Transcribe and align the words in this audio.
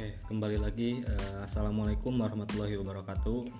Oke, 0.00 0.16
kembali 0.32 0.56
lagi. 0.56 1.04
Eh, 1.04 1.38
Assalamualaikum 1.44 2.16
warahmatullahi 2.16 2.72
wabarakatuh. 2.80 3.52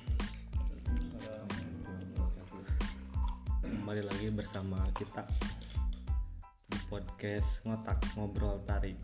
Kembali 3.60 4.00
lagi 4.00 4.32
bersama 4.32 4.80
kita 4.96 5.28
di 6.64 6.80
podcast 6.88 7.60
ngotak 7.68 8.00
ngobrol 8.16 8.56
tarik. 8.64 8.96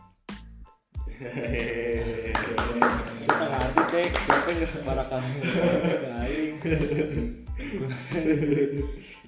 Kita 3.21 3.45
ngerti 3.53 3.83
cek, 3.85 4.13
siapa 4.17 4.49
yang 4.49 4.61
keseparakan 4.65 5.23
aing. 6.25 6.57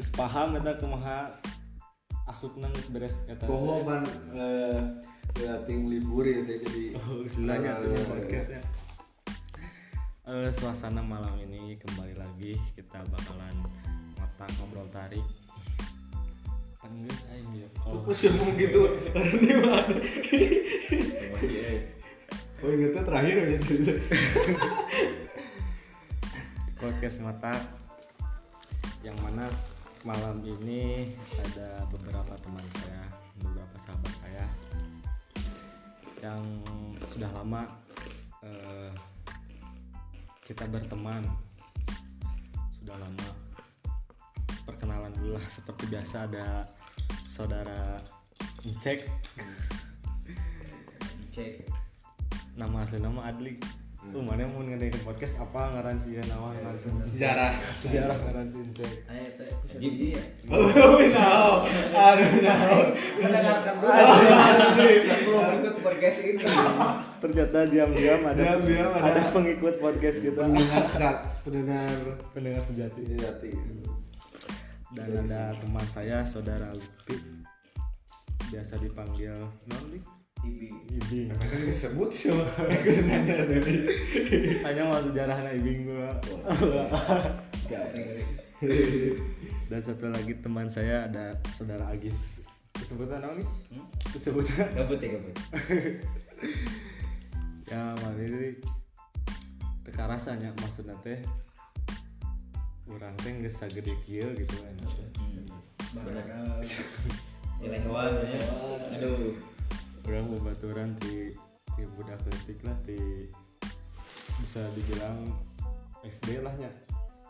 Geus 0.01 0.09
paham 0.17 0.57
eta 0.57 0.81
kumaha 0.81 1.37
asupna 2.25 2.73
geus 2.73 2.89
beres 2.89 3.21
kata. 3.29 3.45
Poho 3.45 3.85
ban 3.85 4.01
eh 4.33 5.18
ya 5.39 5.55
ting 5.63 5.87
libur 5.87 6.27
ya 6.27 6.43
jadi 6.43 6.99
Oh, 6.99 7.23
istilahnya 7.23 7.79
tuh 7.79 7.95
podcastnya. 8.11 8.61
Eh, 10.29 10.51
suasana 10.53 11.01
malam 11.01 11.39
ini 11.41 11.79
kembali 11.79 12.19
lagi 12.19 12.59
kita 12.75 13.01
bakalan 13.07 13.55
ngotak 14.19 14.51
ngobrol 14.59 14.91
tarik. 14.91 15.23
Penggeus 16.83 17.21
aing 17.31 17.51
ya. 17.55 17.69
Oh, 17.87 18.03
Aku 18.03 18.11
sih 18.11 18.29
ngomong 18.35 18.59
gitu. 18.59 18.83
Ini 19.15 19.55
mana? 19.63 19.95
masih 21.33 21.59
eh. 21.63 21.79
Oh 22.59 22.75
ingetnya 22.75 23.03
terakhir 23.07 23.37
ya. 23.39 23.59
podcast 26.79 27.17
ngotak 27.23 27.63
yang 29.07 29.15
mana 29.23 29.47
malam 30.03 30.43
ini 30.43 31.15
ada 31.35 31.87
beberapa 31.91 32.35
teman 32.39 32.67
saya, 32.79 33.03
beberapa 33.43 33.77
sahabat 33.83 34.15
saya 34.23 34.47
yang 36.23 36.43
sudah 37.07 37.31
lama 37.33 37.65
eh, 38.43 38.91
kita 40.43 40.65
berteman, 40.67 41.23
sudah 42.81 42.97
lama. 42.97 43.29
Perkenalan 44.65 45.13
dulu 45.17 45.37
lah 45.37 45.47
seperti 45.49 45.89
biasa 45.89 46.29
ada 46.29 46.69
saudara 47.25 48.01
Cek 48.69 49.01
cek 51.39 51.71
nama 52.59 52.83
asli 52.83 52.99
nama 52.99 53.31
Adli 53.31 53.55
Lu 54.09 54.25
mana 54.25 54.49
mau 54.49 54.65
ngadain 54.65 54.97
podcast? 55.05 55.37
Apa 55.37 55.69
ngaran 55.77 56.01
sih 56.01 56.17
nama? 56.17 56.49
Ngaran 56.57 56.77
sih 56.81 56.89
Sejarah. 57.13 57.53
sejarah 57.77 58.17
ngaran 58.17 58.47
sih 58.49 58.61
Cek. 58.73 58.93
Ayo 59.05 59.29
teh 59.37 59.51
jadi 59.77 60.07
ya? 60.17 60.23
Oh 60.49 60.97
tahu. 60.97 61.53
Aduh 61.93 62.29
mendengarkan 63.21 63.75
dulu. 63.79 64.85
Sebelum 65.05 65.45
ikut 65.61 65.77
podcast 65.85 66.19
ini. 66.25 66.41
Ternyata 67.21 67.59
diam-diam 67.69 68.21
ada 68.25 68.41
Diam-diam 68.41 68.91
ada- 68.97 69.13
ada 69.13 69.21
pengikut 69.29 69.75
podcast 69.77 70.19
kita. 70.25 70.41
Pendengar 70.41 70.83
sesat, 70.89 71.17
pendengar 71.45 71.93
pendengar 72.33 72.63
sejati. 72.65 73.03
sejati. 73.05 73.53
dan 74.89 75.05
ada 75.21 75.53
teman 75.53 75.85
saya 75.85 76.25
saudara 76.25 76.73
Lutfi. 76.73 77.21
Biasa 78.49 78.81
dipanggil 78.81 79.37
Nondi 79.69 80.18
ibi. 80.45 80.79
Ibing 80.99 81.31
Kan 81.31 81.61
disebut 81.63 82.11
sih. 82.11 82.35
Nanya 83.09 83.47
dari. 83.47 83.87
hanya 84.67 84.83
mau 84.89 84.99
sejarah 84.99 85.37
Ibing 85.55 85.87
gua. 85.87 86.11
Dan 89.69 89.81
satu 89.85 90.09
lagi 90.11 90.33
teman 90.41 90.67
saya 90.67 91.07
ada 91.07 91.37
saudara 91.55 91.93
Agis. 91.93 92.43
Disebutnya 92.75 93.21
apa 93.21 93.37
nih? 93.37 93.49
Disebutnya 94.15 94.65
gabut 94.75 94.99
ya 94.99 95.09
gabut. 95.17 95.37
Ya 97.69 97.93
malah 98.01 98.17
ini 98.17 98.57
teka 99.85 100.09
rasanya 100.09 100.57
maksudnya 100.57 100.97
teh 101.05 101.21
orang 102.89 103.13
teh 103.21 103.29
nggak 103.29 103.53
sagede 103.53 103.93
kieu 104.09 104.25
gitu 104.33 104.57
kan. 104.57 104.73
Hewan 107.61 108.09
ya. 108.33 108.41
Aduh 108.97 109.37
orang 110.09 110.33
bebaturan 110.41 110.91
di 111.05 111.37
di 111.77 111.85
budak 111.95 112.19
letik 112.27 112.59
lah 112.65 112.77
di 112.83 113.29
bisa 114.41 114.65
dibilang 114.73 115.33
SD 116.03 116.41
lah 116.43 116.55
ya. 116.59 116.73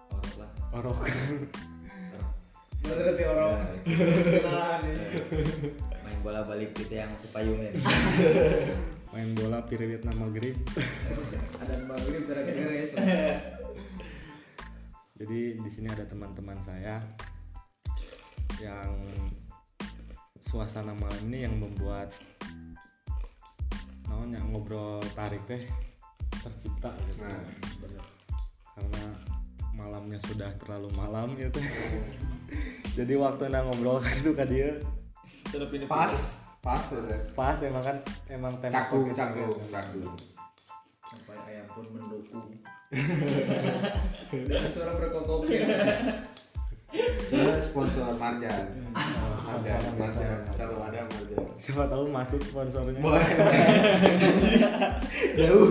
Orang 0.09 0.35
lah. 0.39 0.51
Orok. 0.79 1.01
Berarti 2.79 3.23
orang 3.27 3.53
kenalan 3.85 4.81
ya 4.87 4.99
main 6.19 6.19
bola 6.25 6.43
balik 6.43 6.75
gitu 6.75 6.99
yang 6.99 7.15
sepayung 7.21 7.63
ya 7.63 7.71
main 9.15 9.39
bola 9.39 9.63
pirit 9.63 10.03
nama 10.03 10.27
grip 10.35 10.57
ada 11.63 11.79
maghrib 11.87 12.27
gara-gara 12.27 12.59
beres 12.59 12.91
jadi 15.15 15.41
di 15.63 15.71
sini 15.71 15.95
ada 15.95 16.09
teman-teman 16.11 16.59
saya 16.67 16.99
yang 18.59 18.99
suasana 20.43 20.91
malam 20.91 21.23
ini 21.31 21.47
yang 21.47 21.55
membuat 21.55 22.11
namanya 24.09 24.41
ngobrol 24.45 24.99
tarik 25.13 25.41
teh 25.45 25.63
tercipta 26.35 26.91
gitu 27.05 27.21
Nah. 27.21 27.45
Bener. 27.79 28.03
karena 28.73 29.05
malamnya 29.73 30.19
sudah 30.21 30.51
terlalu 30.57 30.89
malam 30.95 31.35
gitu 31.35 31.61
jadi 32.99 33.15
waktu 33.15 33.49
na 33.49 33.63
ngobrol 33.63 34.01
itu 34.19 34.33
kan 34.33 34.47
dia 34.47 34.75
Pas, 35.87 36.13
pas 36.59 36.83
udah. 36.91 37.21
pas 37.33 37.57
emang 37.61 37.81
kan 37.81 37.97
emang 38.27 38.55
tema 38.59 38.75
Cakung, 38.75 39.07
podcast 39.07 39.19
cakung, 39.19 39.49
gitu. 39.49 39.65
cakung. 39.71 40.17
sampai 41.05 41.37
ayam 41.47 41.67
pun 41.69 41.85
mendukung 41.89 42.47
dan 44.31 44.63
suara 44.69 44.93
berkokoknya 44.95 45.61
Dia 46.89 47.61
sponsor 47.61 48.17
Marjan. 48.17 48.65
Marjan, 48.97 49.81
Marjan. 50.01 50.41
Kalau 50.57 50.81
ada 50.81 51.05
Marjan. 51.05 51.45
siapa 51.61 51.85
tahu 51.85 52.09
masuk 52.09 52.41
sponsornya 52.41 52.97
Boleh. 53.05 53.21
Jauh. 55.39 55.69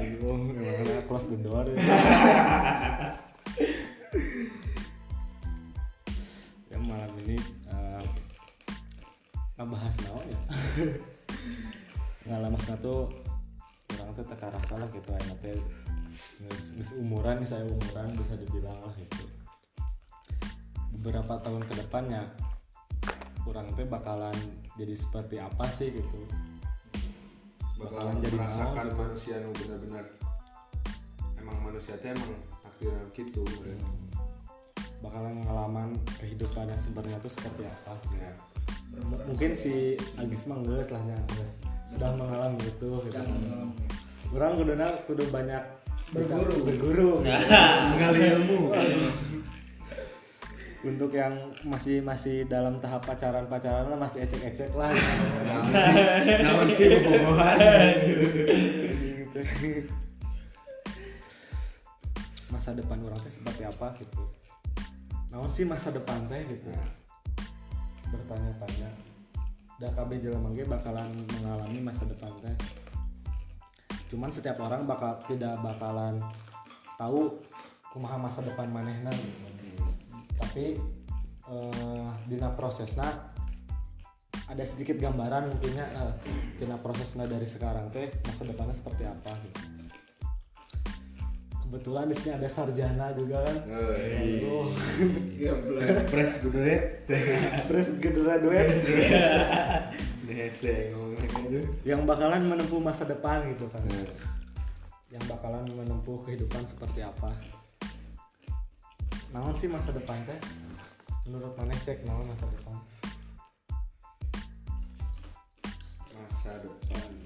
Aduh, 0.00 0.36
gimana 0.48 1.04
close 1.04 1.28
the 1.28 1.36
door 1.44 1.68
ya. 1.68 1.76
ya 6.70 6.78
malam 6.80 7.12
ini 7.26 7.36
eh, 7.68 8.04
ngebahas 9.60 9.94
naon 10.06 10.24
ya 10.24 10.40
ngalamasnya 12.30 12.78
tuh 12.80 13.12
orang 14.00 14.14
tuh 14.16 14.24
teka 14.24 14.48
rasa 14.48 14.74
lah 14.78 14.88
gitu 14.88 15.10
enak 15.12 15.36
teh 15.44 15.58
geus 16.40 16.96
umuran 16.96 17.44
nih 17.44 17.48
saya 17.48 17.64
umuran 17.68 18.08
bisa 18.16 18.32
dibilang 18.36 18.80
lah 18.80 18.94
gitu. 18.96 19.24
Beberapa 21.00 21.40
tahun 21.40 21.64
ke 21.68 21.74
depannya 21.84 22.32
kurang 23.44 23.72
teh 23.76 23.84
bakalan 23.88 24.36
jadi 24.76 24.94
seperti 24.96 25.36
apa 25.40 25.64
sih 25.68 25.92
gitu. 25.92 26.20
Bakalan 27.80 28.20
jadi 28.20 28.36
merasakan 28.36 28.72
naon, 28.72 28.84
gitu. 28.88 28.96
manusia 29.00 29.34
nu 29.40 29.50
benar-benar. 29.52 30.04
Emang 31.40 31.56
manusia 31.64 31.96
teh 32.00 32.12
emang 32.12 32.32
akhirnya 32.64 33.04
gitu 33.12 33.44
beureun. 33.44 33.80
bakalan 35.00 35.40
ngalaman 35.48 35.96
kehidupan 36.20 36.68
yang 36.68 36.76
sebenarnya 36.76 37.16
tuh 37.24 37.32
seperti 37.32 37.64
apa 37.64 37.96
ya. 38.20 38.36
M- 39.00 39.24
mungkin 39.32 39.56
si 39.56 39.96
Agis 40.20 40.44
mah 40.44 40.60
lah 40.60 41.00
geus 41.32 41.64
sudah 41.88 42.12
mengalami 42.14 42.60
itu 42.62 42.90
gitu. 43.08 43.18
orang 44.30 44.54
kudu 45.08 45.24
banyak 45.32 45.58
Berguru. 46.10 46.54
berguru. 46.66 47.10
Mengali 47.22 48.20
ilmu. 48.34 48.60
Untuk 50.80 51.12
yang 51.12 51.36
masih 51.68 52.00
masih 52.00 52.48
dalam 52.48 52.80
tahap 52.80 53.04
pacaran 53.04 53.44
pacaran 53.44 53.92
lah 53.92 54.00
masih 54.00 54.24
ecek 54.24 54.48
ecek 54.48 54.72
lah. 54.72 54.88
Naon 56.40 56.68
sih 56.72 56.88
bobogohan 57.04 57.56
Gitu. 58.00 59.40
masa 62.50 62.74
depan 62.74 62.98
orang 63.04 63.20
teh 63.20 63.30
seperti 63.30 63.62
apa 63.62 63.92
gitu. 64.00 64.24
Naon 65.30 65.52
sih 65.52 65.68
masa 65.68 65.92
depan 65.92 66.24
teh 66.32 66.42
gitu. 66.48 66.72
Bertanya-tanya. 68.10 68.88
Dah 69.78 69.90
KB 69.92 70.10
jelema 70.18 70.48
ge 70.56 70.64
bakalan 70.64 71.12
mengalami 71.38 71.78
masa 71.84 72.08
depan 72.08 72.32
teh 72.40 72.56
cuman 74.10 74.30
setiap 74.34 74.58
orang 74.58 74.82
bakal 74.84 75.14
tidak 75.22 75.54
bakalan 75.62 76.18
tahu 76.98 77.38
kumaha 77.94 78.18
masa 78.18 78.42
depan 78.42 78.66
manehna 78.66 79.10
gitu. 79.14 79.86
tapi 80.34 80.64
eh, 81.46 82.08
dina 82.26 82.50
prosesna 82.58 83.30
ada 84.50 84.66
sedikit 84.66 84.98
gambaran 84.98 85.54
mungkinnya 85.54 85.86
eh, 85.86 86.14
dina 86.58 86.74
prosesna 86.82 87.30
dari 87.30 87.46
sekarang 87.46 87.94
teh 87.94 88.10
masa 88.26 88.42
depannya 88.42 88.74
seperti 88.74 89.06
apa 89.06 89.30
gitu. 89.46 89.79
Kebetulan 91.70 92.10
di 92.10 92.18
sini 92.18 92.34
ada 92.34 92.50
sarjana 92.50 93.14
juga 93.14 93.46
kan. 93.46 93.56
Oh. 94.42 94.66
Pres 97.70 97.94
graduate. 98.02 98.74
Ngomongnya 100.90 101.30
gitu. 101.30 101.62
yang 101.86 102.02
bakalan 102.02 102.50
menempuh 102.50 102.82
masa 102.82 103.06
depan 103.06 103.46
gitu 103.54 103.70
kan. 103.70 103.86
Yang 105.14 105.30
bakalan 105.30 105.62
menempuh 105.70 106.18
kehidupan 106.26 106.66
seperti 106.66 107.06
apa. 107.06 107.30
Naon 109.30 109.54
sih 109.54 109.70
masa 109.70 109.94
depan 109.94 110.18
teh? 110.26 110.42
Menurut 111.30 111.54
mana 111.54 111.70
cek 111.86 112.02
naon 112.02 112.26
masa 112.26 112.50
depan? 112.50 112.74
Masa 116.18 116.50
depan. 116.66 117.19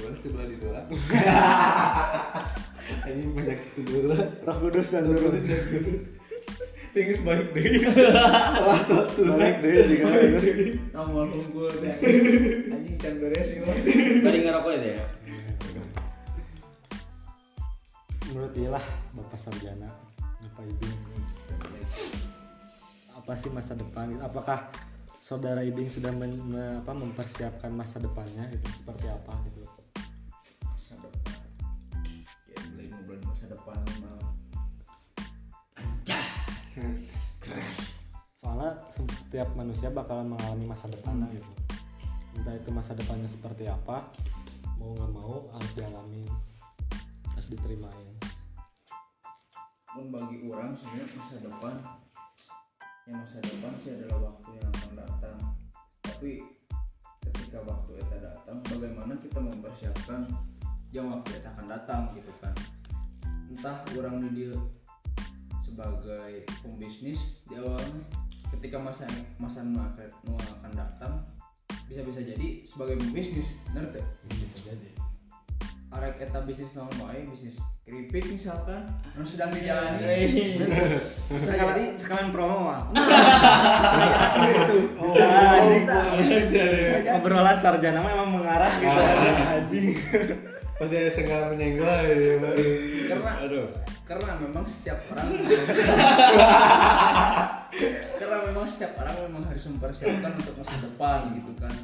Boleh 0.00 0.18
tuh 0.18 0.30
belah 0.32 0.46
ditolak. 0.48 0.84
Ini 3.06 3.22
banyak 3.30 3.58
itu 3.60 3.80
dulu. 3.86 4.10
roh 4.18 4.56
kudus 4.58 4.90
dan 4.90 5.06
turun 5.06 5.38
Tinggi 6.90 7.22
baik 7.22 7.54
deh. 7.54 7.86
balik 9.22 9.56
deh 9.62 9.72
juga 9.86 10.06
Nomor 10.90 11.30
unggul 11.30 11.70
teh. 11.78 11.94
Anjing 12.66 12.98
can 12.98 13.14
beres 13.22 13.46
sih. 13.46 13.62
Tadi 14.24 14.38
ngerokok 14.42 14.72
ya 14.74 14.98
ya. 14.98 15.06
menurut 18.30 18.52
dia 18.54 18.70
lah 18.70 18.84
bapak 19.10 19.38
sarjana 19.42 19.90
apa 20.22 20.60
ibing 20.62 20.96
apa 23.10 23.32
sih 23.34 23.50
masa 23.50 23.74
depan 23.74 24.14
apakah 24.22 24.70
saudara 25.18 25.66
ibing 25.66 25.90
sudah 25.90 26.14
men- 26.14 26.46
me- 26.46 26.78
apa, 26.78 26.94
mempersiapkan 26.94 27.74
masa 27.74 27.98
depannya 27.98 28.46
itu 28.54 28.66
seperti 28.70 29.10
apa 29.10 29.34
gitu 29.50 29.59
se- 38.92 39.16
setiap 39.26 39.48
manusia 39.56 39.88
bakalan 39.88 40.30
mengalami 40.30 40.64
masa 40.68 40.86
depannya 40.92 41.28
gitu 41.32 41.52
entah 42.38 42.54
itu 42.54 42.70
masa 42.70 42.94
depannya 42.94 43.26
seperti 43.26 43.66
apa 43.66 44.06
mau 44.78 44.94
nggak 44.96 45.10
mau 45.12 45.50
harus 45.52 45.72
dialami 45.76 46.24
harus 47.34 47.48
diterimain 47.50 48.20
Pun 49.90 50.06
bagi 50.14 50.46
orang 50.46 50.70
sebenarnya 50.70 51.18
masa 51.18 51.34
depan 51.42 51.74
yang 53.10 53.16
masa 53.26 53.42
depan 53.42 53.74
sih 53.74 53.90
adalah 53.98 54.30
waktu 54.30 54.48
yang 54.54 54.70
akan 54.70 54.92
datang. 55.02 55.36
Tapi 55.98 56.46
ketika 57.26 57.58
waktu 57.66 57.98
itu 57.98 58.16
datang, 58.22 58.62
bagaimana 58.70 59.18
kita 59.18 59.42
mempersiapkan 59.42 60.30
yang 60.94 61.10
waktu 61.10 61.42
itu 61.42 61.48
akan 61.50 61.66
datang 61.66 62.14
gitu 62.14 62.30
kan? 62.38 62.54
Entah 63.50 63.82
orang 63.98 64.30
di 64.30 64.54
sebagai 65.58 66.46
pembisnis 66.62 67.42
di 67.50 67.58
awalnya 67.58 68.06
ketika 68.58 68.76
masa 68.78 69.06
masa 69.38 69.62
nu 69.62 69.78
akan, 69.78 70.08
nu 70.26 70.34
akan 70.34 70.70
datang 70.74 71.12
bisa 71.86 72.02
bisa 72.06 72.20
jadi 72.22 72.62
sebagai 72.66 72.98
pembisnis 72.98 73.58
bener 73.70 73.90
tuh 73.94 74.04
bisa 74.30 74.58
jadi. 74.74 74.90
Arek 75.90 76.22
eta 76.22 76.46
bisnis 76.46 76.70
naon 76.78 76.94
wae 77.02 77.26
bisnis 77.26 77.58
keripik 77.82 78.22
misalkan 78.30 78.86
yang 79.18 79.26
sedang 79.26 79.50
dijalani. 79.50 80.62
Bisa 81.34 81.50
jadi 81.58 81.98
sekalian 81.98 82.30
promo 82.30 82.70
mah 82.70 82.94
itu. 84.46 84.76
Bisa 86.22 86.42
bisa 86.46 87.10
obrolan 87.18 87.58
sarjana 87.58 87.98
mah 88.06 88.10
emang 88.14 88.30
mengarah 88.38 88.70
gitu. 88.78 89.02
Anjing. 89.50 89.98
Pasti 90.78 90.96
ada 90.96 91.10
sengal 91.12 91.52
menyenggol 91.52 91.92
ya, 92.08 92.40
karena 93.12 93.30
Aduh. 93.44 93.68
karena 94.08 94.32
memang 94.40 94.64
setiap 94.64 94.96
orang 95.12 95.28
setiap 98.70 99.02
orang 99.02 99.16
memang 99.26 99.42
harus 99.50 99.66
mempersiapkan 99.66 100.32
untuk 100.38 100.54
masa 100.62 100.76
depan 100.78 101.34
gitu 101.34 101.52
kan. 101.58 101.74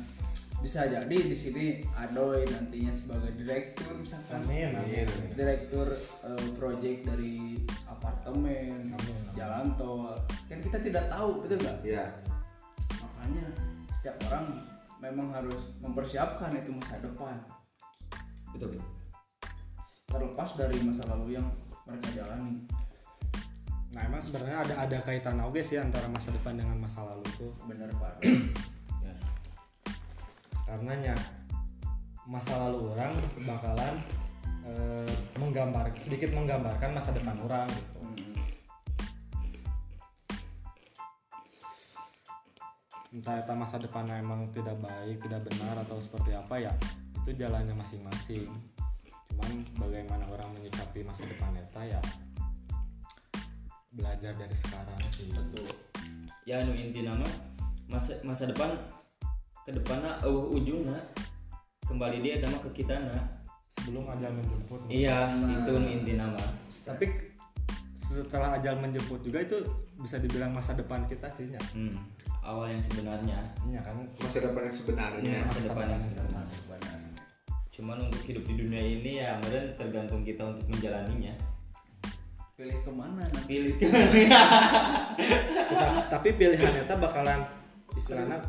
Bisa 0.63 0.89
jadi 0.89 1.19
di 1.21 1.37
sini 1.37 1.85
Adoy 1.93 2.47
nantinya 2.49 2.95
sebagai 2.95 3.35
direktur 3.37 3.93
misalkan. 3.99 4.41
Amin 4.47 4.73
amin. 4.73 5.07
Direktur 5.35 5.91
eh, 6.25 6.49
project 6.57 7.01
dari 7.05 7.61
apartemen 7.91 8.89
Amin. 8.95 9.21
jalan 9.35 9.75
tol. 9.77 10.17
Kan 10.49 10.63
kita 10.63 10.79
tidak 10.81 11.11
tahu 11.11 11.43
betul 11.43 11.59
nggak? 11.61 11.79
Ya. 11.83 12.07
makanya 12.97 13.47
setiap 13.99 14.17
orang 14.31 14.47
memang 15.03 15.29
harus 15.35 15.75
mempersiapkan 15.83 16.55
itu 16.55 16.71
masa 16.73 17.03
depan. 17.03 17.37
Betul 18.55 18.79
betul. 18.79 18.91
Terlepas 20.07 20.51
dari 20.57 20.79
masa 20.87 21.03
lalu 21.11 21.37
yang 21.37 21.47
mereka 21.85 22.23
jalani 22.23 22.65
nah 23.95 24.03
emang 24.03 24.19
sebenarnya 24.19 24.59
ada 24.67 24.75
ada 24.83 24.99
kaitan 25.01 25.39
oke 25.41 25.63
sih 25.63 25.79
antara 25.79 26.11
masa 26.11 26.35
depan 26.35 26.59
dengan 26.59 26.77
masa 26.81 27.07
lalu 27.07 27.27
tuh. 27.39 27.53
Bener 27.69 27.91
pak. 27.97 28.19
Ya. 29.07 29.15
Karenanya 30.67 31.15
masa 32.27 32.59
lalu 32.67 32.91
orang 32.91 33.15
bakalan 33.47 33.95
eh, 34.67 35.15
menggambar 35.39 35.95
sedikit 35.95 36.35
menggambarkan 36.35 36.91
masa 36.91 37.15
depan 37.15 37.39
orang 37.47 37.71
gitu. 37.71 38.03
Hmm, 38.03 38.35
entah 43.15 43.39
itu 43.39 43.55
masa 43.55 43.79
depannya 43.79 44.19
emang 44.19 44.51
tidak 44.51 44.75
baik 44.83 45.23
tidak 45.23 45.47
benar 45.47 45.79
atau 45.87 46.03
seperti 46.03 46.35
apa 46.35 46.59
ya 46.59 46.73
itu 47.23 47.31
jalannya 47.39 47.79
masing-masing. 47.79 48.51
Cuman 49.31 49.51
bagaimana 49.79 50.27
orang 50.27 50.51
menyikapi 50.59 51.07
masa 51.07 51.23
depan 51.31 51.55
eta 51.55 51.83
ya 51.87 52.03
belajar 53.97 54.33
dari 54.37 54.55
sekarang 54.55 55.01
sih. 55.11 55.33
Betul. 55.33 55.67
Ya 56.47 56.63
anu 56.63 56.77
inti 56.77 57.03
nama 57.03 57.27
masa 57.91 58.15
masa 58.23 58.47
depan 58.47 58.77
ke 59.67 59.75
depannya 59.75 60.15
uh, 60.23 60.55
ujungnya 60.55 61.01
kembali 61.89 62.23
dia 62.23 62.39
nama 62.39 62.59
ke 62.63 62.71
kita 62.85 62.95
sebelum 63.73 64.07
ajal 64.13 64.31
menjemput. 64.37 64.79
Iya 64.87 65.35
Nah. 65.35 65.65
itu 65.65 65.73
nu 65.75 65.89
inti 65.89 66.13
nama. 66.15 66.39
Tapi 66.87 67.07
setelah 67.97 68.55
ajal 68.61 68.79
menjemput 68.79 69.19
juga 69.27 69.43
itu 69.43 69.59
bisa 69.99 70.23
dibilang 70.23 70.55
masa 70.55 70.79
depan 70.79 71.03
kita 71.11 71.27
sih 71.27 71.51
ya 71.51 71.59
hmm, 71.75 71.99
awal 72.47 72.71
yang 72.71 72.85
sebenarnya. 72.85 73.43
Iya 73.67 73.81
kan? 73.83 74.07
Masa 74.23 74.39
depan 74.47 74.63
yang 74.71 74.77
sebenarnya. 74.77 75.21
Iya, 75.27 75.39
masa 75.43 75.51
masa 75.51 75.67
depan 75.67 75.87
yang 75.91 76.03
sebenarnya. 76.07 77.11
Cuman 77.75 77.97
untuk 78.09 78.23
hidup 78.25 78.45
di 78.47 78.55
dunia 78.57 78.81
ini 78.81 79.11
ya 79.21 79.37
kemudian 79.37 79.67
tergantung 79.77 80.23
kita 80.23 80.43
untuk 80.49 80.65
menjalaninya 80.71 81.35
pilih 82.57 82.81
ke 82.81 82.89
mana? 82.89 83.21
Nanti 83.21 83.45
pilih 83.45 83.77
Kita- 83.77 84.09
tapi 86.13 86.29
pilihannya 86.41 86.89
eta 86.89 86.97
bakalan 86.97 87.45
istilahnya 87.93 88.37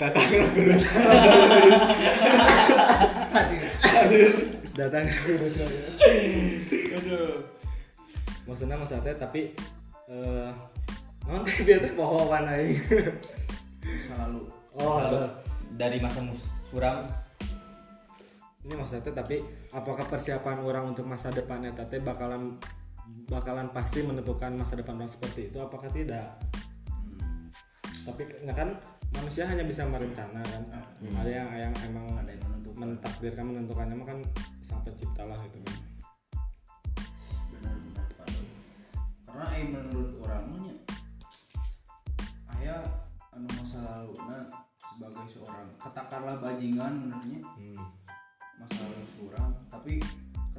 Datang 0.00 0.24
datang 4.74 5.06
maksudnya 8.44 8.76
maksudnya 8.80 9.14
tapi 9.14 9.54
eh 10.10 10.50
non 11.24 11.40
teh 11.46 11.62
biar 11.62 11.80
pohon 11.94 12.44
aing 12.48 12.74
masa 13.86 14.12
lalu 14.18 14.40
oh 14.76 14.98
Lalu, 14.98 15.30
dari 15.78 16.02
masa 16.02 16.20
suram 16.68 17.06
ini 18.66 18.74
maksudnya 18.74 19.14
tapi 19.14 19.40
apakah 19.74 20.06
persiapan 20.06 20.62
orang 20.62 20.94
untuk 20.94 21.02
masa 21.04 21.34
depannya 21.34 21.74
teh 21.74 21.98
bakalan 21.98 22.54
bakalan 23.26 23.66
pasti 23.74 24.06
menentukan 24.06 24.54
masa 24.54 24.78
depan 24.78 24.94
orang 25.02 25.10
seperti 25.10 25.50
itu 25.50 25.58
apakah 25.58 25.90
tidak? 25.90 26.38
Tapi 28.06 28.22
nggak 28.46 28.56
kan 28.56 28.70
manusia 29.10 29.50
hanya 29.50 29.66
bisa 29.66 29.82
merencana 29.84 30.40
kan? 30.46 30.62
Ada 31.02 31.30
yang 31.30 31.48
yang 31.68 31.74
emang 31.90 32.06
ada 32.14 32.30
yang 32.30 32.42
menentukan. 32.46 32.62
mentakdirkan 32.74 33.44
menentukannya 33.50 33.96
kan 34.02 34.18
sang 34.62 34.82
pencipta 34.86 35.22
lah 35.26 35.38
gitu. 35.50 35.58
Kan 35.62 35.78
benar-benar 37.54 38.06
Pak. 38.18 38.28
karena 39.26 39.46
eh 39.54 39.64
menurut 39.70 40.10
orangnya 40.22 40.74
ayah 42.58 42.82
anu 43.30 43.46
masa 43.46 43.78
lalu 43.82 44.14
nah 44.26 44.42
sebagai 44.78 45.26
seorang 45.30 45.66
katakanlah 45.78 46.36
bajingan 46.42 46.92
menurutnya 46.98 47.40
hmm. 47.42 48.03
Masa 48.60 48.82
lalu 48.86 49.06
suram 49.18 49.50
tapi 49.66 49.98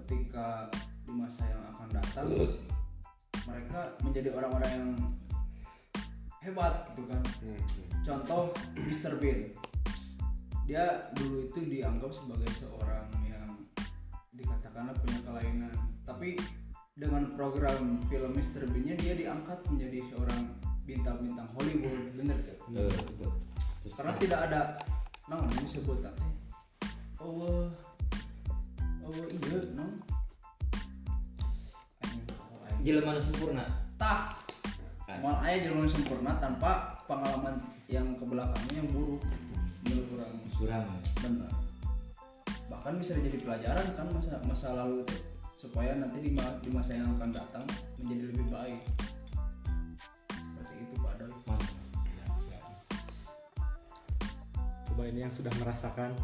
ketika 0.01 0.67
di 1.05 1.11
masa 1.15 1.43
yang 1.47 1.63
akan 1.73 1.87
datang 1.93 2.27
mereka 3.45 3.79
menjadi 4.01 4.29
orang-orang 4.33 4.71
yang 4.73 4.89
hebat 6.45 6.73
gitu 6.93 7.09
kan. 7.09 7.21
Hmm, 7.41 7.61
contoh 8.05 8.43
Mr. 8.85 9.17
Bean. 9.17 9.49
Dia 10.65 11.09
dulu 11.17 11.49
itu 11.49 11.59
dianggap 11.65 12.09
sebagai 12.13 12.49
seorang 12.57 13.05
yang 13.25 13.49
dikatakanlah 14.33 14.93
punya 15.01 15.19
kelainan. 15.25 15.73
Tapi 16.05 16.37
dengan 16.97 17.33
program 17.33 18.01
film 18.09 18.31
Mr. 18.33 18.69
Bean 18.69 18.85
nya 18.85 18.95
dia 18.97 19.13
diangkat 19.17 19.61
menjadi 19.69 20.05
seorang 20.13 20.41
bintang-bintang 20.85 21.49
Hollywood. 21.57 22.13
Bener 22.13 22.37
tuh 22.45 22.57
betul 22.69 22.89
betul. 23.13 23.31
Terus, 23.85 23.93
karena 24.01 24.13
tidak 24.17 24.39
ada 24.49 24.61
disebut 25.61 25.97
teh 26.01 26.15
oh 27.25 27.65
oh 29.01 29.25
iya 29.34 29.58
non 29.74 29.91
jelema 32.86 33.17
nu 33.17 33.22
sempurna. 33.22 33.65
Tah. 33.98 34.38
Mal 35.10 35.41
ayah 35.50 35.65
jelema 35.65 35.89
sempurna 35.89 36.38
tanpa 36.38 37.01
pengalaman 37.10 37.58
yang 37.89 38.13
ke 38.13 38.24
belakangnya 38.29 38.86
yang 38.86 38.89
buruk. 38.94 39.25
Menurut 39.89 40.22
orang 40.22 40.34
suram 40.53 40.86
benar. 41.17 41.53
Bahkan 42.70 42.94
bisa 43.01 43.17
jadi 43.17 43.41
pelajaran 43.41 43.86
kan 43.98 44.05
masa 44.13 44.38
masa 44.46 44.67
lalu 44.77 45.01
itu. 45.01 45.17
Supaya 45.58 45.98
nanti 45.98 46.22
di, 46.22 46.29
ma- 46.29 46.62
di 46.62 46.70
masa 46.70 46.94
yang 46.94 47.10
akan 47.17 47.34
datang 47.34 47.65
menjadi 47.98 48.29
lebih 48.29 48.53
baik. 48.53 48.82
Seperti 50.29 50.74
itu 50.86 50.96
Pak 51.01 51.13
Doi 51.17 51.34
coba 54.96 55.12
ini 55.12 55.27
yang 55.27 55.34
sudah 55.34 55.51
merasakan 55.60 56.15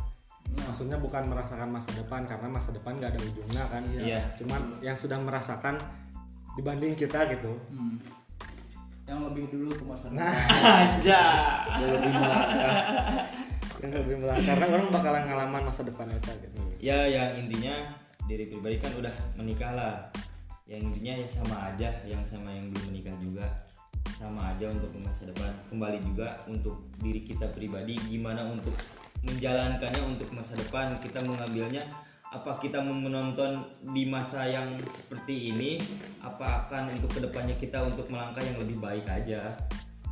nah 0.52 0.68
maksudnya 0.68 1.00
bukan 1.00 1.24
merasakan 1.26 1.70
masa 1.72 1.90
depan 1.96 2.28
karena 2.28 2.48
masa 2.48 2.70
depan 2.72 3.00
nggak 3.00 3.16
ada 3.16 3.22
ujungnya 3.24 3.64
kan. 3.72 3.82
Iya. 3.88 4.20
cuman 4.36 4.62
yang 4.84 4.96
sudah 4.96 5.16
merasakan 5.18 5.80
dibanding 6.54 6.92
kita 6.94 7.24
gitu. 7.32 7.56
Hmm, 7.72 7.96
yang 9.08 9.24
lebih 9.24 9.48
dulu 9.48 9.72
ke 9.72 9.84
masa 9.84 10.12
Nah. 10.12 10.28
depan 10.28 10.64
aja. 11.00 11.22
Yang 11.80 11.92
lebih 11.96 12.12
melangkah. 12.12 12.76
Yang 13.80 13.92
lebih 14.04 14.16
melangkah. 14.20 14.48
Karena 14.52 14.66
orang 14.68 14.88
bakalan 14.92 15.24
ngalaman 15.26 15.62
masa 15.64 15.82
depan 15.84 16.08
itu 16.08 16.32
gitu. 16.44 16.60
Ya 16.80 17.00
yang 17.08 17.40
intinya 17.40 17.76
diri 18.28 18.48
pribadi 18.48 18.76
kan 18.78 18.92
udah 18.96 19.14
menikah 19.36 19.72
lah. 19.72 19.96
Yang 20.68 20.92
intinya 20.92 21.14
ya 21.20 21.28
sama 21.28 21.56
aja 21.72 21.90
yang 22.04 22.24
sama 22.24 22.52
yang 22.52 22.68
belum 22.68 22.92
menikah 22.92 23.16
juga. 23.16 23.48
Sama 24.16 24.52
aja 24.52 24.68
untuk 24.68 24.92
masa 25.00 25.28
depan. 25.28 25.52
Kembali 25.68 25.98
juga 26.04 26.36
untuk 26.46 26.92
diri 27.00 27.24
kita 27.24 27.48
pribadi 27.50 27.96
gimana 28.08 28.44
untuk 28.46 28.76
menjalankannya 29.26 30.02
untuk 30.06 30.30
masa 30.34 30.58
depan. 30.58 30.98
Kita 30.98 31.22
mengambilnya 31.26 31.86
apa 32.32 32.56
kita 32.56 32.80
mau 32.80 32.96
menonton 32.96 33.60
di 33.92 34.08
masa 34.08 34.48
yang 34.48 34.72
seperti 34.88 35.52
ini 35.52 35.76
apa 36.24 36.64
akan 36.64 36.96
untuk 36.96 37.12
ke 37.12 37.20
depannya 37.20 37.60
kita 37.60 37.84
untuk 37.84 38.08
melangkah 38.08 38.42
yang 38.42 38.58
lebih 38.62 38.80
baik 38.80 39.06
aja. 39.08 39.54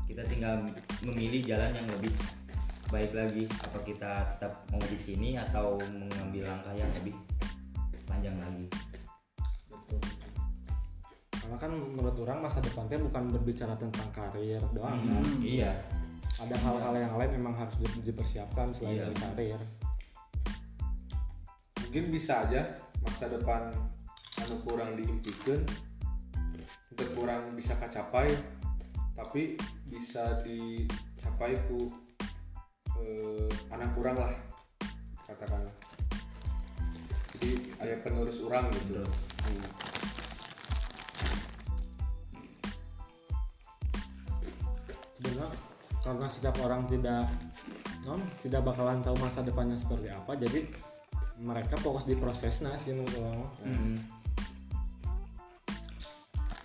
Kita 0.09 0.25
tinggal 0.25 0.65
memilih 1.05 1.45
jalan 1.45 1.71
yang 1.71 1.87
lebih 1.87 2.11
baik 2.89 3.13
lagi. 3.13 3.45
Apa 3.63 3.79
kita 3.85 4.35
tetap 4.35 4.67
mau 4.73 4.81
di 4.83 4.97
sini 4.97 5.37
atau 5.37 5.77
mengambil 5.89 6.49
langkah 6.49 6.73
yang 6.75 6.89
lebih 6.99 7.15
panjang 8.05 8.35
lagi? 8.37 8.67
Betul. 9.69 10.01
karena 11.39 11.65
kan 11.65 11.73
menurut 11.73 12.13
orang 12.29 12.45
masa 12.45 12.61
depannya 12.61 13.01
bukan 13.01 13.25
berbicara 13.33 13.73
tentang 13.73 14.05
karir 14.13 14.61
doang 14.69 15.01
kan? 15.01 15.17
Hmm. 15.17 15.41
iya 15.41 15.73
ada 16.39 16.55
hal-hal 16.55 16.93
yang 16.95 17.13
lain 17.19 17.31
memang 17.35 17.53
harus 17.55 17.75
di- 17.77 18.03
dipersiapkan 18.07 18.71
selain 18.71 18.95
Iya. 18.99 19.03
dari 19.11 19.15
karir 19.19 19.61
mungkin 21.83 22.03
bisa 22.13 22.45
aja 22.47 22.61
masa 23.01 23.25
depan 23.27 23.73
anu 24.39 24.55
kurang 24.63 24.93
diimpikan 24.95 25.59
untuk 26.93 27.09
kurang 27.17 27.55
bisa 27.57 27.73
kacapai 27.75 28.29
tapi 29.17 29.59
bisa 29.89 30.39
dicapai 30.45 31.57
ku 31.67 31.91
eh, 32.99 33.49
anak 33.73 33.91
kurang 33.97 34.15
lah 34.15 34.31
katakanlah 35.27 35.75
jadi 37.35 37.51
ayah 37.83 37.97
penerus 38.03 38.39
orang 38.43 38.67
gitu 38.71 38.99
Terus. 39.01 39.15
Hmm. 39.43 39.63
Karena 45.99 46.25
setiap 46.31 46.55
orang 46.63 46.87
tidak 46.87 47.27
non 48.07 48.21
tidak 48.39 48.63
bakalan 48.63 49.03
tahu 49.03 49.15
masa 49.19 49.43
depannya 49.43 49.75
seperti 49.75 50.07
apa 50.07 50.31
jadi 50.39 50.59
mereka 51.39 51.75
fokus 51.79 52.03
di 52.07 52.15
prosesnya 52.15 52.75
sih 52.79 52.95
menurut 52.95 53.15
orang 53.19 53.43
Mm. 53.63 53.97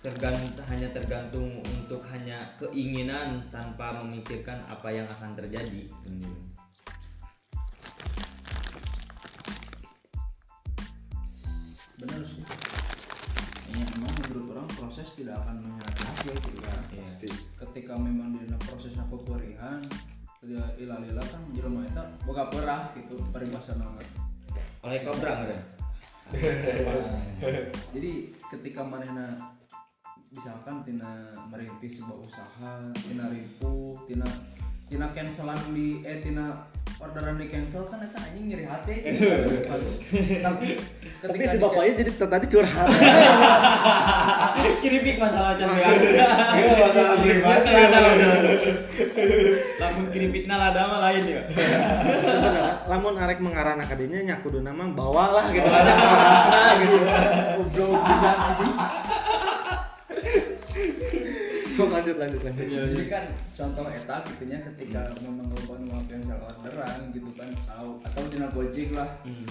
Tergant- 0.05 0.61
hanya 0.69 0.85
tergantung 0.93 1.65
untuk 1.65 1.97
hanya 2.13 2.37
keinginan 2.61 3.41
tanpa 3.49 3.89
memikirkan 4.05 4.61
apa 4.69 4.93
yang 4.93 5.09
akan 5.09 5.33
terjadi 5.33 5.89
benar 6.05 6.54
jadi 27.93 28.11
ketika 28.33 28.81
manehna 28.81 29.53
misalkan 30.33 30.81
tina 30.81 31.37
merintis 31.47 32.01
sebuah 32.01 32.19
usaha 32.25 32.73
tina 32.97 33.29
ripuh 33.29 33.93
tina 34.09 34.25
tina 34.89 35.07
cancelan 35.13 35.59
di 35.71 36.01
eh 36.01 36.19
tina 36.19 36.65
orderan 36.95 37.35
di 37.35 37.51
cancel 37.51 37.83
kan 37.91 37.99
eta 37.99 38.19
anjing 38.23 38.45
nyeri 38.47 38.63
hati 38.63 38.93
gitu. 39.03 39.27
tapi 40.45 40.67
tapi 41.19 41.43
si 41.43 41.57
bapaknya 41.59 41.93
jadi 41.99 42.11
tadi 42.15 42.45
curhat. 42.47 42.87
Kiripik 44.81 45.19
masalah 45.19 45.59
can 45.59 45.75
Iya, 45.75 46.71
masalah 46.79 47.15
pribadi. 47.19 47.69
lamun 49.75 50.05
kiripikna 50.15 50.55
lada 50.55 50.81
mah 50.87 50.99
lain 51.03 51.23
ya. 51.27 51.41
Lamun 52.87 53.19
arek 53.19 53.39
mengarana 53.43 53.83
kadinya 53.83 54.19
nya 54.23 54.35
kudu 54.39 54.63
nama 54.63 54.87
bawa 54.87 55.35
lah 55.35 55.45
gitu. 55.51 55.67
Aja 55.75 56.73
gitu. 56.79 56.97
Goblok 57.59 57.99
bisa 58.07 58.31
Kok 59.05 59.14
lanjut 61.95 62.15
lanjut 62.15 62.41
lanjut. 62.41 62.65
Jadi 62.71 63.05
kan 63.11 63.23
contoh 63.51 63.85
eta 63.91 64.15
gitunya 64.31 64.57
ketika 64.63 65.11
loba 65.19 65.75
nu 65.83 65.99
cancel 66.07 66.39
orderan 66.39 66.99
gitu 67.11 67.31
kan 67.35 67.49
atau 67.67 67.99
atau 68.03 68.23
dina 68.31 68.47
gojek 68.51 68.95
lah. 68.95 69.09
Hmm. 69.27 69.47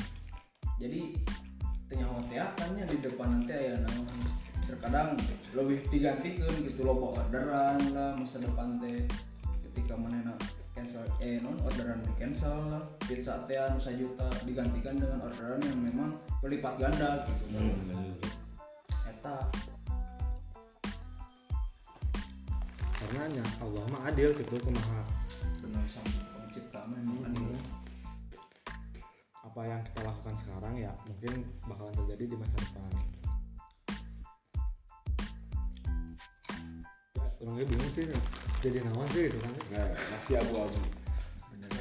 jadi 0.75 1.15
tanya 1.87 2.11
teh 2.27 2.43
kan 2.59 2.71
ya 2.75 2.85
di 2.91 2.99
depan 2.99 3.29
nanti 3.31 3.53
aya 3.55 3.79
naon 3.79 4.19
terkadang 4.67 5.15
lebih 5.55 5.79
digantikan 5.93 6.51
gitu 6.67 6.83
loba 6.83 7.23
orderan 7.23 7.79
lah 7.95 8.17
masa 8.19 8.43
depan 8.43 8.81
teh 8.83 9.07
ketika 9.71 9.95
manehna 9.95 10.35
cancel 10.75 11.07
eh 11.23 11.39
non 11.39 11.55
orderan 11.63 12.03
di 12.03 12.13
cancel 12.19 12.73
lah. 12.73 12.83
Pizza 13.07 13.47
teh 13.47 13.55
anu 13.55 13.79
juta 13.79 14.27
digantikan 14.43 14.99
dengan 14.99 15.23
orderan 15.23 15.63
yang 15.63 15.79
memang 15.79 16.11
berlipat 16.43 16.75
ganda 16.81 17.23
gitu 17.29 17.45
Hmm, 17.55 18.04
karena 23.15 23.47
Allah 23.63 23.83
mah 23.95 24.11
adil 24.11 24.35
gitu 24.35 24.59
kumaha 24.59 25.07
benar 25.63 25.85
sang 25.95 26.11
pencipta 26.35 26.83
apa 29.55 29.61
yang 29.71 29.81
kita 29.87 30.01
lakukan 30.03 30.35
sekarang 30.35 30.75
ya 30.83 30.91
mungkin 31.07 31.33
bakalan 31.71 31.95
terjadi 31.95 32.25
di 32.27 32.37
masa 32.43 32.57
depan. 32.59 32.83
Ya, 37.15 37.27
orangnya 37.39 37.65
bingung 37.71 37.91
sih 37.95 38.05
jadi 38.67 38.79
nawan 38.83 39.07
sih 39.15 39.31
gitu 39.31 39.39
kan. 39.39 39.53
Nah, 39.71 39.95
masih 39.95 40.35
abu-abu. 40.43 40.81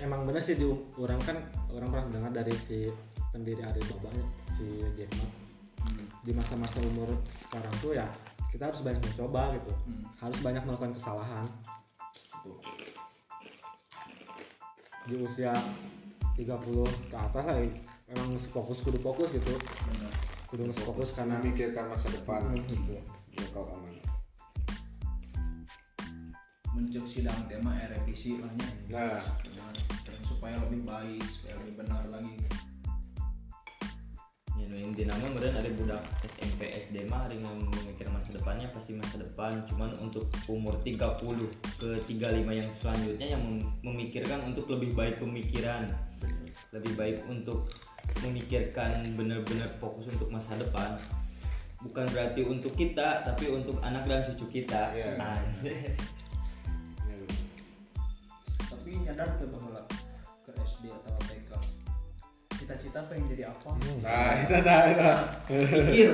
Emang 0.06 0.22
bener 0.30 0.44
sih 0.46 0.54
di 0.54 0.70
orang 1.02 1.18
kan 1.25 1.42
orang 1.74 1.90
pernah 1.90 2.06
dengar 2.13 2.32
dari 2.46 2.54
si 2.54 2.94
pendiri 3.34 3.66
Alibaba 3.66 4.13
si 4.54 4.86
Jack 4.94 5.10
Ma. 5.18 5.25
Hmm. 5.84 6.08
di 6.24 6.32
masa-masa 6.32 6.80
umur 6.80 7.10
sekarang 7.42 7.74
tuh 7.84 7.92
ya 7.98 8.08
kita 8.53 8.69
harus 8.69 8.86
banyak 8.86 9.01
mencoba 9.01 9.57
gitu. 9.57 9.74
Hmm. 9.89 10.05
harus 10.22 10.39
banyak 10.45 10.62
melakukan 10.62 10.93
kesalahan. 10.93 11.45
Tuh. 12.45 12.62
di 15.03 15.19
usia 15.19 15.51
30 16.38 16.48
ke 17.12 17.17
atas 17.17 17.43
lah 17.43 17.60
emang 18.07 18.38
fokus 18.53 18.79
kudu 18.86 19.01
fokus 19.01 19.33
gitu. 19.33 19.51
Benar. 19.89 20.13
Kudu 20.48 20.69
mesti 20.69 20.86
fokus 20.86 21.12
karena 21.17 21.41
memikirkan 21.41 21.89
masa 21.89 22.07
depan 22.13 22.39
Hmm, 22.45 22.62
gitu. 22.69 22.95
lokal 23.41 23.74
aman. 23.74 23.98
Mencek 26.77 27.05
sidang 27.10 27.36
tema 27.50 27.74
eh, 27.81 27.89
revisi 27.89 28.38
lah 28.38 28.53
nah. 28.55 29.17
Supaya 30.24 30.55
lebih 30.63 30.86
baik 30.88 31.25
supaya 31.25 31.57
lebih 31.60 31.83
benar 31.83 32.05
lagi 32.07 32.38
Ya, 34.74 34.82
nu 34.82 34.89
inti 34.89 35.06
nama 35.06 35.22
kemudian 35.22 35.53
ada 35.53 35.70
budak 35.70 36.01
SMP 36.25 36.65
SD 36.82 37.06
mah 37.06 37.30
hari 37.30 37.38
memikir 37.38 38.10
masa 38.10 38.34
depannya 38.34 38.65
pasti 38.74 38.98
masa 38.98 39.22
depan. 39.22 39.62
Cuman 39.70 39.94
untuk 40.01 40.25
umur 40.50 40.82
30 40.82 41.46
ke 41.77 42.01
35 42.10 42.50
yang 42.50 42.70
selanjutnya 42.74 43.27
yang 43.38 43.42
mem- 43.46 43.70
memikirkan 43.86 44.42
untuk 44.50 44.65
lebih 44.74 44.98
baik 44.98 45.22
pemikiran. 45.22 45.94
Lebih 46.74 46.94
baik 46.98 47.18
untuk 47.30 47.70
memikirkan 48.25 49.13
benar-benar 49.13 49.70
fokus 49.77 50.10
untuk 50.10 50.34
masa 50.34 50.58
depan. 50.58 50.98
Bukan 51.86 52.10
berarti 52.10 52.42
untuk 52.42 52.74
kita 52.74 53.22
tapi 53.22 53.53
untuk 53.53 53.77
anak 53.86 54.10
dan 54.10 54.25
cucu 54.25 54.58
kita. 54.58 54.89
Iya. 54.89 55.22
Anjir. 55.22 55.94
Ya, 57.06 57.18
tapi 58.58 58.89
nyadar 59.06 59.38
tuh 59.38 59.53
bahwa 59.53 59.73
cita-cita 62.63 63.03
pengen 63.12 63.27
jadi 63.27 63.51
apa? 63.51 63.75
Nah 64.00 64.32
itu 64.39 64.55
dah 64.63 64.79
itu 64.88 65.12
mikir. 65.67 66.10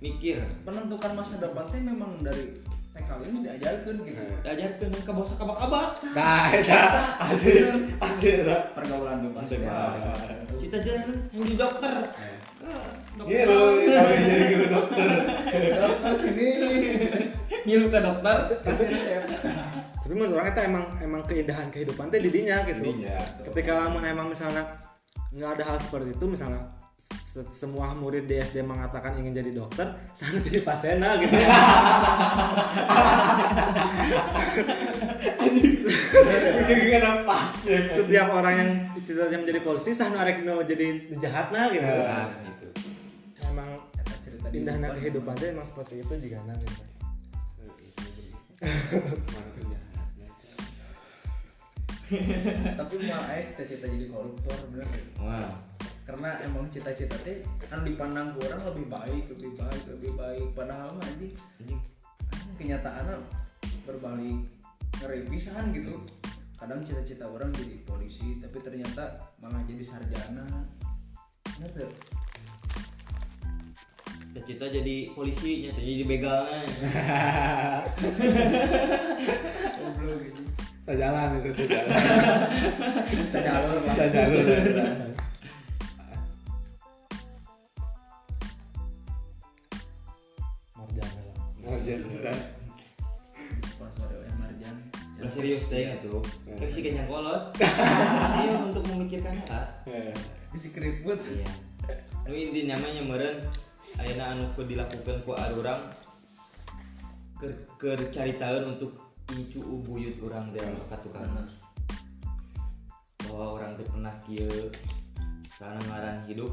Mikir. 0.00 0.36
Menentukan 0.64 1.12
masa 1.12 1.36
depan 1.36 1.68
teh 1.68 1.84
memang 1.84 2.24
dari 2.24 2.56
TKW 2.96 3.20
ini 3.28 3.38
diajarkan 3.44 3.96
gitu. 4.00 4.22
Ajarkan 4.40 4.88
ke 4.88 5.12
bawah 5.12 5.36
kabak-kabak. 5.36 5.88
Nah 6.16 6.48
eta 6.48 6.80
asli 7.20 7.52
asli 8.00 8.28
eta 8.40 8.72
pergaulan 8.72 9.20
bebas 9.28 9.52
Bebas. 9.52 10.00
ya. 10.00 10.16
cita 10.56 10.78
jangan 10.80 11.12
yang 11.28 11.44
di 11.44 11.56
dokter. 11.60 11.94
Ah, 12.62 12.88
dokter 13.20 13.44
gitu 13.44 13.90
kami 13.92 14.16
jadi 14.24 14.44
guru 14.48 14.66
dokter. 14.72 15.08
Dokter 15.76 16.12
sini. 16.16 16.48
Ngilu 17.68 17.86
ke 17.92 17.98
dokter. 18.00 18.36
Kasih 18.64 18.86
resep. 18.96 19.22
Tapi 20.02 20.12
menurut 20.16 20.40
orang 20.40 20.48
itu 20.56 20.60
emang 20.64 20.84
emang 21.04 21.22
keindahan 21.28 21.68
kehidupan 21.68 22.08
teh 22.08 22.20
di 22.24 22.32
dinya 22.32 22.64
gitu. 22.64 22.80
Dinya. 22.80 23.16
ketika 23.44 23.72
lamun 23.76 24.02
emang 24.08 24.32
misalnya 24.32 24.91
nggak 25.32 25.50
ada 25.58 25.64
hal 25.64 25.78
seperti 25.80 26.08
itu. 26.14 26.24
Misalnya 26.28 26.62
se- 27.20 27.48
semua 27.52 27.92
murid 27.96 28.28
di 28.28 28.36
SD 28.38 28.62
mengatakan 28.64 29.16
ingin 29.18 29.32
jadi 29.36 29.50
dokter 29.56 29.88
sana 30.12 30.38
jadi 30.40 30.60
pasena 30.64 31.16
gitu. 31.20 31.34
Setiap 37.66 38.28
orang 38.32 38.54
yang 38.54 38.70
cita-cita 39.02 39.36
menjadi 39.40 39.60
polisi 39.64 39.90
sana 39.96 40.22
arek 40.24 40.44
mau 40.44 40.60
jadi 40.62 41.08
jahat 41.20 41.48
nah 41.52 41.66
gitu. 41.72 41.84
Nah 41.84 42.28
gitu. 42.36 42.68
Emang 43.48 43.70
indahnya 44.52 44.88
kehidupan 44.92 45.34
teh 45.40 45.48
emang 45.52 45.64
seperti 45.64 46.04
itu 46.04 46.12
juga 46.28 46.38
nah 46.44 46.56
gitu. 46.60 46.82
tapi 52.80 52.94
mau 53.08 53.22
aja 53.24 53.42
cita-cita 53.48 53.88
jadi 53.88 54.06
koruptor 54.12 54.56
bener 54.72 54.88
wah. 55.20 55.52
Karena 56.02 56.34
emang 56.42 56.66
cita-cita 56.66 57.14
teh 57.22 57.46
kan 57.70 57.86
dipandang 57.86 58.34
orang 58.36 58.60
lebih 58.74 58.86
baik 58.90 59.24
lebih 59.32 59.54
baik 59.54 59.82
lebih 59.86 60.12
baik. 60.18 60.46
Padahal 60.52 60.92
mah 60.98 61.06
anjing 61.06 61.32
kenyataannya 62.58 63.16
berbalik 63.86 64.38
ngeri 65.00 65.22
pisan 65.30 65.72
gitu. 65.72 66.04
Kadang 66.58 66.84
cita-cita 66.86 67.26
orang 67.26 67.50
jadi 67.54 67.80
polisi 67.86 68.38
tapi 68.42 68.58
ternyata 68.60 69.30
malah 69.40 69.62
jadi 69.64 69.82
sarjana. 69.82 70.46
Bener 71.58 71.90
cita-cita 74.32 74.64
jadi 74.64 75.12
polisi 75.12 75.68
nyata 75.68 75.76
jadi 75.76 76.08
goblok 79.76 80.24
gitu 80.24 80.51
sejalan 80.82 81.38
itu 81.38 81.50
sejalan 81.62 81.94
sejalur 83.30 83.76
lah 83.86 83.94
sejalur 83.94 84.46
Marjana 90.74 91.20
lah 91.22 91.38
mau 91.62 91.78
jadi 91.78 92.02
disponsori 93.62 94.14
oleh 94.18 94.34
Marjan. 94.34 94.74
Udah 95.22 95.30
serius 95.30 95.70
deh 95.70 95.86
nggak 95.86 96.02
tuh. 96.02 96.18
Kayak 96.58 96.74
si 96.74 96.80
kenyang 96.82 97.06
kolot. 97.06 97.54
Iya 98.42 98.58
untuk 98.58 98.82
memikirkan 98.90 99.38
hal 99.46 99.64
bisa 100.52 100.68
keribut 100.68 101.18
iya. 101.32 101.48
Nu 102.28 102.36
intinya 102.36 102.76
mah 102.76 102.92
meren 103.02 103.40
ayeuna 103.96 104.34
anu 104.36 104.44
ku 104.52 104.66
dilakukan 104.68 105.24
ku 105.24 105.32
orang 105.32 105.80
ke 107.40 107.48
ke 107.80 107.90
cari 108.12 108.36
tahu 108.36 108.76
untuk 108.76 109.11
incu 109.30 109.62
ubuyut 109.62 110.18
orang 110.26 110.50
teh 110.50 110.58
anu 110.58 110.82
katukana 110.90 111.46
bahwa 113.22 113.46
orang 113.54 113.78
teh 113.78 113.86
pernah 113.86 114.14
kieu 114.26 114.66
sana 115.54 115.78
ngaran 115.86 116.26
hidup 116.26 116.50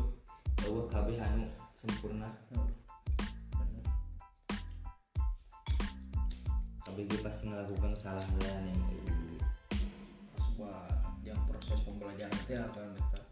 bahwa 0.61 0.85
kabeh 0.93 1.17
anu 1.17 1.49
sempurna. 1.73 2.29
Ge 6.99 7.15
pasti 7.23 7.47
ngelakukan 7.47 7.95
kesalahan. 7.95 8.59
Yang 8.67 8.83
sebuah 10.35 10.83
yang 11.23 11.39
proses 11.47 11.79
pembelajaran 11.87 12.35
itu 12.43 12.59
akan 12.59 12.91
dekat 12.91 13.23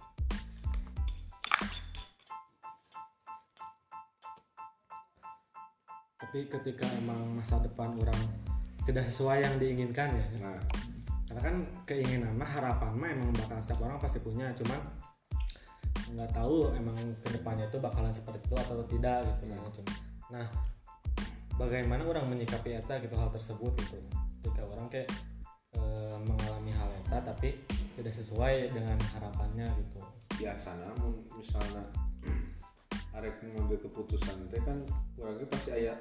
tapi 6.28 6.43
ketika 6.52 6.84
emang 7.00 7.39
masa 7.39 7.56
depan 7.63 7.95
orang 8.04 8.21
tidak 8.88 9.04
sesuai 9.04 9.43
yang 9.43 9.56
diinginkan 9.60 10.10
ya. 10.15 10.26
Nah. 10.39 10.60
Karena 11.28 11.41
kan 11.43 11.56
keinginan 11.84 12.32
mah 12.39 12.47
harapan 12.47 12.95
mah 12.95 13.10
emang 13.12 13.36
bakal 13.36 13.60
setiap 13.60 13.84
orang 13.84 14.00
pasti 14.00 14.23
punya. 14.23 14.47
Cuman 14.56 14.80
nggak 16.15 16.32
tahu 16.32 16.71
emang 16.71 16.95
ke 17.19 17.36
depannya 17.36 17.67
itu 17.67 17.84
bakalan 17.84 18.15
seperti 18.15 18.39
itu 18.47 18.56
atau 18.56 18.80
tidak 18.88 19.28
gitu 19.28 19.43
kan. 19.52 19.60
Cuma 19.76 19.91
nah 20.28 20.47
bagaimana 21.60 22.08
orang 22.08 22.32
menyikapi 22.32 22.80
eta 22.80 23.04
gitu 23.04 23.12
hal 23.19 23.28
tersebut 23.36 23.76
gitu. 23.76 24.00
Ketika 24.39 24.63
orang 24.63 24.88
kayak 24.88 25.12
eh, 25.76 26.17
mengalami 26.23 26.71
hal 26.71 26.88
eta 27.04 27.19
tapi 27.28 27.60
tidak 28.00 28.15
sesuai 28.15 28.71
dengan 28.71 28.95
harapannya 29.19 29.67
gitu. 29.84 30.00
Biasa 30.39 30.80
namun 30.80 31.28
misalnya 31.36 31.84
arek 33.19 33.36
mengambil 33.43 33.84
keputusan 33.84 34.47
teh 34.47 34.63
kan 34.63 34.80
orangnya 35.19 35.47
pasti 35.52 35.76
aya 35.76 35.91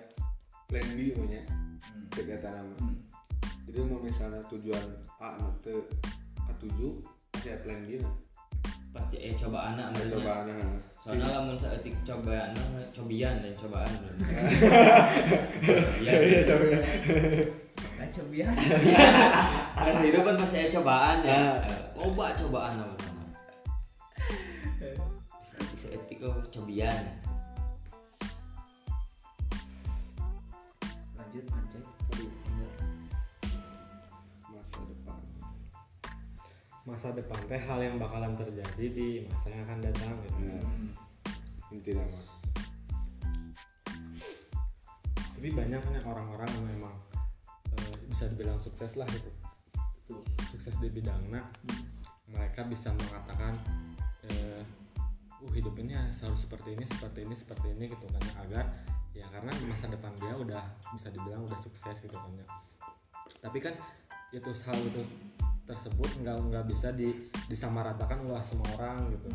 plan 0.66 0.86
B 0.92 0.98
punya 1.12 1.40
Hmm. 1.46 1.76
kegiatan 2.10 2.52
nama 2.52 2.72
Hmm. 2.76 2.96
jadi 3.64 3.78
mau 3.84 4.00
misalnya 4.00 4.40
tujuan 4.48 4.84
A 5.16 5.32
nanti 5.36 5.72
ketujuh 6.42 6.92
pasti 7.30 7.46
aya 7.48 7.58
plan 7.60 7.80
B 7.82 7.96
nah 7.96 8.12
pasti 8.90 9.16
eh 9.20 9.32
cobaan 9.32 9.76
anak 9.76 10.08
coba 10.08 10.44
nah 10.44 10.56
soalnya 10.96 11.26
lamun 11.28 11.54
saeutik 11.54 11.92
cobaan 12.02 12.50
cobian 12.90 13.38
dan 13.38 13.52
cobaan 13.54 13.86
iya 16.02 16.10
Iya, 16.16 16.40
coba 16.42 16.64
Nah, 17.96 18.08
cobian 18.08 18.52
kan 19.76 19.94
hidup 20.00 20.22
kan 20.22 20.34
pasti 20.36 20.56
ada 20.58 20.68
cobaan 20.70 21.16
ya. 21.24 21.32
Ah. 21.32 21.54
Eh, 21.64 21.80
Loba 21.96 22.26
cobaan. 22.34 22.74
Seetik 25.42 25.76
seetik 25.76 26.18
oh 26.20 26.36
cobian. 26.50 26.94
Masa 36.96 37.12
depan 37.12 37.36
teh 37.44 37.60
hal 37.60 37.76
yang 37.84 38.00
bakalan 38.00 38.32
terjadi 38.32 38.84
di 38.88 39.20
masa 39.28 39.52
yang 39.52 39.60
akan 39.68 39.84
datang 39.84 40.16
gitu. 40.24 40.48
Nah, 40.48 40.64
Hmm. 40.64 41.76
inti 41.76 41.92
nama 41.92 42.36
tapi 45.36 45.52
banyaknya 45.52 46.00
orang-orang 46.08 46.48
yang 46.48 46.66
memang 46.72 46.96
eh, 47.76 47.94
bisa 48.08 48.26
dibilang 48.32 48.56
sukses 48.56 48.96
lah 48.96 49.04
gitu. 49.12 49.28
Betul. 49.76 50.24
sukses 50.48 50.74
di 50.80 50.88
bidangnya. 50.88 51.44
Mereka 52.32 52.64
bisa 52.64 52.96
mengatakan 52.96 53.60
eh, 54.24 54.64
uh 55.36 55.52
hidup 55.52 55.76
ini 55.76 55.92
harus 55.92 56.40
seperti 56.40 56.80
ini 56.80 56.88
seperti 56.88 57.28
ini 57.28 57.36
seperti 57.36 57.76
ini 57.76 57.92
gitu 57.92 58.08
kan 58.08 58.24
agar 58.40 58.64
ya 59.12 59.28
karena 59.28 59.52
masa 59.68 59.92
depan 59.92 60.16
dia 60.16 60.32
udah 60.32 60.64
bisa 60.96 61.12
dibilang 61.12 61.44
udah 61.44 61.60
sukses 61.60 62.00
gitu 62.00 62.16
kan 62.16 62.32
ya. 62.40 62.46
Tapi 63.44 63.60
kan 63.60 63.76
itu 64.32 64.50
hal 64.64 64.78
itu 64.80 65.04
tersebut 65.66 66.22
nggak 66.22 66.36
nggak 66.48 66.64
bisa 66.70 66.94
di 66.94 67.10
disamaratakan 67.50 68.22
oleh 68.22 68.42
semua 68.46 68.70
orang 68.78 69.10
gitu. 69.12 69.28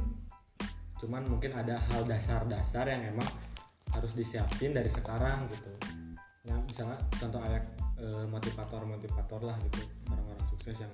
Cuman 1.04 1.28
mungkin 1.28 1.52
ada 1.52 1.78
hal 1.92 2.08
dasar-dasar 2.08 2.88
yang 2.88 3.12
emang 3.12 3.28
harus 3.92 4.16
disiapin 4.16 4.72
dari 4.72 4.88
sekarang 4.88 5.44
gitu. 5.52 5.72
Ya 6.48 6.56
misalnya 6.64 6.98
contoh 7.20 7.44
ayat 7.44 7.68
motivator 8.32 8.82
motivator 8.88 9.42
lah 9.46 9.58
gitu. 9.70 9.86
Orang-orang 10.10 10.46
sukses 10.50 10.80
yang 10.82 10.94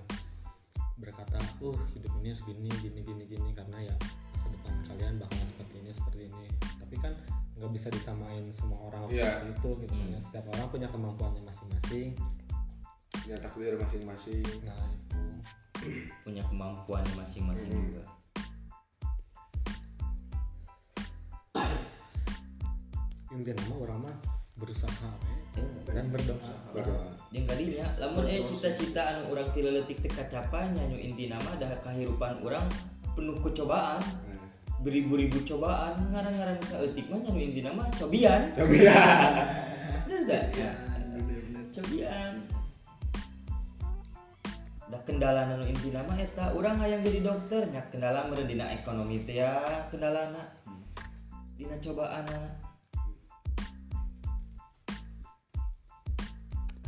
berkata 0.97 1.37
uh 1.61 1.77
hidup 1.93 2.09
ini 2.19 2.33
harus 2.33 2.41
gini 2.41 2.73
gini 2.81 2.99
gini 3.05 3.23
gini 3.29 3.49
karena 3.53 3.93
ya 3.93 3.95
masa 4.33 4.49
depan 4.49 4.73
kalian 4.89 5.13
bakal 5.21 5.43
seperti 5.45 5.75
ini 5.85 5.91
seperti 5.93 6.21
ini. 6.33 6.47
Tapi 6.81 6.95
kan 6.97 7.13
nggak 7.57 7.71
bisa 7.73 7.87
disamain 7.93 8.49
semua 8.49 8.89
orang 8.89 9.05
Iya. 9.13 9.25
seperti 9.29 9.47
itu 9.53 9.69
gitu. 9.85 9.95
Hmm. 9.97 10.13
Ya, 10.13 10.19
setiap 10.19 10.45
orang 10.57 10.67
punya 10.73 10.87
kemampuannya 10.89 11.41
masing-masing. 11.45 12.17
Punya 13.13 13.37
takdir 13.37 13.73
masing-masing. 13.77 14.45
Nah 14.65 14.77
Punya 16.25 16.43
kemampuan 16.49 17.05
masing-masing 17.15 17.69
Hmm. 17.71 17.85
juga. 17.91 18.03
intinya 23.37 23.63
mah 23.69 23.77
orang 23.85 23.99
mah 24.09 24.15
berusaha 24.57 25.09
Eh, 25.57 25.65
dan 25.89 26.09
berdoa. 26.13 26.53
Berdoa. 26.73 27.09
Jeung 27.33 27.45
kadinya 27.49 27.85
lamun 27.97 28.29
eh 28.29 28.45
cita-cita 28.45 29.01
anu 29.09 29.33
urang 29.33 29.49
ti 29.53 29.65
leutik 29.65 29.97
teh 30.05 30.09
kacapai 30.09 30.69
nya 30.73 30.85
nyu 30.85 30.97
intina 31.01 31.37
mah 31.41 31.57
dah 31.57 31.69
kahirupan 31.81 32.41
urang 32.45 32.65
penuh 33.17 33.37
kecobaan. 33.41 33.97
Nah, 34.01 34.49
beribu-ribu 34.85 35.41
cobaan 35.45 35.97
ngarang-ngarang 36.13 36.61
saeutik 36.61 37.09
mah 37.09 37.21
nya 37.21 37.29
nu 37.33 37.41
intina 37.41 37.73
mah 37.73 37.89
cobian. 37.97 38.53
Coba 38.53 38.73
ya 38.73 39.01
bener 40.05 40.21
gak? 40.29 40.75
cobian 41.77 42.33
kendala 45.07 45.47
anu 45.47 45.63
intina 45.63 46.03
mah 46.03 46.19
eta 46.19 46.51
urang 46.51 46.83
hayang 46.83 46.99
jadi 46.99 47.23
dokter 47.23 47.63
nya 47.71 47.79
kendala 47.87 48.27
meureun 48.27 48.51
dina 48.51 48.67
ekonomi 48.75 49.23
teh 49.23 49.39
ya 49.39 49.55
kendalana 49.87 50.43
dina 51.55 51.79
cobaan 51.79 52.27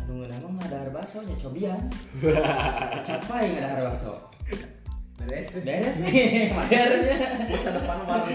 nunggu 0.10 0.26
emang 0.26 0.58
nggak 0.58 0.74
ada 0.74 0.90
baso 0.90 1.22
nya 1.22 1.38
cobian. 1.38 1.86
Capai 3.08 3.54
nggak 3.54 3.62
ada 3.62 3.94
baso 3.94 4.18
beres. 5.22 5.62
Beres 5.62 6.02
nih 6.02 6.50
madarnya 6.58 7.46
masa 7.46 7.78
depan 7.78 8.02
malah 8.10 8.26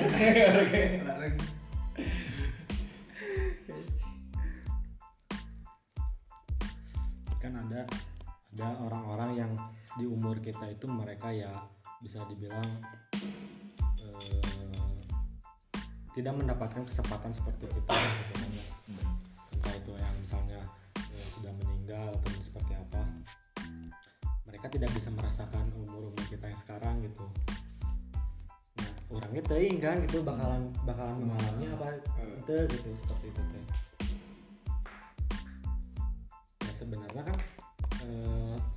kan 7.42 7.53
ada 7.61 7.85
ada 8.55 8.71
orang-orang 8.87 9.31
yang 9.35 9.53
di 9.99 10.07
umur 10.07 10.38
kita 10.38 10.71
itu 10.71 10.87
mereka 10.87 11.35
ya 11.35 11.51
bisa 11.99 12.23
dibilang 12.31 12.62
eh, 13.99 15.03
tidak 16.14 16.38
mendapatkan 16.38 16.87
kesempatan 16.87 17.35
seperti 17.35 17.67
kita 17.67 17.90
gitu 17.99 18.33
kan 18.38 18.51
ya. 18.55 18.67
entah 19.59 19.75
itu 19.75 19.90
yang 19.99 20.14
misalnya 20.23 20.62
eh, 21.03 21.27
sudah 21.35 21.51
meninggal 21.51 22.14
atau 22.14 22.31
seperti 22.38 22.73
apa. 22.79 23.03
Mereka 24.47 24.71
tidak 24.71 24.90
bisa 24.95 25.11
merasakan 25.11 25.67
umur 25.75 26.14
umur 26.14 26.25
kita 26.31 26.47
yang 26.47 26.61
sekarang 26.62 27.03
gitu. 27.03 27.27
Nah 28.79 28.90
orangnya 29.11 29.43
teing 29.51 29.83
kan 29.83 29.99
gitu 30.07 30.23
bakalan 30.23 30.71
bakalan 30.87 31.27
mengalami 31.27 31.75
apa 31.75 31.99
itu 32.38 32.55
gitu 32.71 32.88
seperti 33.03 33.35
itu 33.35 33.43
teh. 33.51 33.67
Ya 36.62 36.73
sebenarnya 36.79 37.23
kan 37.27 37.38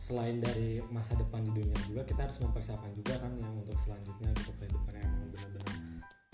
selain 0.07 0.39
dari 0.39 0.79
masa 0.87 1.19
depan 1.19 1.43
di 1.43 1.51
dunia 1.51 1.75
juga 1.83 2.07
kita 2.07 2.31
harus 2.31 2.39
mempersiapkan 2.39 2.95
juga 2.95 3.19
kan 3.19 3.27
yang 3.43 3.51
untuk 3.59 3.75
selanjutnya 3.83 4.31
gitu 4.39 4.55
kehidupan 4.55 4.95
yang 4.95 5.03
emang 5.03 5.29
benar-benar 5.35 5.75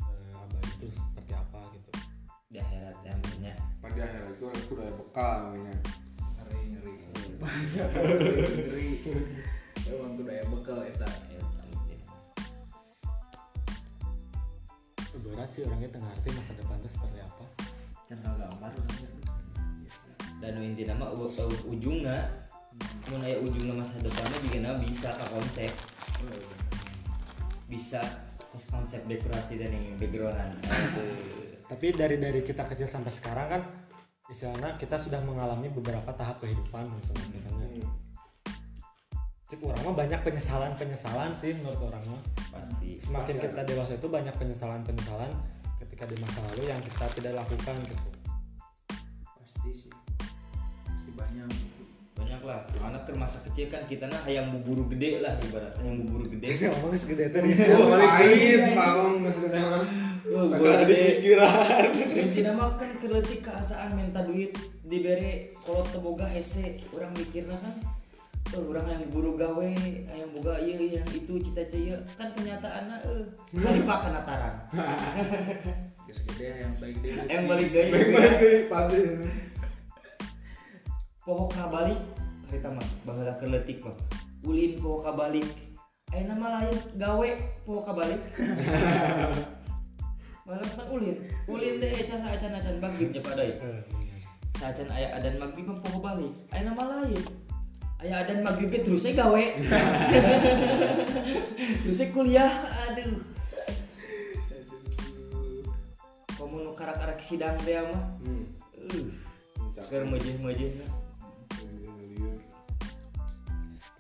eh, 0.06 0.38
abadi 0.38 0.70
itu 0.78 0.88
seperti 0.94 1.34
apa 1.34 1.60
gitu. 1.74 1.90
Di 2.54 2.58
akhirat 2.62 2.98
ya 3.02 3.14
maksudnya. 3.18 3.56
Pada 3.82 4.02
akhir 4.06 4.24
itu 4.30 4.46
aku 4.46 4.72
udah 4.78 4.90
bekal 4.94 5.58
ya 5.58 5.74
ngeri 6.38 6.62
ngeri. 6.70 6.94
Bahasa 7.42 7.90
ngeri. 7.98 8.90
Emang 9.90 10.22
budaya 10.22 10.46
bekal 10.54 10.78
eta. 10.86 11.10
Ya, 11.34 11.42
berat 15.18 15.50
sih 15.50 15.66
orangnya 15.66 15.90
tengah 15.90 16.14
arti 16.14 16.30
masa 16.30 16.54
depan 16.54 16.78
itu 16.78 16.90
seperti 16.94 17.20
apa. 17.26 17.46
Channel 18.06 18.34
gambar 18.38 18.72
dan 20.44 20.60
inti 20.60 20.84
nama 20.84 21.08
ujungnya 21.72 22.43
mun 23.12 23.22
aya 23.22 23.38
ujungnya 23.44 23.76
masa 23.76 24.00
depannya 24.00 24.40
juga 24.48 24.72
bisa 24.82 25.10
ke 25.14 25.26
konsep. 25.30 25.72
Bisa 27.68 28.02
kos 28.54 28.70
konsep 28.70 29.02
dekorasi 29.10 29.58
dan 29.58 29.74
yang 29.74 29.98
backgroundan. 29.98 30.54
Tapi 31.72 31.90
dari 31.90 32.22
dari 32.22 32.46
kita 32.46 32.70
kecil 32.70 32.86
sampai 32.86 33.10
sekarang 33.10 33.48
kan 33.50 33.62
istilahnya 34.30 34.78
kita 34.78 34.96
sudah 34.96 35.20
mengalami 35.26 35.68
beberapa 35.74 36.14
tahap 36.14 36.38
kehidupan 36.42 36.86
misalnya 36.86 37.42
ya. 37.74 37.90
Cik 39.50 39.70
orang 39.70 39.82
mah 39.86 39.96
banyak 40.06 40.22
penyesalan 40.26 40.74
penyesalan 40.78 41.30
sih 41.34 41.54
menurut 41.58 41.82
orang 41.90 42.02
mah. 42.08 42.22
Pasti 42.54 43.02
semakin 43.02 43.36
kita 43.42 43.62
dewasa 43.66 43.98
itu 43.98 44.08
banyak 44.10 44.34
penyesalan 44.38 44.82
penyesalan 44.86 45.34
ketika 45.82 46.10
di 46.10 46.18
masa 46.22 46.40
lalu 46.54 46.70
yang 46.70 46.82
kita 46.82 47.06
tidak 47.18 47.34
lakukan 47.42 47.76
gitu. 47.90 48.10
Pasti 49.26 49.70
sih. 49.74 49.92
Pasti 50.86 51.12
banyak 51.14 51.73
lah. 52.44 52.60
Soalnya 52.76 53.00
kan 53.08 53.16
masa 53.16 53.40
kecil 53.48 53.72
kan 53.72 53.82
kita 53.88 54.06
nah 54.12 54.20
hayang 54.28 54.52
buburu 54.52 54.88
gede 54.92 55.24
lah 55.24 55.34
ibarat. 55.40 55.74
Hayang 55.80 56.04
buburu 56.04 56.26
gede. 56.28 56.48
Ngomong 56.70 56.94
segede 57.00 57.32
tadi. 57.32 57.52
Oh 57.72 57.88
pahit 57.96 58.62
pahong 58.76 59.16
di 59.24 59.32
gede. 60.64 61.02
pikiran 61.20 61.92
inti 62.16 62.40
nama 62.44 62.76
kan 62.80 62.90
keletik 63.00 63.44
keasaan 63.44 63.96
minta 63.96 64.24
duit 64.24 64.56
diberi 64.84 65.56
kalau 65.64 65.84
teboga 65.88 66.28
hese. 66.28 66.84
Orang 66.92 67.16
mikirnya 67.16 67.56
kan. 67.60 67.76
Oh, 68.54 68.70
orang 68.70 68.86
yang 68.86 69.10
buru 69.10 69.34
gawe 69.34 69.66
yang 70.06 70.30
boga 70.38 70.62
iya 70.62 71.02
yang 71.02 71.08
itu 71.10 71.42
cita-cita 71.42 71.74
ieu. 71.74 71.98
kan 72.14 72.30
kenyataannya 72.38 72.98
eh. 73.02 73.26
Kali 73.50 73.82
pakan 73.82 74.12
nataran 74.14 74.56
geus 76.06 76.20
gede. 76.30 76.62
Yang 76.62 76.74
baik 76.78 76.98
deh 77.02 77.14
yang 77.26 77.44
balik 77.50 77.68
deui 77.74 77.90
baik-baik 77.90 78.64
pasti. 78.70 79.02
Poho 81.24 81.50
kabalik 81.50 81.98
harita 82.54 82.70
mah 82.70 82.86
baheula 83.02 83.34
keletik 83.42 83.82
mah 83.82 83.98
ulin 84.46 84.78
poho 84.78 85.02
kabalik 85.02 85.50
aya 86.14 86.30
nama 86.30 86.62
lain 86.62 86.78
gawe 87.02 87.30
poho 87.66 87.82
kabalik 87.82 88.22
malah 90.46 90.62
kan 90.62 90.86
ulin 90.94 91.18
ulin 91.50 91.82
teh 91.82 91.90
ecan 91.98 92.22
acan 92.22 92.54
acan 92.54 92.78
bagib 92.78 93.10
nya 93.10 93.26
pada 93.26 93.42
Sajan 94.64 94.88
aya 94.94 95.18
adan 95.18 95.42
maghrib 95.42 95.66
mah 95.66 95.82
poho 95.82 95.98
balik. 96.00 96.30
Aya 96.54 96.72
nama 96.72 96.84
lain. 96.88 97.20
Aya 98.00 98.22
adan 98.22 98.46
maghrib 98.46 98.70
ge 98.70 98.86
terus 98.86 99.02
saya 99.02 99.18
gawe. 99.18 99.34
terus 101.84 101.98
saya 101.98 102.14
kuliah. 102.14 102.54
Aduh. 102.88 103.18
Kamu 106.38 106.64
nu 106.64 106.72
karak-karak 106.78 107.18
sidang 107.18 107.58
teh 107.66 107.76
mah. 107.76 108.04
hmm. 108.22 108.46
Uh, 109.84 110.06
meujeun-meujeun. 110.06 111.03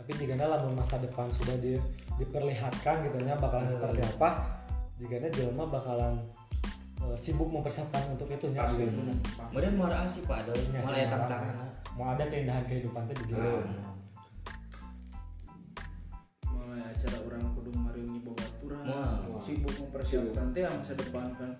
Tapi 0.04 0.20
jika 0.20 0.36
lamun 0.36 0.76
masa 0.76 1.00
depan 1.00 1.32
sudah 1.32 1.56
di, 1.64 1.80
diperlihatkan 2.20 3.08
gitu 3.08 3.24
nya 3.24 3.40
bakalan 3.40 3.64
seperti 3.64 4.04
apa 4.04 4.60
jika 5.00 5.16
jelema 5.32 5.64
bakalan 5.64 6.20
eh, 7.08 7.16
sibuk 7.16 7.48
mempersiapkan 7.48 8.12
untuk 8.12 8.28
itu 8.28 8.52
nya 8.52 8.68
Pasti. 8.68 8.84
gitu. 8.84 9.00
Kemudian 9.48 9.80
mau 9.80 9.88
asih 9.88 10.28
Pak 10.28 10.44
Adoy, 10.44 10.60
Nya 10.76 10.84
malah 10.84 11.00
ya 11.00 11.08
sekarang. 11.08 11.30
tantangan. 11.32 11.56
mau 11.96 12.08
ada 12.12 12.24
keindahan 12.28 12.64
kehidupan 12.68 13.02
teh 13.08 13.16
di 13.16 13.32
Ah. 13.32 13.64
mulai 16.52 16.84
acara 16.84 17.18
orang 17.24 17.44
kudu 17.56 17.72
mariungi 17.72 18.20
babaturan 18.28 18.84
Wah. 18.84 19.40
sibuk 19.40 19.72
mempersiapkan 19.88 20.52
teh 20.52 20.68
masa 20.68 20.94
depan 21.00 21.32
kan 21.40 21.52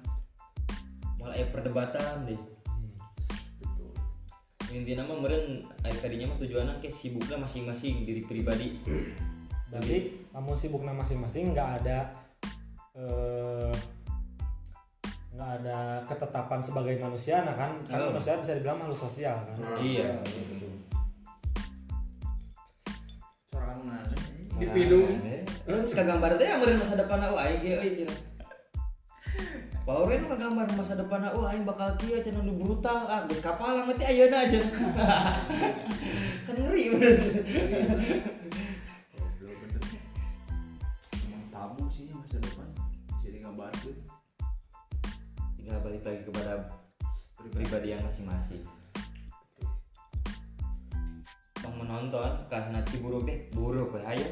aya 1.32 1.48
perdebatan 1.48 2.28
deh. 2.28 2.42
Gitu 4.74 4.82
Intinya 4.82 5.06
mah 5.06 5.18
meureun 5.22 5.62
aya 5.86 5.94
tadinya 6.02 6.34
mah 6.34 6.38
tujuanna 6.42 6.74
ke 6.82 6.90
sibuknya 6.90 7.38
masing-masing 7.38 8.10
diri 8.10 8.26
pribadi. 8.26 8.82
Berarti 9.70 10.26
namun 10.34 10.58
sibuknya 10.58 10.94
masing-masing 10.98 11.54
nggak 11.54 11.70
ada 11.86 12.10
eh, 12.98 13.74
nggak 15.34 15.52
ada 15.62 15.78
ketetapan 16.10 16.62
sebagai 16.62 16.94
manusia 17.02 17.42
nah 17.42 17.58
kan 17.58 17.70
kan 17.90 17.98
Oh. 18.02 18.14
manusia 18.14 18.38
bisa 18.38 18.54
dibilang 18.54 18.82
makhluk 18.82 19.02
sosial 19.10 19.34
kan 19.46 19.58
Iya. 19.82 20.22
sorangan 23.50 24.06
Dipidung. 24.54 25.18
Eh, 25.26 25.42
geus 25.66 25.98
kagambar 25.98 26.38
teh 26.38 26.46
amun 26.46 26.78
masa 26.78 26.94
depan 26.94 27.18
aku 27.18 27.36
aing 27.42 27.60
kieu 27.66 28.06
Paureun 29.84 30.24
nu 30.24 30.32
kagambar 30.32 30.64
masa 30.80 30.96
depan 30.96 31.28
aku 31.28 31.44
aing 31.44 31.68
bakal 31.68 31.92
kieu 32.00 32.16
cenah 32.24 32.40
nu 32.40 32.56
brutal 32.56 33.04
ah 33.04 33.28
geus 33.28 33.44
kapalang 33.44 33.84
mah 33.84 33.96
teh 34.00 34.08
ayeuna 34.08 34.48
aja. 34.48 34.64
kan 36.48 36.56
ngeri 36.56 36.96
bener. 36.96 37.20
Goblok 39.12 39.56
bener 39.60 39.82
emang 41.28 41.46
tabu 41.52 41.84
sih 41.92 42.08
masa 42.16 42.40
depan 42.40 42.68
jadi 43.28 43.44
ngabar 43.44 43.72
tuh 43.84 43.92
Tinggal 45.60 45.84
balik 45.84 46.04
lagi 46.08 46.24
kepada 46.28 46.54
pribadi 47.52 47.92
yang 47.92 48.04
masing-masing. 48.08 48.64
Tong 51.60 51.76
menonton 51.76 52.32
kasana 52.48 52.84
ci 52.88 53.04
buruk 53.04 53.28
deh, 53.28 53.52
buruk 53.52 53.92
we 53.92 54.00
ayo. 54.04 54.28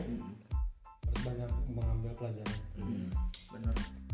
harus 1.12 1.20
banyak 1.28 1.50
mengambil 1.76 2.12
pelajaran 2.16 2.60
bener 2.80 3.12
Pan 3.52 4.11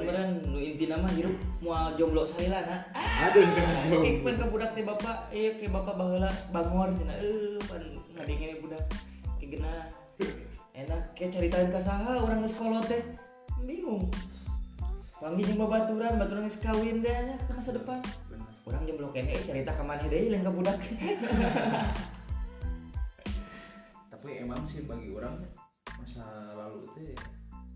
meureun 0.00 0.30
nu 0.48 0.58
inti 0.58 0.88
nama 0.88 1.08
hirup 1.12 1.36
moal 1.60 1.92
jomblo 1.98 2.24
salilana. 2.24 2.86
aduh 2.96 3.44
Ik 4.00 4.24
pan 4.24 4.34
ka 4.40 4.46
budak 4.48 4.72
teh 4.72 4.84
bapak, 4.84 5.28
ieu 5.34 5.52
ke 5.60 5.68
bapak 5.68 5.94
baheula 5.98 6.30
bangor 6.54 6.88
cenah. 6.96 7.16
Eh 7.20 7.60
pan 7.68 7.82
ngadengin 8.16 8.60
budak 8.64 8.82
ke 9.36 9.44
gena. 9.52 9.72
Enak 10.72 11.12
ke 11.12 11.28
caritain 11.28 11.68
ka 11.68 11.80
saha 11.80 12.24
urang 12.24 12.40
geus 12.40 12.56
kolot 12.56 12.84
teh. 12.88 13.02
Bingung. 13.68 14.08
Panggil 15.20 15.54
jeung 15.54 15.60
babaturan, 15.62 16.18
baturan 16.18 16.48
geus 16.48 16.58
kawin 16.64 17.04
deh 17.04 17.12
nya 17.12 17.36
ke 17.36 17.52
masa 17.52 17.76
depan. 17.76 18.00
Urang 18.64 18.82
jomblo 18.88 19.12
kene 19.12 19.36
eh, 19.36 19.42
cerita 19.44 19.76
ka 19.76 19.84
maneh 19.84 20.08
deui 20.08 20.32
lain 20.32 20.42
ka 20.46 20.52
budak. 20.52 20.78
tapi 24.22 24.38
emang 24.38 24.62
sih 24.70 24.86
bagi 24.86 25.10
orang 25.10 25.34
masa 25.98 26.22
lalu 26.54 26.86
teh 26.94 27.10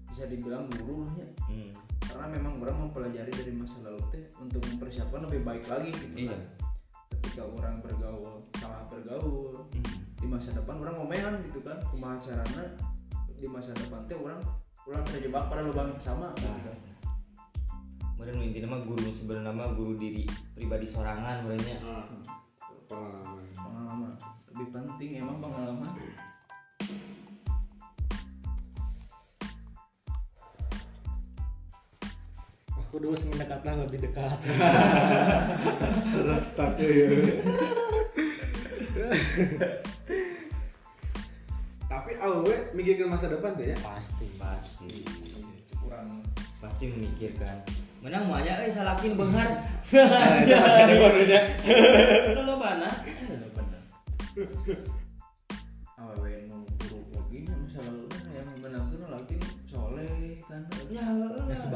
bisa 0.07 0.31
dibilang 0.31 0.70
guru 0.79 1.02
lah 1.02 1.14
ya 1.18 1.29
Hmm. 1.50 1.70
Karena 2.07 2.27
memang 2.31 2.53
orang 2.59 2.77
mempelajari 2.85 3.33
dari 3.33 3.53
masa 3.53 3.77
lalu 3.83 4.01
teh 4.09 4.25
untuk 4.38 4.62
mempersiapkan 4.64 5.21
lebih 5.27 5.40
baik 5.42 5.64
lagi 5.66 5.90
gitu 5.90 6.14
Iya. 6.16 6.33
kan 6.33 6.40
ketika 7.16 7.42
orang 7.45 7.75
bergaul 7.81 8.38
salah 8.57 8.83
bergaul 8.87 9.66
Hmm. 9.71 9.85
di 10.16 10.27
masa 10.27 10.51
depan 10.53 10.79
orang 10.79 10.97
ngomean 10.97 11.35
gitu 11.42 11.61
kan 11.61 11.77
kumaha 11.90 12.16
carana 12.19 12.64
di 13.37 13.47
masa 13.47 13.71
depan 13.75 14.01
teh 14.07 14.16
orang 14.16 14.40
orang 14.87 15.03
terjebak 15.05 15.45
pada 15.47 15.61
lubang 15.61 15.90
yang 15.90 16.03
sama 16.03 16.31
gitu 16.35 16.49
kan 16.62 16.79
Kemudian 18.16 18.49
intinya 18.49 18.69
mah 18.73 18.81
guru 18.81 19.12
sebenarnya 19.12 19.53
mah 19.53 19.77
guru 19.77 20.01
diri 20.01 20.25
pribadi 20.57 20.88
sorangan 20.88 21.45
merenya. 21.45 21.77
pengalaman 22.88 23.45
pengalaman 23.53 24.12
lebih 24.49 24.69
penting 24.73 25.21
emang 25.21 25.37
pengalaman 25.37 25.90
aku 32.87 33.03
dulu 33.03 33.18
mendekatnya 33.35 33.83
lebih 33.83 33.99
dekat 34.07 34.38
Rastak 36.22 36.79
ya. 36.79 37.18
Tapi 41.87 42.11
awewe 42.22 42.55
mikirkan 42.79 43.11
masa 43.11 43.27
depan 43.27 43.59
tuh 43.59 43.66
ya. 43.66 43.77
pasti 43.83 44.27
pasti 44.38 45.03
kurang 45.83 46.22
pasti 46.62 46.90
memikirkan 46.94 47.66
menang 48.03 48.31
banyak 48.31 48.55
eh 48.66 48.70
salakin 48.70 49.18
benghar 49.18 49.51
Nah, 49.90 50.38
aja. 50.42 51.40
lo 52.38 52.55
mana 52.55 52.87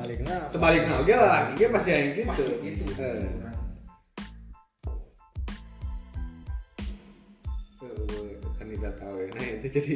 sebaliknya 0.00 0.36
Sebaliknya 0.48 0.94
oke 1.04 1.12
lah, 1.12 1.52
dia 1.54 1.68
pasti 1.68 1.88
yang 1.92 2.04
gitu. 2.16 2.28
pasti 2.32 2.52
gitu 2.64 2.82
Eh, 7.80 7.86
awewe, 7.86 8.36
kan 8.56 8.66
tidak 8.68 8.92
tahu 8.96 9.16
ya. 9.20 9.28
Nah 9.36 9.46
itu 9.56 9.66
jadi 9.68 9.94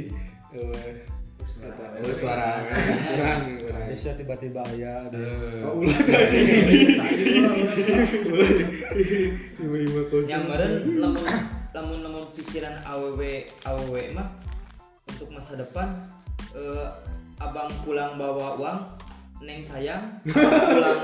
awewe, 0.52 0.92
Suara 1.64 2.12
suara 2.12 2.50
kurang 3.08 3.40
kurang. 3.64 3.88
Bisa 3.88 4.12
tiba-tiba 4.20 4.60
ya 4.76 5.08
ada 5.08 5.24
Oh, 5.64 5.80
ulah 5.80 5.96
tadi. 6.04 6.40
Tiba-tiba 9.56 10.00
kau 10.12 10.20
yang 10.28 10.44
meren 10.44 10.72
lamun 11.00 11.24
lamun 11.72 11.98
lamun 12.04 12.24
pikiran 12.36 12.76
aww 12.84 13.16
aww 13.64 13.92
mah 14.12 14.28
untuk 15.08 15.28
masa 15.32 15.56
depan 15.56 15.88
eh, 16.52 16.86
abang 17.40 17.70
pulang 17.82 18.14
bawa 18.20 18.60
uang 18.60 18.78
neng 19.44 19.60
sayang 19.60 20.02
pulang 20.24 21.00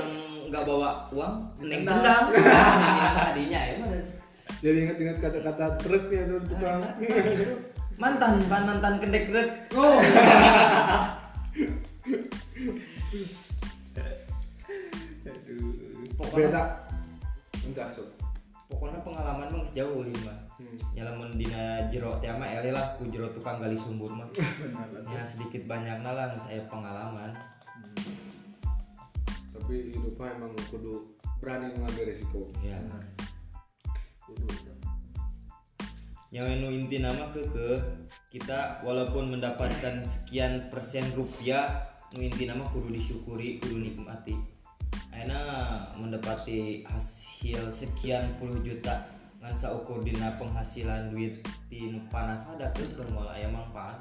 nggak 0.49 0.63
bawa 0.65 1.07
uang 1.09 1.35
neng 1.61 1.81
tendang 1.85 2.25
nah, 2.35 3.29
tadinya 3.29 3.61
ya 3.61 3.75
Jadi 4.61 4.77
ingat-ingat 4.85 5.17
kata-kata 5.17 5.73
truknya 5.81 6.21
tuh 6.29 6.39
tukang. 6.45 6.77
mantan 7.97 8.37
mantan 8.45 9.01
kendek 9.01 9.25
rek 9.33 9.49
Oh. 9.73 9.97
pokoknya 16.17 16.47
Beda. 16.49 16.61
Enggak, 17.61 17.87
sob. 17.93 18.07
pokoknya 18.67 18.99
pengalaman 19.03 19.47
mah 19.51 19.67
jauh 19.71 20.01
lima 20.01 20.33
Hmm. 20.61 20.77
ya 20.93 21.01
lamun 21.09 21.41
dina 21.41 21.89
jero 21.89 22.21
teh 22.21 22.29
mah 22.29 22.45
ele 22.45 22.69
lah 22.69 22.93
ku 22.93 23.09
jero 23.09 23.25
tukang 23.33 23.57
gali 23.57 23.73
sumur 23.73 24.13
mah 24.13 24.29
ya 25.13 25.25
sedikit 25.25 25.65
banyak 25.65 26.05
lah 26.05 26.29
geus 26.29 26.45
aya 26.45 26.61
pengalaman 26.69 27.33
Tapi 29.61 29.93
hidupnya 29.93 30.41
emang 30.41 30.57
kudu 30.73 31.13
berani 31.37 31.69
mengambil 31.77 32.09
resiko. 32.09 32.49
ya 32.65 32.81
kudu. 34.25 34.49
Yang 36.33 36.47
anu 36.57 36.67
inti 36.73 36.97
nama 36.97 37.29
ke 37.29 37.45
ke 37.53 37.77
kita 38.33 38.81
walaupun 38.81 39.37
mendapatkan 39.37 40.01
sekian 40.01 40.71
persen 40.73 41.05
rupiah 41.13 41.93
nu 42.17 42.25
inti 42.25 42.49
nama 42.49 42.65
kudu 42.73 42.89
disyukuri 42.89 43.61
kudu 43.61 43.85
nikmati. 43.85 44.33
Aina 45.13 45.37
mendapati 45.93 46.87
hasil 46.89 47.69
sekian 47.69 48.33
puluh 48.41 48.57
juta 48.65 49.05
ngan 49.41 49.57
saukur 49.57 50.01
dina 50.05 50.37
penghasilan 50.37 51.13
duit 51.13 51.41
di 51.65 51.89
nu 51.89 52.01
panas 52.13 52.45
ada 52.45 52.69
tuh 52.77 52.85
ke 52.93 53.03
moal 53.09 53.25
aya 53.25 53.49
manfaat 53.49 53.97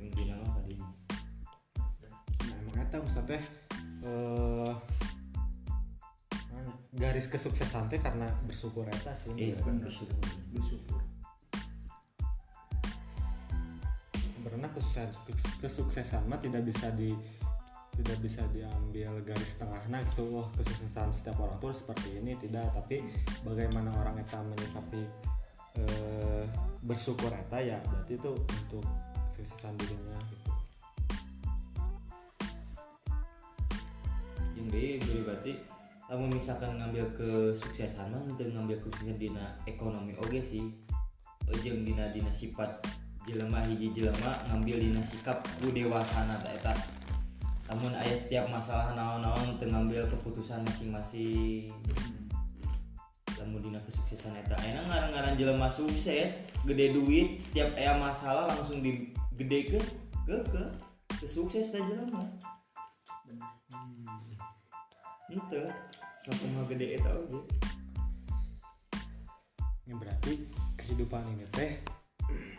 inti 0.00 0.28
nama 0.28 0.44
tadi 0.56 0.74
Nah, 2.44 2.56
emang 2.60 3.06
Ustaz 3.06 3.24
teh 3.28 3.42
eh 4.04 4.72
garis 6.94 7.26
kesuksesan 7.26 7.90
teh 7.90 7.98
karena 7.98 8.30
bersyukur 8.46 8.86
eta 8.86 9.10
sih. 9.18 9.34
iya 9.34 9.58
bener. 9.66 9.90
bersyukur 9.90 10.22
bersyukur 10.54 11.00
Karena 14.44 14.70
kesuksesan 14.70 15.10
kesuksesan 15.58 16.22
mah 16.30 16.38
tidak 16.38 16.62
bisa 16.62 16.86
di 16.94 17.10
tidak 17.98 18.18
bisa 18.22 18.42
diambil 18.54 19.18
garis 19.26 19.58
tengahnya 19.58 19.98
gitu 20.14 20.30
wah 20.30 20.46
kesuksesan 20.54 21.10
setiap 21.10 21.42
orang 21.42 21.58
tuh 21.58 21.74
seperti 21.74 22.22
ini 22.22 22.38
tidak 22.38 22.70
tapi 22.70 23.02
bagaimana 23.42 23.90
orang 23.98 24.22
eta 24.22 24.38
menyikapi 24.42 25.02
eh, 25.82 26.44
bersyukur 26.86 27.30
eta 27.34 27.58
ya 27.58 27.78
berarti 27.82 28.14
itu 28.14 28.30
untuk 28.30 28.84
kesuksesan 29.34 29.74
dirinya 29.78 30.18
gitu. 30.30 30.43
Yang 34.64 34.72
B 34.72 35.20
berarti 35.20 35.52
kamu 36.08 36.24
misalkan 36.32 36.80
ngambil 36.80 37.04
kesuksesan 37.16 38.12
mah 38.12 38.24
untuk 38.24 38.48
ngambil 38.48 38.76
kesuksesan 38.80 39.20
dina 39.20 39.56
ekonomi 39.68 40.16
oke 40.16 40.40
sih. 40.40 40.72
Jeung 41.60 41.84
dina 41.84 42.08
dina 42.08 42.32
sifat 42.32 42.80
jelema 43.28 43.60
hiji 43.68 43.92
jelema 43.92 44.32
ngambil 44.48 44.80
dina 44.80 45.00
sikap 45.04 45.44
ku 45.60 45.68
dewasana 45.68 46.40
ta 46.40 46.48
eta. 46.48 46.72
Namun 47.68 47.92
aya 47.92 48.16
setiap 48.16 48.48
masalah 48.48 48.96
naon-naon 48.96 49.60
ngambil 49.60 50.08
keputusan 50.08 50.64
masing-masing. 50.64 51.72
Lamun 53.36 53.60
dina 53.60 53.80
kesuksesan 53.84 54.36
eta 54.40 54.56
enak 54.64 54.88
ngaran-ngaran 54.88 55.36
jelema 55.36 55.68
sukses 55.68 56.48
gede 56.64 56.96
duit 56.96 57.40
setiap 57.40 57.76
aya 57.76 57.96
masalah 58.00 58.48
langsung 58.48 58.80
digedekeun 58.80 59.84
ke 60.24 60.36
ke 60.48 60.64
kesukses 61.20 61.72
ta 61.72 61.80
jelema 61.80 62.24
itu 65.32 65.60
sama 66.24 66.60
gede 66.68 67.00
eta 67.00 67.10
oge 67.16 67.40
Ini 69.84 69.94
berarti 70.00 70.32
kehidupan 70.80 71.20
ini 71.36 71.44
teh 71.52 71.76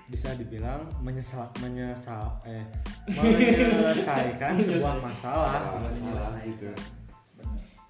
bisa 0.06 0.38
dibilang 0.38 0.86
menyesal 1.02 1.50
menyesal 1.58 2.38
eh 2.46 2.62
menyelesaikan 3.10 4.54
sebuah 4.66 5.02
masalah. 5.02 5.82
Masalah 5.82 6.42
itu 6.46 6.70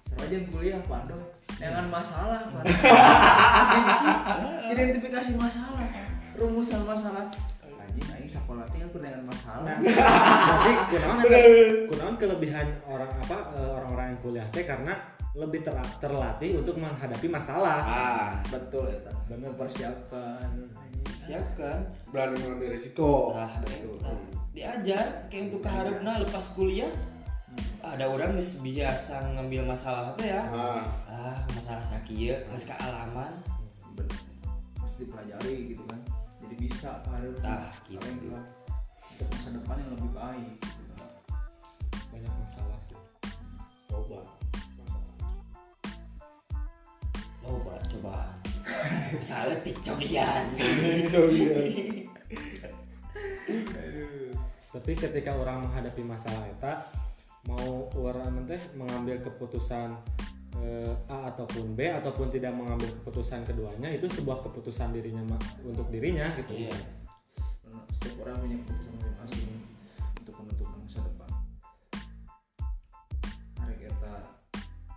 seru 0.08 0.24
aja 0.24 0.36
kuliah 0.48 0.80
pando. 0.88 1.16
Dengan 1.56 1.92
masalah 1.92 2.40
pando. 2.48 2.68
Skripsi, 3.68 4.08
identifikasi 4.72 5.30
masalah 5.36 5.84
rumusan 6.36 6.84
masalah 6.84 7.24
anjing 7.86 8.08
aing 8.18 8.30
sekolah 8.30 8.66
tinggal 8.68 8.90
aku 8.90 8.98
dengan 8.98 9.22
masalah 9.30 9.78
Berarti 9.78 10.72
kunaon 10.90 11.18
eta 11.22 11.38
kunaon 11.86 12.14
kelebihan 12.18 12.66
orang 12.84 13.10
apa 13.22 13.38
eh, 13.54 13.70
orang-orang 13.70 14.06
yang 14.12 14.20
kuliah 14.20 14.46
teh 14.50 14.66
karena 14.66 14.94
lebih 15.36 15.60
ter- 15.60 15.96
terlatih 16.00 16.64
untuk 16.64 16.80
menghadapi 16.80 17.28
masalah. 17.28 17.76
Ah, 17.84 18.32
betul 18.48 18.88
ya 18.88 18.98
bener 19.28 19.52
persiapkan 19.52 20.48
siapkan. 21.20 21.84
Berani 22.08 22.40
mengambil 22.40 22.72
resiko. 22.72 23.36
nah 23.36 23.50
eta. 23.60 24.10
Diajar 24.56 25.28
kayak 25.28 25.52
untuk 25.52 25.60
keharapna 25.68 26.24
lepas 26.24 26.46
kuliah 26.56 26.88
ada 27.84 28.08
orang 28.08 28.34
geus 28.36 28.58
biasa 28.64 29.36
ngambil 29.36 29.68
masalah 29.68 30.16
teh 30.16 30.32
ya? 30.32 30.42
Ah, 30.48 30.84
ah 31.04 31.38
masalah 31.52 31.84
sakieu 31.84 32.34
geus 32.48 32.64
kealaman. 32.64 33.36
Bener. 33.92 34.16
Pasti 34.80 35.04
dipelajari 35.04 35.76
gitu 35.76 35.84
kan 35.84 36.00
jadi 36.56 36.72
bisa 36.72 37.04
harus 37.12 37.36
Tah, 37.44 37.68
gitu. 37.84 38.00
untuk 38.00 39.28
masa 39.28 39.48
depan 39.52 39.76
yang 39.76 39.92
lebih 39.92 40.10
baik 40.16 40.56
gitu. 40.56 40.94
Banyak 42.08 42.32
masalah 42.32 42.78
sih. 42.80 42.96
coba. 43.92 44.24
loba 47.44 47.76
cobaan 47.92 48.32
saletik 49.20 49.76
cobian 49.84 50.48
Tapi 54.72 54.92
ketika 54.96 55.36
orang 55.36 55.60
menghadapi 55.68 56.02
masalah 56.08 56.40
eta 56.48 56.88
mau 57.52 57.84
orang 58.00 58.48
teh 58.48 58.58
mengambil 58.80 59.20
keputusan 59.20 59.92
eh, 60.62 60.92
A 61.10 61.32
ataupun 61.32 61.76
B 61.76 61.90
ataupun 61.90 62.32
tidak 62.32 62.52
mengambil 62.56 62.88
keputusan 63.02 63.44
keduanya 63.44 63.92
itu 63.92 64.08
sebuah 64.08 64.40
keputusan 64.40 64.94
dirinya 64.94 65.36
untuk 65.66 65.88
dirinya 65.92 66.32
gitu. 66.40 66.70
Karena 67.64 67.80
setiap 67.92 68.24
orang 68.24 68.36
punya 68.40 68.56
keputusan 68.64 68.92
masing-masing 68.96 69.50
untuk 70.22 70.34
menentukan 70.40 70.78
masa 70.80 71.00
depan. 71.04 71.30
Hari 73.60 73.74
kita 73.80 74.14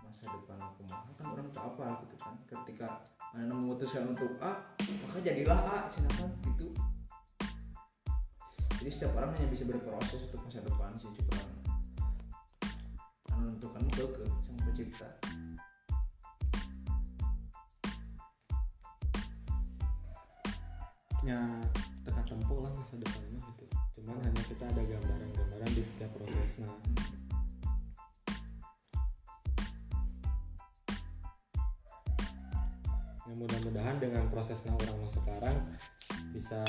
masa 0.00 0.24
depan 0.32 0.58
aku 0.62 0.80
mah 0.88 1.02
kan 1.18 1.26
orang 1.28 1.48
tak 1.52 1.64
apa 1.66 1.86
gitu 2.06 2.16
kan. 2.16 2.34
Ketika 2.48 2.88
mana 3.30 3.54
memutuskan 3.54 4.04
untuk 4.10 4.30
A 4.40 4.76
maka 4.78 5.18
jadilah 5.20 5.60
A 5.66 5.76
silakan 5.90 6.30
gitu. 6.46 6.68
Jadi 8.80 8.90
setiap 8.96 9.12
orang 9.20 9.36
hanya 9.36 9.52
bisa 9.52 9.68
berproses 9.68 10.24
untuk 10.32 10.40
masa 10.48 10.64
depan 10.64 10.96
sih 10.96 11.12
cukup 11.12 11.60
menentukan 13.40 13.82
ke 13.92 14.04
sang 14.44 14.58
pencipta 14.60 15.08
ya 21.20 21.40
teka 22.08 22.22
tempo 22.24 22.64
lah 22.64 22.72
masa 22.72 22.96
depannya 22.96 23.40
gitu. 23.52 23.64
Cuman 24.00 24.16
hanya 24.24 24.42
kita 24.48 24.64
ada 24.64 24.80
gambaran-gambaran 24.80 25.70
di 25.76 25.82
setiap 25.84 26.10
prosesnya 26.16 26.68
ya 33.30 33.38
mudah-mudahan 33.38 34.02
dengan 34.02 34.26
prosesnya 34.26 34.74
orang 34.74 35.06
sekarang 35.06 35.56
bisa 36.34 36.66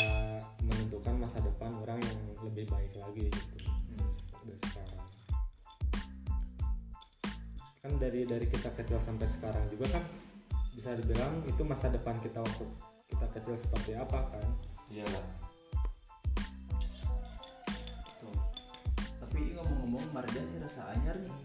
menentukan 0.62 1.18
masa 1.18 1.42
depan 1.42 1.74
orang 1.82 1.98
yang 1.98 2.20
lebih 2.46 2.70
baik 2.70 2.94
lagi 3.02 3.34
gitu 3.34 3.58
dari 4.46 4.58
sekarang. 4.62 5.06
Kan 7.82 7.92
dari 7.98 8.22
dari 8.30 8.46
kita 8.46 8.70
kecil 8.78 9.02
sampai 9.02 9.26
sekarang 9.26 9.66
juga 9.74 9.90
kan 9.98 10.04
bisa 10.78 10.94
dibilang 10.94 11.42
itu 11.50 11.62
masa 11.66 11.90
depan 11.90 12.22
kita 12.22 12.44
waktu 12.46 12.91
kita 13.12 13.26
kecil 13.36 13.56
seperti 13.60 13.92
apa 14.00 14.32
kan? 14.32 14.48
Iyalah 14.88 15.26
Tuh. 18.24 18.40
tapi 19.20 19.60
ngomong-ngomong 19.60 20.16
Marjan 20.16 20.48
ini 20.48 20.64
rasa 20.64 20.96
anyar 20.96 21.20
nih. 21.20 21.36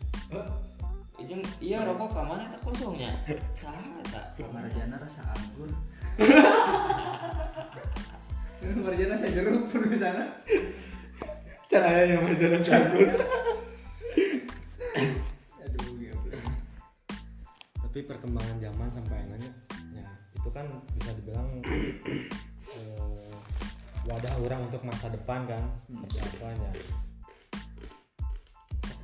Ijeng, 1.16 1.42
iya 1.58 1.82
rokok 1.82 2.14
kamar 2.14 2.46
tak 2.46 2.62
kosongnya? 2.62 3.10
Saha 3.58 3.98
tak? 4.08 4.38
Marjana 4.48 4.96
rasa 4.96 5.20
anggur. 5.34 5.68
Marjana 8.86 9.14
saya 9.18 9.34
jeruk 9.36 9.68
pun 9.68 9.84
di 9.90 9.98
sana. 9.98 10.24
Caranya 11.66 12.14
yang 12.14 12.22
sabun 12.62 13.10
aduh 15.60 15.86
gitu 15.98 16.38
tapi 17.82 17.98
perkembangan 18.06 18.56
zaman 18.62 18.88
sampai 18.88 19.26
nanya 19.28 19.44
ya 19.44 19.75
itu 20.46 20.54
kan 20.54 20.66
bisa 20.94 21.10
dibilang 21.18 21.50
eh, 21.66 23.34
wadah 24.06 24.34
orang 24.46 24.62
untuk 24.70 24.78
masa 24.86 25.10
depan 25.10 25.42
kan 25.42 25.58
seperti 25.74 26.22
apanya. 26.22 26.70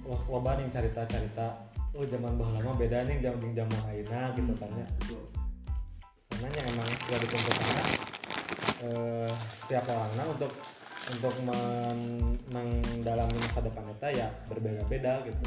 Wah 0.06 0.22
loba 0.30 0.54
nih 0.54 0.70
cerita-cerita 0.70 1.66
oh 1.98 2.06
zaman 2.06 2.38
baheula 2.38 2.62
lama 2.62 2.78
beda 2.78 3.10
nih 3.10 3.18
zaman 3.18 3.58
zaman 3.58 3.80
ayeuna 3.90 4.30
gitu 4.38 4.54
kan 4.54 4.70
ya. 4.70 4.86
karena 6.30 6.48
yang 6.62 6.66
emang 6.78 6.88
sudah 6.88 7.18
ditentukan 7.20 7.86
eh, 8.86 9.30
setiap 9.50 9.84
orangnya 9.90 10.24
untuk 10.30 10.52
untuk 11.10 11.34
men- 11.42 12.38
mendalami 12.54 13.36
masa 13.42 13.60
depan 13.66 13.84
kita 13.98 14.08
ya 14.14 14.28
berbeda-beda 14.46 15.26
gitu 15.26 15.46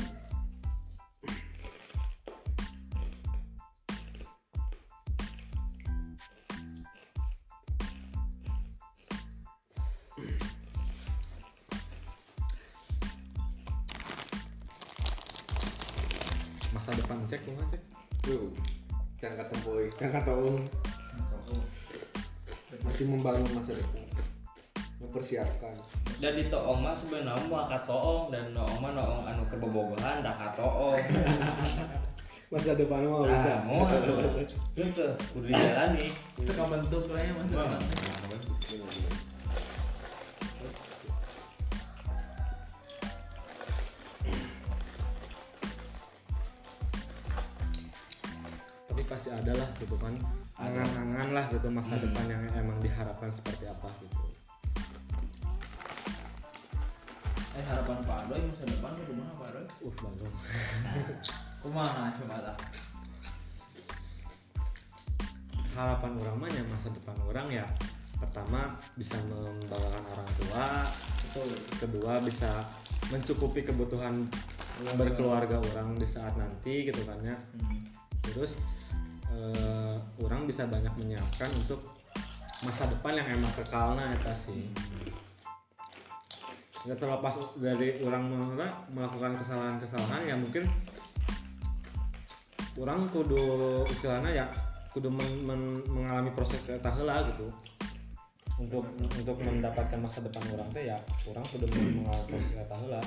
jangan 20.00 20.12
kata 20.22 20.32
om. 20.36 20.58
Masih 22.86 23.06
membangun 23.10 23.50
masa 23.56 23.74
depan, 23.74 24.06
mempersiapkan. 25.02 25.76
dan 26.16 26.32
di 26.38 26.48
toong 26.48 26.80
mah 26.80 26.96
sebenarnya 26.96 27.36
mah 27.52 27.68
katoong 27.68 28.32
dan 28.32 28.56
noong 28.56 28.80
mah 28.80 28.92
noong 28.96 29.24
anu 29.28 29.44
kebobogohan 29.52 30.24
dah 30.24 30.32
katoong 30.32 30.96
masa 32.54 32.72
depan 32.72 33.04
mah 33.04 33.28
nah 33.28 33.36
bisa. 33.36 33.54
mau 33.68 33.84
itu 34.80 35.06
udah 35.36 35.50
dijalani. 35.50 36.06
Itu 36.40 36.52
kan 36.56 36.66
bentuk 36.72 37.04
lah 37.12 37.20
ya 37.20 37.32
mas 37.36 37.52
pasti 49.16 49.32
ada 49.32 49.56
lah 49.56 49.70
gitu 49.80 49.96
kan. 49.96 50.12
Angan-angan 50.60 51.28
lah 51.32 51.46
gitu 51.48 51.68
masa 51.72 51.96
Hmm. 51.96 52.04
depan 52.04 52.26
yang 52.28 52.44
emang 52.52 52.78
diharapkan 52.84 53.32
seperti 53.32 53.66
apa 53.72 53.88
gitu. 54.04 54.16
Eh 57.56 57.64
harapan 57.64 57.98
Pak 58.04 58.18
Adoy 58.28 58.44
masa 58.44 58.68
depan 58.68 58.92
ke 59.00 59.04
rumah 59.16 59.32
Pak 59.40 59.48
Adoy? 59.56 59.66
Uh 59.88 59.94
bagus 60.04 60.36
kumaha 61.66 62.14
coba 62.14 62.38
lah 62.46 62.58
harapan 65.74 66.12
orang 66.22 66.36
mah 66.38 66.50
masa 66.70 66.88
depan 66.94 67.18
orang 67.26 67.48
ya 67.50 67.66
pertama 68.22 68.78
bisa 68.94 69.18
membanggakan 69.26 70.06
orang 70.14 70.30
tua 70.38 70.86
betul. 71.26 71.50
kedua 71.82 72.14
bisa 72.22 72.62
mencukupi 73.10 73.66
kebutuhan 73.66 74.30
berkeluarga 74.94 75.58
orang 75.74 75.98
di 75.98 76.06
saat 76.06 76.38
nanti 76.38 76.86
gitu 76.86 77.02
kan 77.02 77.18
ya. 77.26 77.34
Hmm. 77.34 77.82
terus 78.22 78.62
eh, 79.36 79.96
orang 80.24 80.48
bisa 80.48 80.64
banyak 80.66 80.92
menyiapkan 80.96 81.52
untuk 81.52 81.84
masa 82.64 82.88
depan 82.88 83.20
yang 83.20 83.28
emang 83.36 83.52
kekalna 83.54 84.08
eta 84.16 84.32
sih. 84.32 84.72
Nggak 86.88 86.98
terlepas 87.02 87.34
dari 87.60 88.00
orang 88.06 88.24
mela- 88.32 88.80
melakukan 88.90 89.36
kesalahan-kesalahan 89.42 90.22
ya 90.24 90.36
mungkin 90.38 90.64
orang 92.80 93.08
kudu 93.12 93.84
istilahnya 93.92 94.32
ya 94.32 94.46
kudu 94.96 95.12
men- 95.12 95.44
men- 95.44 95.86
mengalami 95.92 96.32
proses 96.32 96.64
eta 96.72 96.90
gitu. 97.36 97.48
Untuk 98.56 98.88
untuk 99.04 99.36
mendapatkan 99.44 100.00
masa 100.00 100.24
depan 100.24 100.40
orang 100.56 100.72
teh 100.72 100.88
ya 100.88 100.96
orang 101.28 101.44
kudu 101.52 101.68
mengalami 101.68 102.24
proses 102.32 102.56
eta 102.56 102.76
heula 102.80 103.04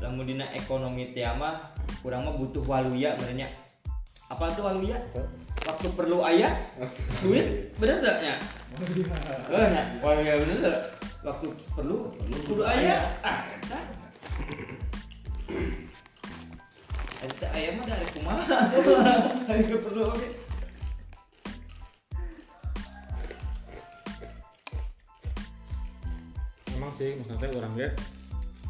lamun 0.00 0.24
dina 0.24 0.46
ekonomi 0.56 1.12
teh 1.12 1.26
mah 1.36 1.60
kurang 2.00 2.24
mah 2.24 2.34
butuh 2.40 2.64
waluya 2.64 3.12
sebenarnya 3.20 3.52
apa 4.30 4.46
tuh 4.54 4.62
waluya 4.62 4.94
waktu 5.66 5.86
perlu 5.98 6.22
ayah 6.22 6.54
duit 7.18 7.74
bener 7.82 7.98
gak 7.98 8.18
ya. 8.22 8.36
Eh 9.50 9.68
ya. 9.74 9.82
Waluya 9.98 10.34
bener 10.38 10.56
gak 10.62 10.80
waktu 11.26 11.50
perlu 11.74 12.14
kudu 12.46 12.62
ayah. 12.62 13.10
ah 13.26 13.42
eta 13.50 13.78
eta 17.26 17.46
ayah 17.58 17.70
mah 17.74 17.84
dari 17.90 18.06
kumaha? 18.14 18.42
Hari 19.50 19.62
perlu 19.66 20.02
oke. 20.06 20.28
Memang 26.78 26.92
sih 26.94 27.18
maksudnya 27.18 27.50
orang 27.58 27.74
dia 27.74 27.90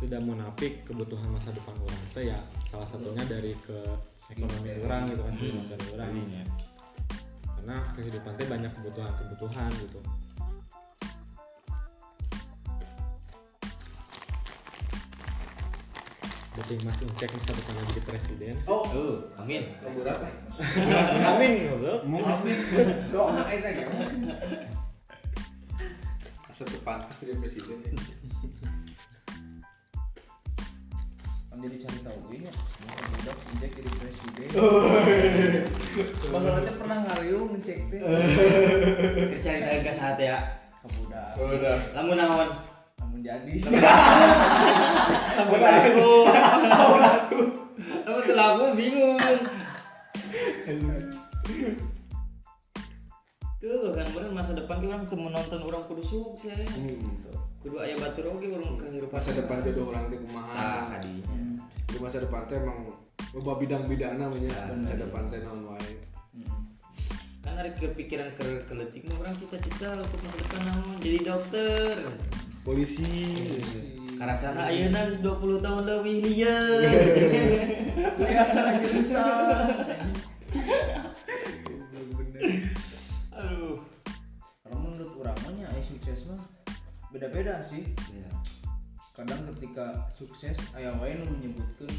tidak 0.01 0.21
munafik 0.25 0.89
kebutuhan 0.89 1.29
masa 1.29 1.53
depan 1.53 1.77
orang. 1.77 2.01
Teh 2.17 2.33
ya 2.33 2.41
salah 2.73 2.89
satunya 2.89 3.23
dari 3.29 3.53
ke 3.61 4.10
ekonomi 4.31 4.69
orang 4.81 5.03
gitu 5.07 5.23
kan 5.23 5.35
Hmm. 5.35 5.63
dari 5.67 5.87
orang 5.95 6.09
Jadinya. 6.11 6.43
karena 7.57 7.77
kehidupan 7.93 8.33
teh 8.35 8.47
banyak 8.49 8.71
kebutuhan-kebutuhan 8.73 9.71
gitu 9.79 10.01
Berarti 16.51 16.75
masih 16.83 17.07
cek 17.15 17.31
masa 17.31 17.53
depan 17.55 17.75
jadi 17.87 18.03
presiden 18.03 18.55
sih. 18.59 18.69
Oh, 18.69 18.83
Uh, 18.91 19.17
amin. 19.39 19.63
Amin 21.25 21.51
goblok. 21.71 22.03
Amin. 22.05 22.59
Doa 23.09 23.43
itu 23.49 23.69
ya. 23.71 23.87
Masa 26.51 26.63
depan 26.67 26.99
jadi 27.23 27.33
presiden. 27.39 27.79
Jadi 31.61 31.77
cari 31.85 31.99
tahu 32.01 32.33
ini 32.33 32.49
ya 32.49 32.53
mau 32.89 32.97
budak 32.97 33.37
injek 33.53 33.71
jadi 33.77 33.91
presiden. 34.01 34.49
Teh 36.65 36.75
pernah 36.81 36.99
ngariung 37.05 37.53
ngecek 37.53 37.79
teh 37.93 38.01
kerja 39.37 39.51
kita 39.61 39.85
ke 39.85 39.93
saat 39.93 40.17
ya. 40.17 40.41
Ke 40.81 40.89
budak 40.97 41.37
Udah. 41.37 41.77
lamun. 41.93 42.17
Naon 42.17 42.49
namun 42.97 43.21
jadi. 43.21 43.53
Lamun 45.37 45.61
aku 45.61 46.25
lamun 46.25 47.03
aku 47.05 47.39
lamun 48.09 48.33
aku 48.33 48.65
bingung. 48.73 49.21
Tuh 53.61 53.93
kan 53.93 54.09
bener 54.17 54.33
masa 54.33 54.57
depan 54.57 54.81
kita 54.81 54.97
orang 54.97 55.05
tuh 55.05 55.21
menonton 55.21 55.61
orang 55.61 55.85
kudu 55.85 56.01
sukses. 56.01 56.73
Hmm. 56.73 57.30
Kudu 57.61 57.77
aya 57.77 57.93
batur 58.01 58.25
oge 58.33 58.49
orang 58.57 58.73
kehidupan 58.81 59.21
Masa 59.21 59.37
depan 59.37 59.61
jodoh 59.61 59.93
orang 59.93 60.05
teh 60.09 60.17
ah 60.17 60.23
kumaha. 60.25 60.73
kadi 60.97 61.15
Di 61.93 61.97
masa 62.01 62.19
depan 62.25 62.43
teh 62.49 62.57
emang 62.57 62.89
loba 63.37 63.53
bidang-bidang 63.61 64.17
namanya. 64.17 64.49
Ah, 64.57 64.73
Masa 64.73 64.97
depan 64.97 65.29
teh 65.29 65.39
naon 65.45 65.69
wae. 65.69 65.93
Kan 67.45 67.55
ada 67.61 67.71
kepikiran 67.77 68.33
ke 68.33 68.65
keletik 68.65 69.05
mah 69.13 69.17
orang 69.29 69.37
cita-cita 69.37 69.93
untuk 69.93 70.19
masa 70.25 70.37
depan 70.41 70.61
naon 70.73 70.97
jadi 71.05 71.19
dokter. 71.21 71.97
Polisi. 72.65 73.09
karasana 74.21 74.69
ayeuna 74.69 75.09
geus 75.09 75.25
20 75.25 75.65
tahun 75.65 75.83
leuwih 75.89 76.21
lieu 76.21 76.61
biasa 78.21 78.61
aja 78.69 78.89
susah 78.93 79.65
aduh. 83.33 83.81
Orang 84.69 85.01
beda-beda 87.11 87.59
sih. 87.61 87.83
Iya. 88.11 88.31
kadang 89.11 89.43
ketika 89.53 90.09
sukses 90.11 90.57
ayah 90.73 90.97
wae 90.97 91.13
nu 91.13 91.29
menyebutkan 91.29 91.91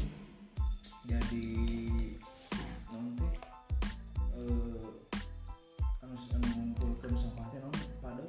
jadi 1.04 1.46
naon 2.90 3.14
teh 3.14 3.32
eh 4.34 4.74
anu 6.02 6.14
anu 6.18 6.46
ngumpulkeun 6.50 7.14
sampah 7.14 7.46
teh 7.48 7.58
naon 7.58 7.74
pada 8.00 8.24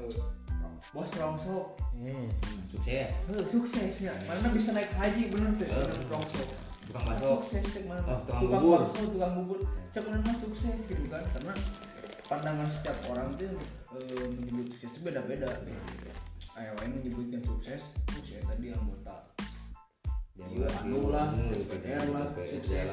Eh, 0.00 0.16
bos 0.94 1.10
rongsok 1.12 1.76
Hmm. 1.92 2.30
Sukses. 2.72 3.12
Heuh, 3.28 3.44
sukses 3.44 3.92
ya. 4.00 4.14
Mana 4.24 4.48
bisa 4.48 4.72
naik 4.72 4.88
haji 4.96 5.28
bener 5.28 5.52
Eh. 5.52 5.68
bener. 5.68 5.92
Rongsok 6.08 6.48
tukang 6.88 7.04
bakso. 7.04 7.44
Sukses 7.44 7.64
cek 7.68 7.84
mana 7.84 8.00
Oh, 8.00 8.24
tukang 8.24 8.40
tukang 8.40 8.62
bubur. 8.64 8.78
bakso 8.80 9.02
tukang 9.12 9.32
bubur. 9.36 9.58
Cek 9.92 10.04
mana 10.08 10.32
sukses 10.32 10.78
gitu 10.88 11.04
kan? 11.12 11.20
Karena 11.36 11.52
pandangan 12.24 12.64
setiap 12.64 12.96
orang 13.12 13.36
tuh 13.36 13.52
eh, 13.96 14.26
menyebut 14.38 14.70
sukses 14.74 14.90
itu 14.94 15.00
beda-beda. 15.02 15.50
Ayah 16.58 16.72
wae 16.78 16.88
menyebutnya 16.90 17.38
sukses 17.42 17.86
oh 18.14 18.22
saya 18.22 18.42
tadi 18.46 18.74
anggota. 18.74 19.16
Iya, 20.40 20.66
anu 20.82 21.12
lah, 21.12 21.36
DPR 21.52 22.10
lah, 22.16 22.32
sukses. 22.32 22.90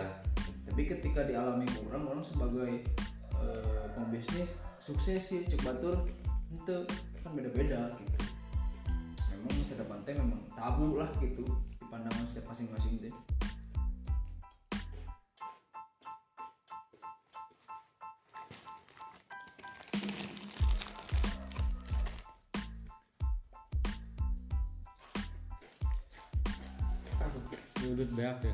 tapi 0.67 0.83
ketika 0.83 1.23
dialami 1.23 1.63
orang 1.87 2.03
orang 2.11 2.23
sebagai 2.25 2.83
eh, 3.39 3.85
pembisnis 3.95 4.59
sukses 4.83 5.19
sih 5.23 5.47
cek 5.47 5.63
batur 5.63 6.05
itu 6.53 6.77
kan 7.23 7.31
beda-beda 7.33 7.91
gitu. 7.97 8.17
Memang 9.31 9.53
masa 9.63 9.73
depan 9.79 9.99
teh 10.03 10.15
memang 10.15 10.41
tabu 10.53 10.99
lah 10.99 11.09
gitu 11.23 11.43
di 11.47 11.85
pandangan 11.87 12.25
setiap 12.27 12.51
masing-masing 12.51 12.99
teh 12.99 13.13
Udut 27.87 28.11
beak 28.11 28.43
ya. 28.43 28.53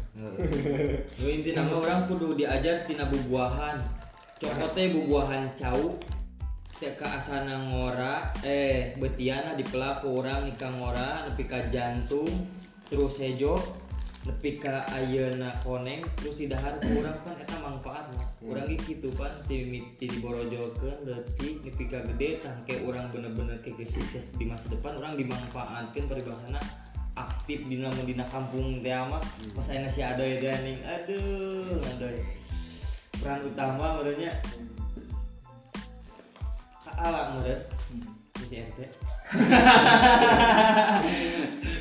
Nu 1.18 1.26
inti 1.26 1.50
nama 1.58 1.74
orang 1.74 2.06
kudu 2.06 2.38
diajar 2.38 2.86
tina 2.86 3.10
bubuahan. 3.10 3.82
Cokote 4.38 4.94
bubuahan 4.94 5.56
cau 5.58 5.98
teh 6.84 6.94
ka 7.00 7.16
asana 7.16 7.72
ngora 7.72 8.36
eh 8.44 8.92
betiana 9.00 9.56
di 9.56 9.64
pelaku 9.64 10.20
orang 10.20 10.52
nikah 10.52 10.68
ngora 10.68 11.32
nepi 11.32 11.48
ka 11.48 11.72
jantung 11.72 12.28
terus 12.92 13.24
sejo 13.24 13.56
nepi 14.28 14.60
ka 14.60 14.84
ayeuna 14.92 15.48
koneng 15.64 16.04
terus 16.20 16.44
di 16.44 16.52
dahar 16.52 16.76
ku 16.84 17.00
urang 17.00 17.16
kan 17.24 17.40
eta 17.40 17.56
manfaatna 17.64 18.20
urang 18.44 18.68
ge 18.68 18.76
kitu 18.84 19.08
pan 19.16 19.32
ti 19.48 19.64
ti 19.96 20.12
diborojokeun 20.12 21.08
leutik 21.08 21.64
nepi 21.64 21.84
ka 21.88 22.04
gede 22.04 22.44
tangke 22.44 22.76
urang 22.84 23.08
bener-bener 23.16 23.56
ke 23.64 23.72
sukses 23.88 24.28
di 24.36 24.44
masa 24.44 24.68
depan 24.68 25.00
urang 25.00 25.16
dimanfaatkeun 25.16 26.12
paribasana 26.12 26.60
aktif 27.14 27.70
di 27.70 27.78
namun 27.78 28.10
dina 28.10 28.26
kampung 28.26 28.82
teh 28.82 28.94
mah 28.94 29.22
pas 29.54 29.70
ayeuna 29.70 29.90
si 29.90 30.02
adoy 30.02 30.42
teh 30.42 30.54
ning 30.66 30.82
aduh 30.82 31.78
adoy. 31.94 32.18
Peran 33.22 33.46
utama 33.46 34.02
menurutnya 34.02 34.34
ka 36.84 36.92
ala 36.98 37.38
menurut 37.38 37.62
si 38.50 38.56
ente 38.60 38.86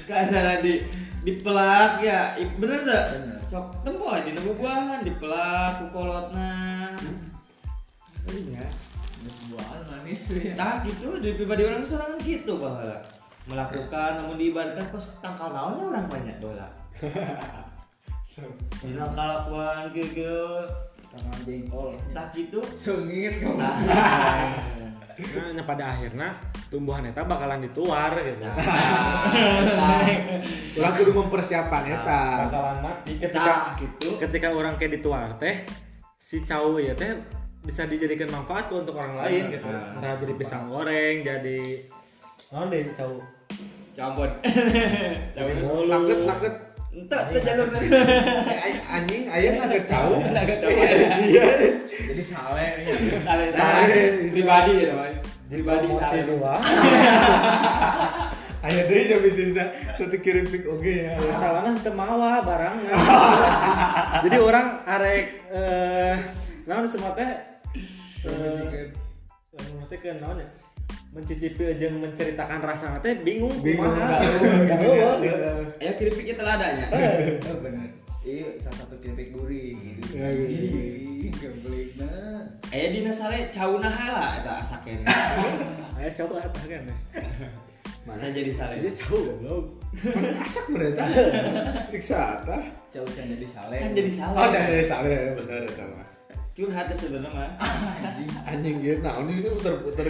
karena 0.09 0.61
di 0.61 0.85
di 1.22 1.33
pelak 1.41 2.05
ya. 2.05 2.37
Bener 2.61 2.85
tak 2.85 3.05
Bener. 3.16 3.41
sok 3.49 3.66
tempo 3.85 4.05
aja 4.09 4.30
nemu 4.33 4.53
buahan 4.57 5.05
di 5.05 5.12
pelak 5.16 5.80
ku 5.80 5.85
kolotna. 5.93 6.53
Iya 8.28 8.66
sebuah 9.22 9.87
manis 9.87 10.22
ya 10.35 10.55
tak 10.59 10.89
gitu 10.89 11.18
di 11.22 11.30
pribadi 11.39 11.62
orang 11.66 11.87
seorang 11.87 12.18
gitu 12.22 12.59
bahwa 12.59 12.99
melakukan 13.47 14.22
namun 14.22 14.38
diibaratkan 14.38 14.86
kos 14.95 15.18
tangkal 15.18 15.51
naonnya 15.51 15.84
orang 15.90 16.07
banyak 16.07 16.36
dola 16.38 16.68
Dina 18.78 19.07
kalakuan 19.16 19.90
gitu 19.90 20.62
tangan 21.12 21.40
jengkol 21.45 21.93
tak 22.14 22.26
gitu 22.32 22.61
sengit 22.78 23.43
kamu 23.43 23.59
Nah, 25.12 25.53
nya 25.53 25.62
pada 25.68 25.93
akhirnya 25.93 26.32
tumbuhan 26.72 27.05
eta 27.05 27.20
bakalan 27.28 27.68
dituar 27.68 28.16
gitu. 28.16 28.43
Ulah 30.80 30.93
kudu 30.97 31.12
mempersiapkan 31.12 31.84
eta. 31.84 32.49
Bakalan 32.49 32.80
mati 32.80 33.20
Nah, 33.20 33.28
ketika 33.28 33.53
gitu 33.76 34.09
ketika 34.16 34.49
orang 34.51 34.74
kayak 34.80 34.99
dituar 34.99 35.36
teh 35.36 35.68
si 36.16 36.40
cau 36.43 36.80
ya 36.80 36.97
teh 36.97 37.12
bisa 37.62 37.86
dijadikan 37.86 38.26
manfaat 38.32 38.72
untuk 38.72 38.99
orang 38.99 39.20
lain 39.20 39.53
gitu. 39.53 39.68
Nah. 39.68 40.01
Entah 40.01 40.16
jadi 40.18 40.34
pisang 40.34 40.72
goreng, 40.72 41.22
jadi 41.22 41.61
non 42.53 42.68
deh 42.68 42.84
cau. 42.92 43.16
Campur. 43.96 44.28
Jadi 44.44 45.53
bolu. 45.64 45.88
Nugget 45.88 46.20
nugget. 46.28 46.55
Entah, 46.92 47.24
entah 47.32 47.40
jalur 47.40 47.72
Eh, 48.53 48.76
anjing 48.84 49.24
aya 49.28 49.48
nugget 49.57 49.84
cau. 49.88 50.20
Nugget 50.20 50.59
cau. 50.61 50.68
jadi 50.68 52.22
sale 52.24 52.66
Salah, 53.24 53.44
salah. 53.57 53.84
bisa. 53.88 54.32
Pribadi 54.36 54.72
ya. 54.84 54.92
Jadi 55.48 55.61
Pribadi 55.64 55.86
salah. 55.96 56.24
dua. 56.28 56.55
Aya 58.62 58.86
deui 58.86 59.11
jeung 59.11 59.18
bisnisna 59.26 59.74
teu 59.98 60.07
kirim 60.22 60.46
pik 60.46 60.70
oge 60.70 61.11
ya. 61.11 61.18
Masalahnya 61.18 61.74
teu 61.82 61.90
mawa 61.98 62.46
barangnya. 62.46 62.94
Jadi 64.22 64.36
orang 64.38 64.86
arek 64.86 65.24
eh 65.50 66.14
naon 66.62 66.86
semua 66.86 67.11
teh 67.18 67.26
eh, 68.22 68.86
memastikan 69.74 70.22
naon 70.22 70.38
ya 70.38 70.48
mencicipi 71.12 71.62
aja 71.68 71.86
menceritakan 71.88 72.60
rasa 72.60 72.96
teh 72.98 73.12
bingung 73.20 73.52
Bingung, 73.60 73.84
kumaha. 73.84 74.16
nggak 74.16 74.20
tahu, 74.24 74.44
Nggak 74.64 74.78
gitu 74.80 74.88
ya. 74.88 75.04
tahu, 75.04 75.16
gitu. 75.20 75.50
Ayo 75.78 75.92
kirim 75.94 76.14
pikir 76.16 76.34
teladanya. 76.34 76.86
oh 77.44 77.56
bener 77.60 77.88
iya 78.22 78.48
salah 78.56 78.86
satu 78.86 78.94
keripik 78.96 79.28
gurih 79.30 79.76
gitu 79.76 80.16
nah 82.00 82.40
Ayo 82.72 82.86
dina 82.88 83.12
sale 83.12 83.52
cauna 83.52 83.92
hala 83.92 84.40
eta 84.40 84.64
asakeun. 84.64 85.04
Ayo 86.00 86.08
coba 86.24 86.40
apa 86.40 86.58
kan. 86.64 86.88
Mana 88.02 88.32
jadi 88.32 88.48
sale? 88.56 88.80
Jadi 88.80 88.90
cau 88.96 89.14
goblok. 89.20 89.64
Asak 90.40 90.72
mereka. 90.72 91.04
Siksa 91.92 92.40
eta. 92.40 92.58
jauh 92.88 93.04
can 93.08 93.28
jadi 93.28 93.44
sale 93.46 93.76
Kan 93.76 93.92
jadi 93.92 94.10
sale. 94.10 94.34
Oh, 94.34 94.48
dari 94.48 94.80
sale 94.82 95.36
bener 95.36 95.62
eta 95.68 95.84
mah. 95.84 96.08
Curhat 96.53 96.86
ya 96.92 96.96
sebenarnya 96.96 97.32
mah. 97.32 97.50
anjing 98.05 98.28
Anjing 98.44 98.76
ieu 98.84 98.96
naon 99.00 99.28
ini 99.32 99.48
puter-puter. 99.48 100.07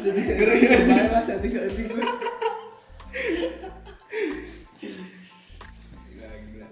jadi 0.00 0.20
saya 0.26 0.36
bae 0.42 1.06
lah 1.14 1.22
satu 1.22 1.46
satu 1.46 1.80
gue 1.86 2.04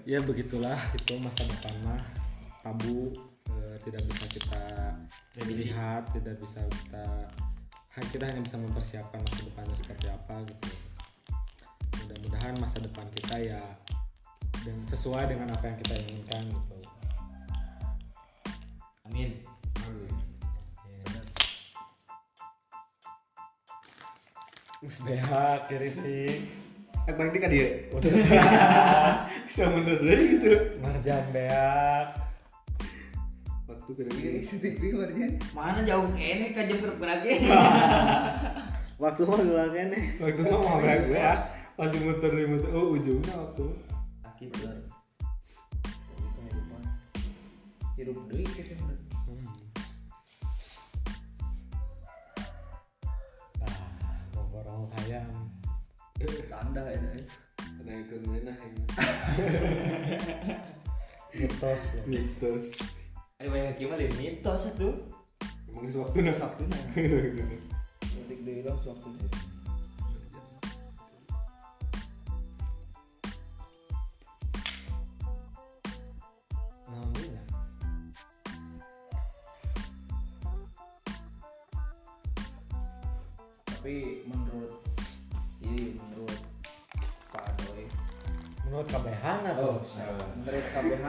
Ya 0.08 0.24
begitulah 0.24 0.80
itu 0.96 1.20
masa 1.20 1.44
depan 1.44 1.76
mah 1.84 2.00
tabu 2.64 3.12
eh, 3.52 3.76
tidak 3.84 4.08
bisa 4.08 4.24
kita 4.24 4.64
Prediksi. 5.36 5.68
lihat, 5.68 6.08
tidak 6.16 6.40
bisa 6.40 6.64
kita 6.64 7.04
kita 8.08 8.24
hanya 8.24 8.40
bisa 8.40 8.56
mempersiapkan 8.56 9.20
masa 9.20 9.40
depannya 9.44 9.74
seperti 9.76 10.06
apa 10.08 10.34
gitu. 10.48 10.70
Mudah-mudahan 12.02 12.54
masa 12.56 12.80
depan 12.80 13.04
kita 13.12 13.36
ya 13.36 13.60
dan 14.68 14.84
sesuai 14.84 15.32
dengan 15.32 15.48
apa 15.56 15.64
yang 15.64 15.76
kita 15.80 15.94
inginkan 15.96 16.44
gitu. 16.52 16.76
Amin. 19.08 19.30
Mus 24.84 25.00
BH 25.02 25.32
kritik 25.66 26.38
Eh 27.08 27.12
bang 27.16 27.28
di 27.32 27.38
ka 27.40 27.48
dieu. 27.48 27.88
Bisa 29.48 29.72
bener 29.72 29.96
deh 30.04 30.20
gitu. 30.36 30.52
Marjan 30.84 31.24
beak 31.32 32.06
Waktu 33.64 33.90
ini 34.04 34.12
dieu. 34.20 34.44
sedih 34.44 34.92
warnya 35.00 35.26
Mana 35.56 35.80
jauh 35.80 36.12
kene 36.12 36.52
jeung 36.52 36.80
kerep 36.84 37.00
lagi. 37.00 37.32
waktu 39.02 39.22
mah 39.24 39.38
dulu 39.40 39.66
kene 39.72 39.98
Waktu 40.20 40.40
mah 40.44 40.60
mau 40.60 40.76
beak 40.84 41.08
gue 41.08 41.16
ya. 41.16 41.34
Pas 41.72 41.88
muter 41.88 42.30
di 42.36 42.44
muter. 42.44 42.68
Oh 42.76 42.92
ujungnya 42.92 43.32
waktu. 43.32 43.87
Aki 44.38 44.54
bener 44.54 44.78
Jadi 46.14 46.30
kehidupan 46.30 46.82
hidup 47.98 48.18
deh 48.30 48.46
gitu 48.46 48.74
bener 48.78 48.98
nah 53.58 53.74
ngomong 54.62 54.94
hayam 54.94 55.26
tanda 56.46 56.86
ya 56.86 57.02
eh. 57.18 57.26
Ada 57.82 57.90
yang 57.90 58.06
ke 58.06 58.16
mana 58.30 58.54
yang 58.54 58.74
mitos 61.34 61.82
ya. 61.98 62.02
mitos. 62.06 62.66
Ayo 63.42 63.50
banyak 63.50 63.74
gimana 63.74 64.06
mitos 64.22 64.70
atuh. 64.70 64.94
Emang 65.66 65.90
sewaktu 65.90 66.18
na 66.22 66.30
sabtu 66.30 66.62
na. 66.70 66.78
ketik 68.06 68.38
deh 68.46 68.62
hilang 68.62 68.78
sewaktu 68.78 69.18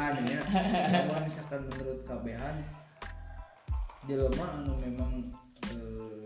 KBH 0.10 0.26
ya 0.26 0.42
kalau 1.06 1.22
misalkan 1.22 1.62
menurut 1.70 2.00
KBH 2.02 2.44
jelema 4.10 4.46
anu 4.58 4.74
memang 4.82 5.12
eh, 5.70 6.26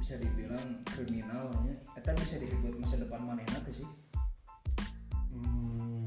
bisa 0.00 0.16
dibilang 0.16 0.80
kriminalnya 0.88 1.76
eta 1.92 2.16
bisa 2.16 2.40
disebut 2.40 2.80
masa 2.80 2.96
depan 2.96 3.20
manehna 3.20 3.60
teh 3.68 3.76
sih 3.84 3.88
Hmm. 5.32 6.04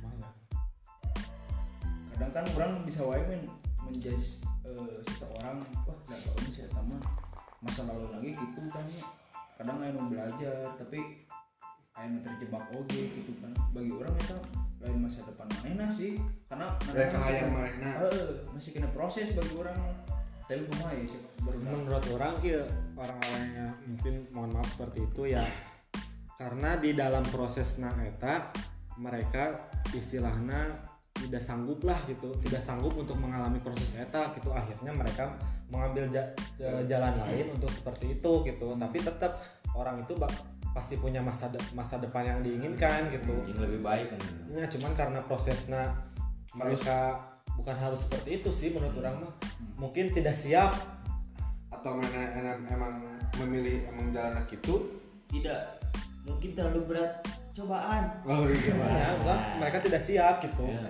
Mana? 0.00 0.32
kadang 2.16 2.32
kan 2.32 2.44
orang 2.56 2.72
bisa 2.88 3.04
wae 3.04 3.20
men 3.28 3.44
menjudge 3.84 4.40
eh, 4.64 4.96
seseorang 5.04 5.60
wah 5.84 5.98
gak 6.08 6.20
tau 6.72 6.84
mah 6.88 7.00
masa 7.60 7.84
lalu 7.84 8.08
lagi 8.16 8.30
gitu 8.32 8.64
kan 8.72 8.84
ya. 8.88 9.04
kadang 9.60 9.76
nu 9.92 10.08
belajar 10.08 10.72
tapi 10.80 11.27
aya 11.98 12.06
nu 12.08 12.18
terjebak 12.22 12.62
oge 12.72 13.02
gitu 13.12 13.32
kan. 13.42 13.50
Bagi 13.74 13.90
orang 13.90 14.14
itu 14.14 14.36
lain 14.78 14.98
masa 15.02 15.26
depan 15.26 15.46
manehna 15.58 15.86
sih. 15.90 16.14
Karena 16.46 16.70
Mereka 16.86 17.10
masih 17.12 17.26
hayang 17.26 17.42
kena- 17.44 17.58
manehna. 17.58 17.90
Heeh, 17.98 18.28
masih 18.54 18.70
kena 18.72 18.88
proses 18.94 19.28
bagi 19.34 19.54
orang. 19.58 19.78
Tapi 20.48 20.64
kumaha 20.64 20.96
ya 20.96 21.04
sih 21.04 21.20
baru 21.44 21.58
menurut 21.60 22.04
orang 22.08 22.32
kia 22.40 22.62
orang-orang 22.96 23.44
yang 23.52 23.70
mungkin 23.84 24.14
mohon 24.32 24.50
maaf 24.54 24.68
seperti 24.72 25.04
itu 25.04 25.22
ya. 25.28 25.44
Karena 26.34 26.78
di 26.78 26.94
dalam 26.94 27.20
proses 27.26 27.76
nang 27.76 27.98
eta 27.98 28.48
mereka 28.96 29.68
istilahnya 29.92 30.78
tidak 31.12 31.42
sanggup 31.42 31.82
lah 31.82 31.98
gitu. 32.06 32.30
Tidak 32.38 32.62
sanggup 32.62 32.94
untuk 32.94 33.18
mengalami 33.18 33.58
proses 33.58 33.92
eta 33.92 34.32
gitu. 34.32 34.48
Akhirnya 34.48 34.94
mereka 34.94 35.34
mengambil 35.68 36.08
ja- 36.08 36.32
ja- 36.56 36.80
jalan 36.86 37.18
lain 37.18 37.52
untuk 37.52 37.68
seperti 37.68 38.16
itu 38.16 38.32
gitu. 38.46 38.68
Tapi 38.72 38.98
tetap 39.02 39.42
orang 39.74 40.00
itu 40.00 40.16
bak- 40.16 40.57
pasti 40.72 40.94
punya 41.00 41.18
masa 41.18 41.48
de- 41.50 41.62
masa 41.74 41.98
depan 41.98 42.24
yang 42.24 42.40
diinginkan 42.44 43.10
gitu. 43.10 43.34
Yang 43.48 43.60
lebih 43.68 43.80
baik 43.82 44.06
kan? 44.14 44.20
Ya 44.52 44.66
cuman 44.68 44.92
karena 44.94 45.20
prosesnya 45.24 45.96
mereka 46.54 47.18
bukan 47.58 47.74
harus 47.74 48.06
seperti 48.06 48.42
itu 48.42 48.50
sih 48.54 48.68
menurut 48.70 48.94
orang 49.02 49.26
mah. 49.26 49.34
Mungkin 49.78 50.14
tidak 50.14 50.34
siap. 50.36 50.74
Atau 51.68 51.94
mana 51.94 52.20
emang, 52.34 52.58
emang 52.68 52.94
memilih 53.44 53.86
emang 53.90 54.10
jalan 54.10 54.42
gitu 54.50 54.98
tidak. 55.28 55.78
Mungkin 56.24 56.52
terlalu 56.56 56.80
berat 56.94 57.12
cobaan. 57.56 58.02
Oh 58.24 58.44
iya. 58.46 58.74
Ya 58.98 59.10
kan 59.24 59.40
mereka 59.58 59.78
tidak 59.82 60.02
siap 60.02 60.34
gitu. 60.44 60.64
Ya. 60.68 60.80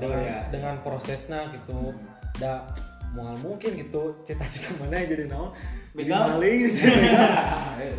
dengan 0.00 0.22
ya. 0.22 0.38
dengan 0.48 0.74
prosesnya 0.80 1.52
gitu. 1.52 1.92
Da 2.36 2.64
mual 3.16 3.36
mungkin 3.40 3.72
gitu 3.80 4.20
cita-cita 4.22 4.76
mana 4.76 5.00
yang 5.00 5.08
jadi 5.16 5.24
naon 5.32 5.50
jadi 5.96 6.12
maling 6.12 6.58
gitu 6.68 6.80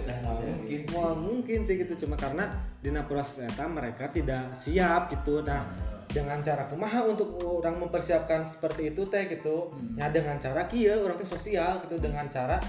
Nah, 0.08 0.18
mungkin. 0.44 0.80
Mual 0.92 1.14
mungkin 1.16 1.60
sih 1.64 1.76
gitu 1.80 1.94
cuma 2.06 2.20
karena 2.20 2.50
dina 2.84 3.08
proses 3.08 3.48
eta 3.48 3.66
mereka 3.66 4.12
tidak 4.12 4.52
siap 4.58 5.08
gitu. 5.14 5.40
Nah 5.44 5.64
dengan 6.08 6.40
cara 6.40 6.68
kumaha 6.72 7.04
untuk 7.04 7.40
orang 7.44 7.78
mempersiapkan 7.80 8.44
seperti 8.44 8.92
itu 8.92 9.08
teh 9.08 9.28
gitu? 9.32 9.72
Nah 9.96 10.12
dengan 10.12 10.36
cara 10.40 10.68
kia 10.68 11.00
orang 11.00 11.16
teh 11.16 11.28
sosial 11.28 11.84
gitu 11.88 11.96
dengan 12.00 12.28
cara 12.28 12.60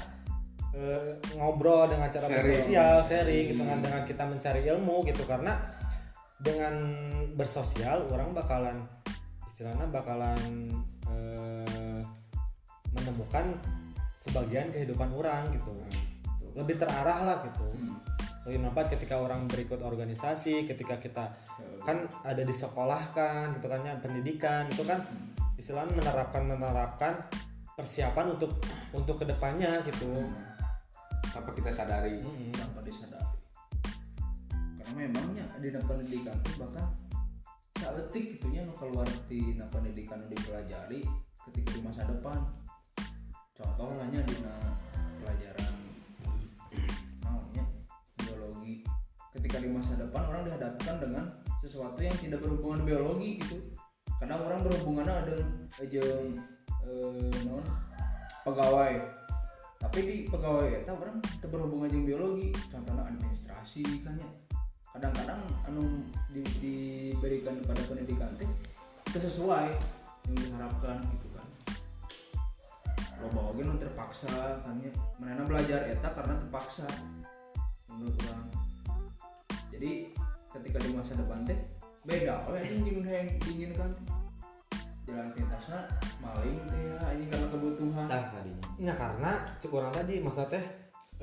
eh, 0.75 1.19
ngobrol 1.39 1.91
dengan 1.91 2.07
cara 2.11 2.27
Sharing. 2.29 2.39
bersosial 2.39 2.97
sharing 3.07 3.45
gitu 3.57 3.63
kan 3.67 3.79
dengan 3.83 4.03
kita 4.07 4.25
mencari 4.27 4.61
ilmu 4.69 4.97
gitu. 5.07 5.23
Karena 5.27 5.59
dengan 6.39 6.75
bersosial 7.35 8.07
orang 8.15 8.31
bakalan 8.31 8.77
istilahnya 9.51 9.91
bakalan 9.91 10.39
eh, 11.11 11.98
menemukan 12.95 13.57
sebagian 14.15 14.73
kehidupan 14.75 15.11
orang 15.15 15.51
gitu. 15.55 15.73
Lebih 16.57 16.81
terarah 16.81 17.19
lah 17.25 17.37
gitu. 17.47 17.67
Hmm. 17.73 17.97
lebih 18.49 18.65
manfaat 18.65 18.89
ketika 18.97 19.21
orang 19.21 19.45
berikut 19.45 19.77
organisasi 19.85 20.65
ketika 20.65 20.97
kita 20.97 21.37
kan 21.85 22.09
ada 22.25 22.41
di 22.41 22.55
sekolah 22.57 23.13
kan 23.13 23.53
gitu 23.61 23.69
kan 23.69 23.85
ya 23.85 23.93
pendidikan 24.01 24.65
itu 24.73 24.89
kan 24.89 25.05
istilahnya 25.61 25.93
menerapkan 25.93 26.49
menerapkan 26.49 27.13
persiapan 27.77 28.35
untuk 28.35 28.59
untuk 28.91 29.23
ke 29.23 29.25
depannya 29.29 29.85
gitu. 29.85 30.27
Tanpa 31.29 31.55
kita 31.55 31.71
sadari. 31.71 32.19
Mm-mm. 32.19 32.51
tanpa 32.57 32.81
disadari. 32.83 33.39
Karena 34.81 34.93
memangnya 34.97 35.45
di 35.61 35.69
dalam 35.71 35.87
pendidikan 35.87 36.35
tuh 36.43 36.67
bahkan 36.67 36.87
saeutik 37.79 38.35
gitunya 38.35 38.67
nu 38.67 38.75
keluar 38.75 39.07
di 39.31 39.55
pendidikan 39.71 40.19
dipelajari 40.27 41.07
ketika 41.47 41.69
di 41.71 41.81
masa 41.87 42.03
depan 42.11 42.43
contoh 43.59 43.91
lahnya 43.99 44.23
di 44.23 44.39
pelajaran 45.19 45.73
namanya 47.27 47.65
biologi. 48.23 48.87
Ketika 49.35 49.59
di 49.59 49.69
masa 49.75 49.99
depan 49.99 50.23
orang 50.31 50.47
dihadapkan 50.47 50.97
dengan 51.03 51.25
sesuatu 51.59 51.99
yang 51.99 52.15
tidak 52.23 52.39
berhubungan 52.47 52.87
biologi 52.87 53.43
gitu. 53.43 53.59
Kadang 54.23 54.47
orang 54.47 54.63
berhubungannya 54.63 55.15
ada 55.15 55.35
jeung 55.91 56.39
eh, 56.87 57.35
non 57.51 57.67
pegawai. 58.47 58.95
Tapi 59.79 59.99
di 60.07 60.17
pegawai 60.31 60.83
eta 60.83 60.95
orang 60.95 61.19
teu 61.43 61.51
berhubungan 61.51 61.91
jeung 61.91 62.07
biologi. 62.07 62.55
Contohnya 62.71 63.11
administrasi 63.11 64.07
kan 64.07 64.15
ya 64.15 64.31
kadang-kadang 64.95 65.43
anu 65.67 65.83
di, 66.31 66.43
diberikan 66.59 67.59
pada 67.63 67.83
pendidikan 67.87 68.35
teh 68.35 68.49
itu 69.07 69.19
sesuai 69.21 69.71
yang 70.27 70.35
diharapkan 70.35 70.99
gitu 71.07 71.28
loba 73.23 73.41
oge 73.53 73.63
nu 73.67 73.75
terpaksa. 73.79 74.63
Kan 74.63 74.79
ya 74.83 74.93
mana 75.19 75.43
belajar 75.47 75.87
eta 75.87 76.09
karena 76.15 76.35
terpaksa 76.39 76.87
menurut 77.91 78.15
orang. 78.31 78.49
Jadi 79.75 80.11
ketika 80.49 80.79
di 80.81 80.91
masa 80.95 81.13
depan 81.19 81.45
teh 81.45 81.59
beda. 82.07 82.49
Jeung 82.65 83.05
yang 83.05 83.29
diinginkan 83.43 83.91
jalan 85.09 85.29
pintasnya 85.33 85.81
maling 86.21 86.61
teh 86.69 86.81
ya 86.81 86.97
anjing 87.05 87.29
karena 87.29 87.47
kebutuhan. 87.49 88.07
Tah 88.09 88.25
kadinya 88.33 88.67
Ya 88.79 88.95
karena 88.95 89.33
cek 89.59 89.73
orang 89.73 89.93
tadi 89.93 90.15
masa 90.21 90.43
teh 90.47 90.65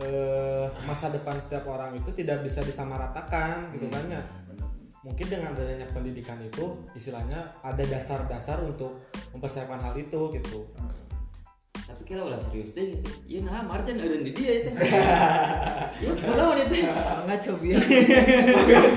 eh, 0.02 0.68
masa 0.84 1.08
depan 1.14 1.40
setiap 1.40 1.66
orang 1.72 1.96
itu 1.96 2.12
tidak 2.12 2.44
bisa 2.44 2.62
disamaratakan 2.62 3.72
gitu 3.74 3.88
kan 3.88 4.06
ya. 4.12 4.22
Bener. 4.52 4.68
Mungkin 5.06 5.26
dengan 5.30 5.54
adanya 5.54 5.86
pendidikan 5.94 6.42
itu 6.42 6.82
istilahnya 6.98 7.54
ada 7.62 7.84
dasar-dasar 7.86 8.58
untuk 8.66 9.06
mempersiapkan 9.32 9.78
hal 9.78 9.94
itu 9.96 10.34
gitu. 10.34 10.66
Tapi 11.86 12.02
kalau 12.10 12.26
ulah 12.34 12.40
serius. 12.42 12.74
Gitu 12.74 12.98
iya 13.30 13.40
nah 13.46 13.62
Marjan 13.62 14.02
ada 14.02 14.18
di 14.18 14.34
dia 14.34 14.52
itu. 14.66 14.70
Ya 16.04 16.12
kalau 16.18 16.58
itu. 16.58 16.76
Nggak 16.82 17.40
cobian 17.46 17.80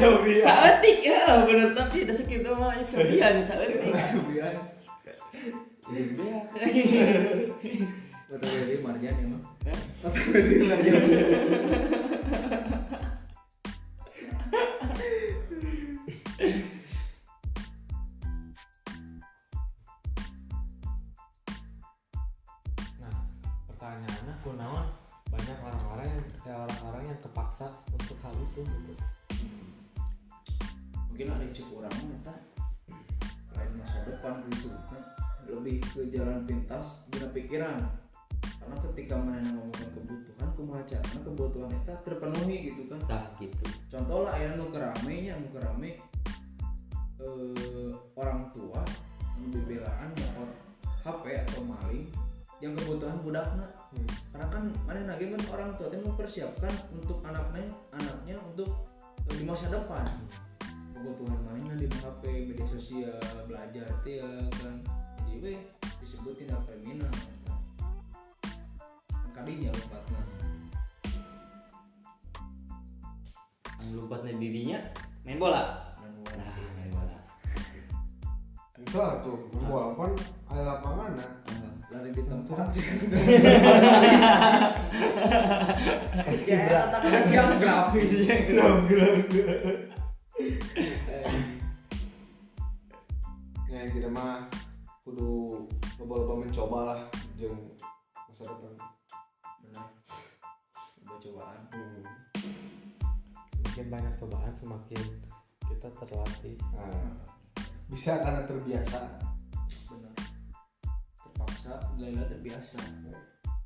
Cobian. 0.00 0.42
saetik 0.42 0.98
ya 1.04 1.44
bener 1.46 1.76
tapi 1.76 2.08
ada 2.08 2.14
segitu 2.16 2.48
mah 2.56 2.72
ya 2.74 2.84
cobian 2.88 3.36
saetik 3.44 3.92
Cobian. 3.92 4.54
Iya, 5.88 6.40
Betul 8.28 8.50
dari 8.60 8.76
Marjan 8.84 9.14
ya 9.16 9.26
mah. 9.32 9.40
Nah, 9.68 9.76
terbiasa. 108.68 109.00
Benar. 109.88 110.12
Terpaksa 111.24 111.72
Laila 111.96 112.24
terbiasa. 112.28 112.76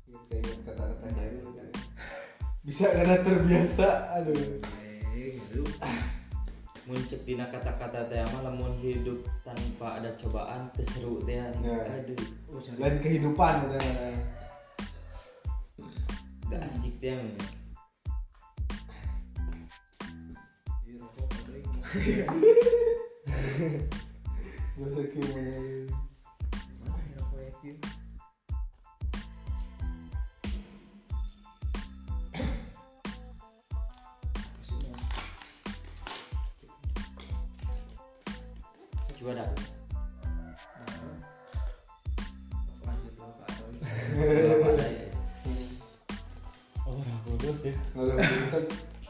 Kita 0.07 0.35
ingat 0.39 0.59
kata-kata 0.63 1.07
Jair 1.11 1.43
bisa 2.65 2.87
karena 2.87 3.19
terbiasa. 3.19 3.87
Aduh. 4.23 4.63
Eh 5.11 5.35
hidup 5.35 5.67
muncul 6.83 7.19
dina 7.23 7.47
kata-kata 7.47 8.11
teh 8.11 8.23
mah 8.31 8.47
lamun 8.47 8.75
hidup 8.79 9.23
tanpa 9.43 9.99
ada 9.99 10.15
cobaan 10.19 10.71
keseru 10.71 11.19
teh 11.27 11.35
Ya. 11.35 11.83
aduh. 11.83 12.19
Oh 12.55 12.63
lain 12.79 12.99
kehidupan 13.03 13.67
gitu 13.67 13.79
gak 16.47 16.63
asik 16.63 16.95
teh 17.03 17.11
mah. 17.11 17.27
Iya, 20.87 20.95
rokok 20.95 21.27
mau. 21.67 21.91
Gak 24.73 24.89
usah 24.89 25.05
ya? 25.05 25.85
Maksudnya, 34.57 34.97
coba 39.13 39.31
dah. 39.37 39.49
Oh, 46.83 46.97
udah 46.97 47.17
kudus 47.29 47.59
ya. 47.61 47.77
Nggak 47.93 48.09
ada 48.09 48.57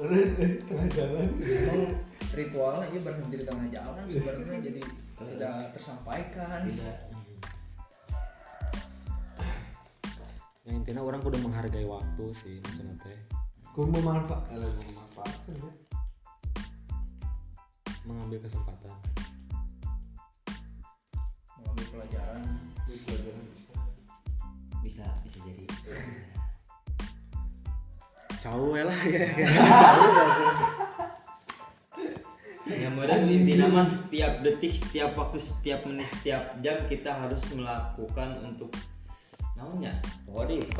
Udah, 0.04 0.20
tengah 0.68 0.88
jalan 0.92 1.30
ritualnya 2.34 2.88
iya 2.90 3.00
berhenti 3.06 3.36
di 3.38 3.46
tengah 3.46 3.68
jalan 3.70 4.04
sebenarnya 4.14 4.60
jadi 4.60 4.82
tidak 5.24 5.56
tersampaikan. 5.78 6.60
Tidak 6.66 6.98
Yang 10.64 10.76
intinya 10.80 11.02
orang 11.04 11.20
kudu 11.20 11.38
menghargai 11.44 11.84
waktu 11.84 12.26
sih 12.40 12.56
maksudnya 12.64 12.96
teh. 13.04 13.20
Gue 13.76 13.86
memanfaat 13.90 14.48
Alah, 14.54 14.72
memanfaatkan 14.72 15.56
ya. 15.60 15.72
Mengambil 18.08 18.40
kesempatan. 18.44 18.96
mengambil 21.60 21.86
pelajaran. 21.92 22.44
Bisa 24.84 25.08
bisa 25.24 25.38
jadi. 25.44 25.66
Jauh 28.40 28.72
ya. 28.76 28.84
Lah 28.88 29.02
ya. 29.08 29.28
yang 32.64 32.96
meren 32.96 33.28
intinya 33.28 33.68
mas 33.76 33.92
setiap 33.92 34.40
detik 34.40 34.72
setiap 34.72 35.12
waktu 35.20 35.40
setiap 35.40 35.84
menit 35.84 36.08
setiap 36.20 36.56
jam 36.64 36.80
kita 36.88 37.12
harus 37.12 37.44
melakukan 37.52 38.40
untuk 38.40 38.72
namanya? 39.60 40.00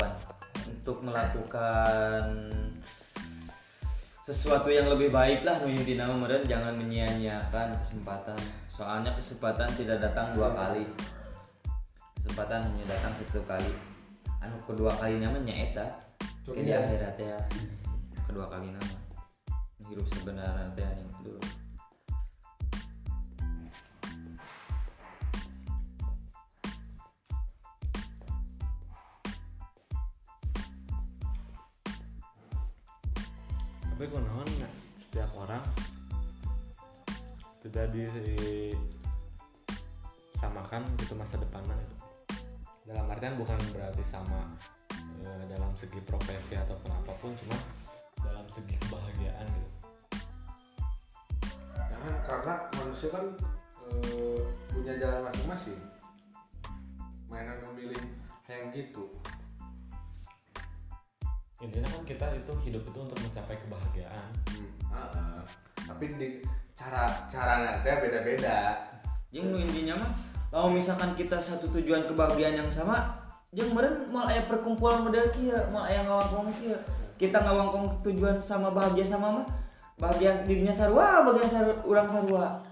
Pan? 0.00 0.12
untuk 0.64 1.04
melakukan 1.04 2.24
sesuatu 4.24 4.72
yang 4.72 4.88
lebih 4.88 5.12
baik 5.12 5.44
lah 5.44 5.60
nu 5.60 5.68
intinya 5.68 6.08
mah 6.08 6.24
meren 6.24 6.48
jangan 6.48 6.72
menyia-nyiakan 6.72 7.76
kesempatan. 7.76 8.40
Soalnya 8.72 9.12
kesempatan 9.12 9.68
tidak 9.76 10.00
datang 10.00 10.32
dua 10.32 10.56
kali. 10.56 10.88
Kesempatan 12.16 12.64
hanya 12.64 12.84
datang 12.88 13.12
satu 13.20 13.44
kali. 13.44 13.68
Anu 14.40 14.56
kedua 14.64 14.88
kalinya 14.96 15.28
mah 15.28 15.44
nyaeta 15.44 15.84
Coba 16.44 16.60
Kayak 16.60 16.64
di 16.64 16.72
ya. 16.72 16.80
akhirat 16.80 17.16
ya. 17.20 17.38
Kedua 18.24 18.48
kali 18.48 18.72
nama 18.72 18.96
hidup 19.84 20.06
sebenarnya 20.16 20.64
teh 20.72 20.84
yang 20.84 21.10
dulu 21.20 21.40
Tapi 33.94 34.10
kunaon 34.10 34.42
nggak 34.42 34.74
setiap 34.98 35.30
orang 35.38 35.62
tidak 37.62 37.94
disamakan 40.34 40.82
gitu 40.98 41.14
masa 41.14 41.38
depannya 41.38 41.78
gitu. 41.78 41.94
Dalam 42.90 43.06
artian 43.06 43.38
bukan 43.38 43.54
berarti 43.70 44.02
sama 44.02 44.50
eh, 45.22 45.46
dalam 45.46 45.70
segi 45.78 46.02
profesi 46.02 46.58
ataupun 46.58 46.90
apa 46.90 47.14
pun, 47.22 47.38
cuma 47.38 47.54
dalam 48.18 48.42
segi 48.50 48.74
kebahagiaan 48.82 49.46
gitu. 49.46 49.70
Kan, 51.78 52.18
karena 52.26 52.66
manusia 52.74 53.14
kan 53.14 53.30
eh, 53.94 54.42
punya 54.74 54.98
jalan 54.98 55.22
masing-masing 55.30 55.78
mainan 57.30 57.62
memilih 57.70 58.02
yang 58.50 58.74
gitu 58.74 59.06
Intinya 61.62 61.86
kan 61.86 62.02
kita 62.02 62.26
itu 62.34 62.52
hidup 62.66 62.82
itu 62.82 62.98
untuk 62.98 63.18
mencapai 63.22 63.56
kebahagiaan. 63.62 64.30
hmm. 64.50 64.90
ah. 64.90 65.42
tapi 65.84 66.16
di 66.16 66.40
cara 66.74 67.06
cara 67.30 67.62
nanti 67.62 67.86
beda-beda 67.86 68.74
Jeung 69.34 69.50
nu 69.50 69.58
intinya 69.58 69.98
mah 69.98 70.12
kalau 70.54 70.70
misalkan 70.70 71.18
kita 71.18 71.42
satu 71.42 71.66
tujuan 71.74 72.06
kebahagiaan 72.06 72.62
yang 72.62 72.70
sama 72.70 73.18
jeung 73.50 73.74
meureun 73.74 74.06
moal 74.10 74.30
aya 74.30 74.46
perkumpulan 74.46 75.02
model 75.02 75.26
kieu 75.34 75.58
moal 75.74 75.86
aya 75.86 76.06
ngawangkong 76.06 76.54
kieu 76.62 76.78
kita 77.18 77.42
ngawangkong 77.42 77.98
tujuan 78.06 78.38
sama 78.38 78.70
bahagia 78.70 79.02
sama 79.02 79.42
mah 79.42 79.46
bahagia 79.98 80.42
dirinya 80.46 80.74
sarua 80.74 81.26
bahagia 81.26 81.46
sarua, 81.46 81.74
urang 81.82 82.06
sarua 82.06 82.62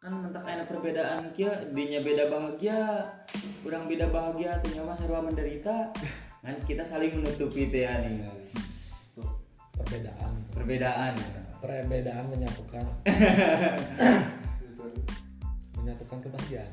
kan 0.00 0.12
mentak 0.20 0.44
aya 0.44 0.64
perbedaan 0.68 1.32
kieu 1.32 1.48
dinya 1.72 2.04
beda 2.04 2.28
bahagia 2.28 2.80
urang 3.64 3.88
beda 3.88 4.08
bahagia 4.12 4.60
teu 4.60 4.84
mah 4.84 4.96
sarua 4.96 5.24
menderita 5.24 5.92
kan 6.44 6.60
kita 6.68 6.84
saling 6.84 7.16
menutupi 7.16 7.72
teh 7.72 7.88
nih 7.88 8.20
tuh 9.16 9.32
Perbedaan. 9.74 10.32
perbedaan. 10.52 11.14
Perbedaan 11.58 12.24
menyatukan, 12.28 12.84
menyatukan 15.80 16.18
kebahagiaan. 16.20 16.70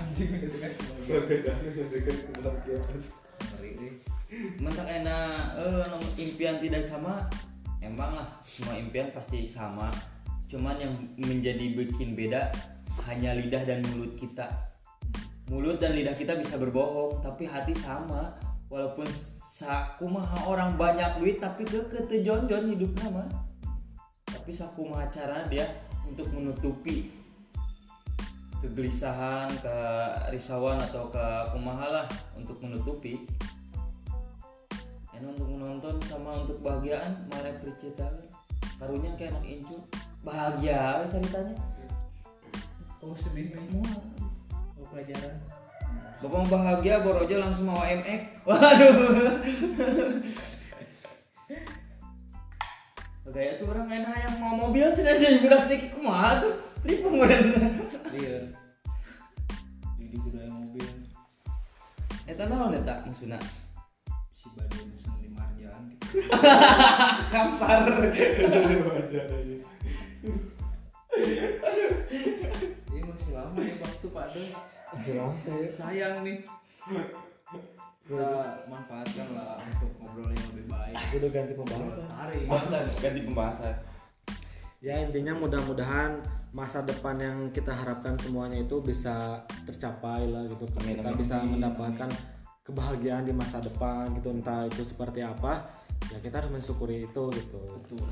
anjing 0.00 0.30
gitu 0.40 0.56
kan 0.56 0.72
Perbedaan 1.04 1.60
dengan 1.60 2.24
kebahagiaan. 2.32 2.98
enak 4.88 5.36
eh 5.60 5.84
nomor 5.92 6.10
impian 6.16 6.56
tidak 6.58 6.82
sama 6.82 7.28
emang 7.84 8.16
lah. 8.16 8.28
Semua 8.42 8.80
impian 8.80 9.12
pasti 9.12 9.44
sama. 9.44 9.92
Cuman 10.48 10.80
yang 10.80 10.96
menjadi 11.20 11.76
bikin 11.76 12.16
beda 12.16 12.48
hanya 13.04 13.36
lidah 13.36 13.62
dan 13.68 13.84
mulut 13.92 14.16
kita 14.16 14.73
mulut 15.48 15.76
dan 15.76 15.92
lidah 15.92 16.16
kita 16.16 16.36
bisa 16.38 16.56
berbohong 16.56 17.20
tapi 17.20 17.44
hati 17.48 17.76
sama. 17.76 18.34
Walaupun 18.72 19.06
sakumaha 19.44 20.50
orang 20.50 20.74
banyak 20.74 21.22
duit 21.22 21.38
tapi 21.38 21.62
ke 21.62 21.84
ketejonjon 21.86 22.74
hidupnya 22.74 23.06
mah 23.12 23.28
tapi 24.26 24.50
sakumaha 24.50 25.06
cara 25.08 25.46
dia 25.46 25.64
untuk 26.04 26.26
menutupi 26.34 27.08
kegelisahan, 28.64 29.48
kerisauan 29.60 30.80
atau 30.80 31.12
ke 31.12 31.24
kumaha 31.52 31.84
lah 31.88 32.06
untuk 32.32 32.56
menutupi. 32.64 33.28
Enak 35.12 35.36
untuk 35.36 35.48
menonton 35.52 35.96
sama 36.04 36.44
untuk 36.44 36.64
bahagiaan 36.64 37.28
malah 37.28 37.52
bercerita. 37.60 38.08
Karunya 38.80 39.12
kayak 39.16 39.36
anak 39.36 39.44
incu. 39.48 39.76
Bahagia 40.24 41.04
ceritanya. 41.08 41.56
Kamu 42.98 43.16
sedih 43.16 43.52
nih 43.52 43.68
mau 43.76 43.84
pelajaran. 44.94 45.34
Bapak 46.22 46.46
bahagia 46.46 47.02
borojo 47.02 47.36
langsung 47.36 47.66
mau 47.68 47.82
MX 47.82 48.20
waduh. 48.48 48.94
Gaya 53.34 53.58
tuh 53.58 53.66
orang 53.66 53.90
enak 53.90 54.14
yang 54.14 54.34
mau 54.38 54.54
mobil 54.54 54.86
cina 54.94 55.10
sih 55.18 55.42
budak 55.42 55.66
tiki 55.66 55.90
kumaha 55.90 56.38
tuh 56.38 56.54
ribu 56.86 57.10
meureun. 57.10 57.50
iya 58.14 58.46
jadi 59.98 60.16
budaya 60.22 60.50
mobil. 60.54 60.86
Eta 62.30 62.46
naon 62.46 62.78
eta? 62.78 63.02
Maksudna? 63.02 63.42
si 64.44 64.46
badai 64.54 64.86
mesen 64.86 65.18
di 65.18 65.28
marjan 65.34 65.82
gitu 65.88 66.20
Kasar. 67.34 67.90
ini 72.94 73.00
masih 73.02 73.30
lama 73.34 73.60
ya 73.64 73.74
waktu 73.82 74.06
pak 74.14 74.26
Doy 74.30 74.73
Masih 74.94 75.18
ya. 75.18 75.26
sayang 75.74 76.22
nih. 76.22 76.38
Kita 78.06 78.30
manfaatkan 78.70 79.26
lah 79.34 79.58
untuk 79.58 79.90
ngobrol 79.98 80.30
yang 80.30 80.46
lebih 80.54 80.66
baik. 80.70 80.94
Udah 81.18 81.30
ganti 81.34 81.52
pembahasan. 81.58 82.06
Hari 82.06 82.38
Pembahasan 82.46 82.82
ganti 83.02 83.20
pembahasan. 83.26 83.74
ya 84.84 85.00
intinya 85.00 85.32
mudah-mudahan 85.40 86.20
masa 86.52 86.84
depan 86.84 87.16
yang 87.16 87.38
kita 87.56 87.72
harapkan 87.72 88.20
semuanya 88.20 88.60
itu 88.60 88.84
bisa 88.84 89.40
tercapai 89.64 90.28
lah 90.28 90.44
gitu 90.44 90.68
Amin, 90.76 91.00
kita 91.00 91.08
amin, 91.08 91.20
bisa 91.24 91.36
mendapatkan 91.40 92.10
kebahagiaan 92.68 93.24
di 93.24 93.32
masa 93.32 93.64
depan 93.64 94.12
gitu 94.12 94.28
entah 94.28 94.68
itu 94.68 94.84
seperti 94.84 95.24
apa. 95.24 95.64
Ya 96.12 96.20
kita 96.20 96.44
harus 96.44 96.52
mensyukuri 96.52 97.08
itu 97.08 97.24
gitu. 97.32 97.60
Betul. 97.80 98.04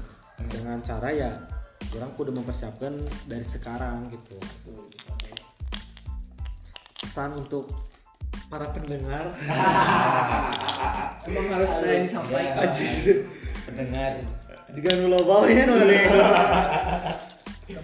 Dengan 0.48 0.80
cara 0.80 1.12
ya 1.12 1.30
orang 1.92 2.10
kudu 2.16 2.32
mempersiapkan 2.32 2.96
dari 3.28 3.44
sekarang 3.44 4.08
gitu. 4.08 4.40
Betul 4.40 5.11
pesan 7.02 7.36
untuk 7.36 7.68
para 8.48 8.70
pendengar 8.70 9.34
emang 11.28 11.46
harus 11.50 11.70
ada 11.74 11.86
yang 11.90 12.04
disampaikan 12.06 12.70
Pendengar. 13.62 14.12
jika 14.72 14.90
nulo 14.96 15.26
baunya 15.26 15.66
nih 15.68 16.06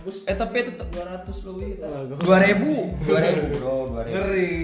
tembus 0.08 0.24
eh 0.24 0.36
tapi 0.36 0.64
tetap 0.64 0.88
200 0.88 1.48
lebih 1.52 1.66
kita 1.76 1.86
Dua 2.16 2.38
ribu. 2.40 2.96
Dua 3.04 3.20
ribu 3.20 3.44
bro. 3.60 3.76
Dua 3.92 4.02
ribu. 4.04 4.14
ngeri 4.16 4.56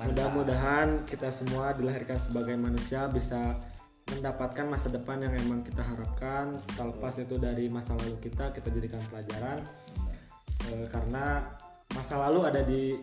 Mudah-mudahan 0.00 1.04
kita 1.04 1.28
semua 1.28 1.76
dilahirkan 1.76 2.16
sebagai 2.16 2.56
manusia 2.56 3.04
bisa 3.12 3.60
mendapatkan 4.08 4.66
masa 4.66 4.88
depan 4.88 5.20
yang 5.20 5.36
emang 5.36 5.60
kita 5.60 5.84
harapkan. 5.84 6.56
Terlepas 6.72 7.20
itu 7.20 7.36
dari 7.36 7.68
masa 7.68 7.92
lalu 7.94 8.16
kita, 8.24 8.48
kita 8.50 8.72
jadikan 8.72 8.98
pelajaran. 9.12 9.60
Eh, 10.72 10.88
karena 10.88 11.44
masa 11.92 12.14
lalu 12.20 12.40
ada 12.44 12.60
di 12.62 12.94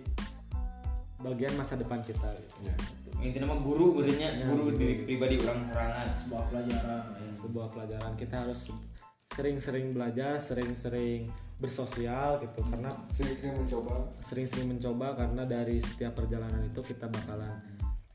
bagian 1.19 1.53
masa 1.55 1.75
depan 1.75 1.99
kita. 2.01 2.29
gitu. 2.33 2.55
Intinya 3.17 3.49
mah 3.49 3.59
guru 3.59 3.97
gurunya 3.97 4.29
Ya, 4.29 4.45
guru 4.45 4.69
diri 4.71 5.01
pribadi 5.01 5.41
orang 5.41 5.65
sorangan. 5.67 6.07
sebuah 6.15 6.43
pelajaran 6.53 7.01
ya. 7.17 7.29
Sebuah 7.33 7.67
pelajaran 7.73 8.13
kita 8.13 8.35
harus 8.45 8.59
sering-sering 9.27 9.91
belajar, 9.91 10.37
sering-sering 10.37 11.25
bersosial 11.57 12.37
gitu. 12.39 12.61
Karena 12.63 12.93
Sedikit 13.11 13.49
mencoba 13.51 13.93
sering-sering 14.21 14.69
mencoba 14.69 15.17
karena 15.17 15.43
dari 15.43 15.81
setiap 15.81 16.13
perjalanan 16.13 16.61
itu 16.63 16.79
kita 16.79 17.09
bakalan 17.09 17.57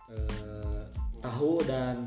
eh, 0.08 0.82
tahu 1.18 1.58
dan 1.66 2.06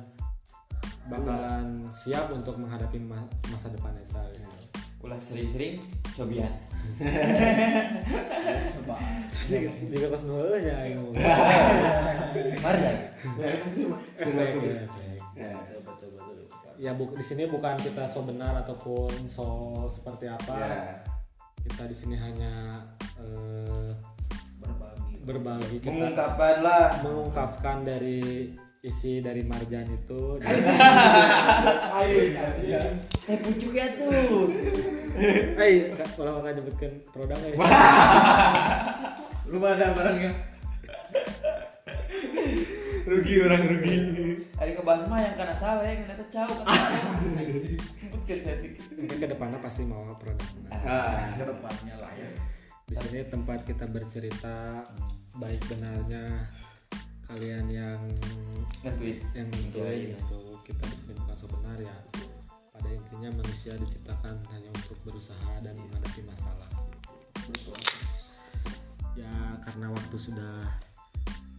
bakalan 1.05 1.85
siap 1.91 2.31
untuk 2.31 2.55
menghadapi 2.55 2.97
ma- 2.97 3.29
masa 3.51 3.69
depan 3.69 3.91
kita 3.93 4.23
gitu. 4.31 4.49
Ulah 5.03 5.19
sering-sering 5.19 5.83
cobian. 6.15 6.49
Jika 9.85 10.07
pas 10.09 10.21
nol 10.25 10.51
ya 10.57 10.75
mau. 10.97 11.11
Marjan. 12.63 12.95
Ya, 13.37 13.47
Ya 16.75 16.91
bu, 16.91 17.07
di 17.15 17.23
sini 17.23 17.47
bukan 17.47 17.79
kita 17.79 18.03
so 18.03 18.27
benar 18.27 18.51
ataupun 18.59 19.07
so 19.31 19.47
seperti 19.87 20.27
apa. 20.27 20.55
ya 20.59 20.83
Kita 21.63 21.87
di 21.87 21.95
sini 21.95 22.19
hanya 22.19 22.83
eh, 23.15 23.89
berbagi 24.59 25.15
berbagi 25.23 25.77
kita 25.79 25.89
Mengungkapkan 25.89 26.55
lah. 26.61 26.85
mengungkapkan 27.01 27.77
dari 27.87 28.51
isi 28.85 29.17
dari 29.17 29.41
marjan 29.41 29.87
itu 29.87 30.37
Eh 33.25 33.37
pucuk 33.41 33.71
ya 33.73 33.87
tuh. 33.97 34.45
Eh, 35.65 35.95
kalau 36.15 36.43
nggak 36.43 36.53
nyebutkan 36.59 36.91
produk 37.09 37.39
ya. 37.39 37.55
lu 39.49 39.57
ada 39.61 39.93
barangnya 39.93 40.31
rugi 43.09 43.33
orang 43.45 43.69
rugi. 43.69 43.97
Ada 44.57 44.69
ngebahas 44.73 45.05
mah 45.05 45.21
yang 45.21 45.35
karena 45.37 45.53
salah 45.53 45.85
yang 45.85 46.01
kena 46.09 46.25
cau 46.33 46.49
kan. 46.49 46.65
Sebutkan 47.93 48.37
saya. 48.41 48.57
Mungkin 48.97 49.17
ke 49.21 49.27
depannya 49.29 49.59
pasti 49.61 49.85
mau 49.85 50.09
produk. 50.17 50.49
ah 50.73 51.29
ke 51.37 51.45
depannya 51.45 51.95
lah 52.01 52.11
ya 52.17 52.29
Di 52.85 52.95
sini 53.01 53.21
tempat 53.29 53.65
kita 53.65 53.85
bercerita 53.85 54.81
baik 55.37 55.61
benarnya 55.69 56.25
kalian 57.25 57.65
yang 57.69 58.01
Nge-tweet. 58.85 59.17
yang 59.33 59.49
Iya, 59.73 60.13
iya. 60.13 60.17
itu 60.17 60.39
kita 60.65 60.83
di 60.85 60.97
sini 60.97 61.13
bukan 61.17 61.35
so 61.37 61.45
benar 61.49 61.77
ya. 61.77 61.95
Pada 62.85 63.01
intinya 63.01 63.41
manusia 63.41 63.73
diciptakan 63.81 64.45
hanya 64.53 64.69
untuk 64.69 64.93
berusaha 65.01 65.57
dan 65.65 65.73
menghadapi 65.73 66.21
masalah. 66.21 66.69
betul 67.49 67.73
Ya 69.17 69.57
karena 69.65 69.89
waktu 69.89 70.13
sudah 70.21 70.69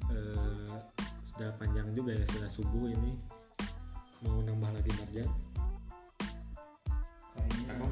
eh, 0.07 0.79
sudah 1.27 1.51
panjang 1.59 1.91
juga 1.99 2.15
ya 2.15 2.23
sudah 2.31 2.47
subuh 2.47 2.87
ini 2.95 3.19
mau 4.23 4.39
nambah 4.39 4.71
lagi 4.71 4.87
marjan. 5.03 5.27
kayaknya 7.35 7.75
emang 7.75 7.91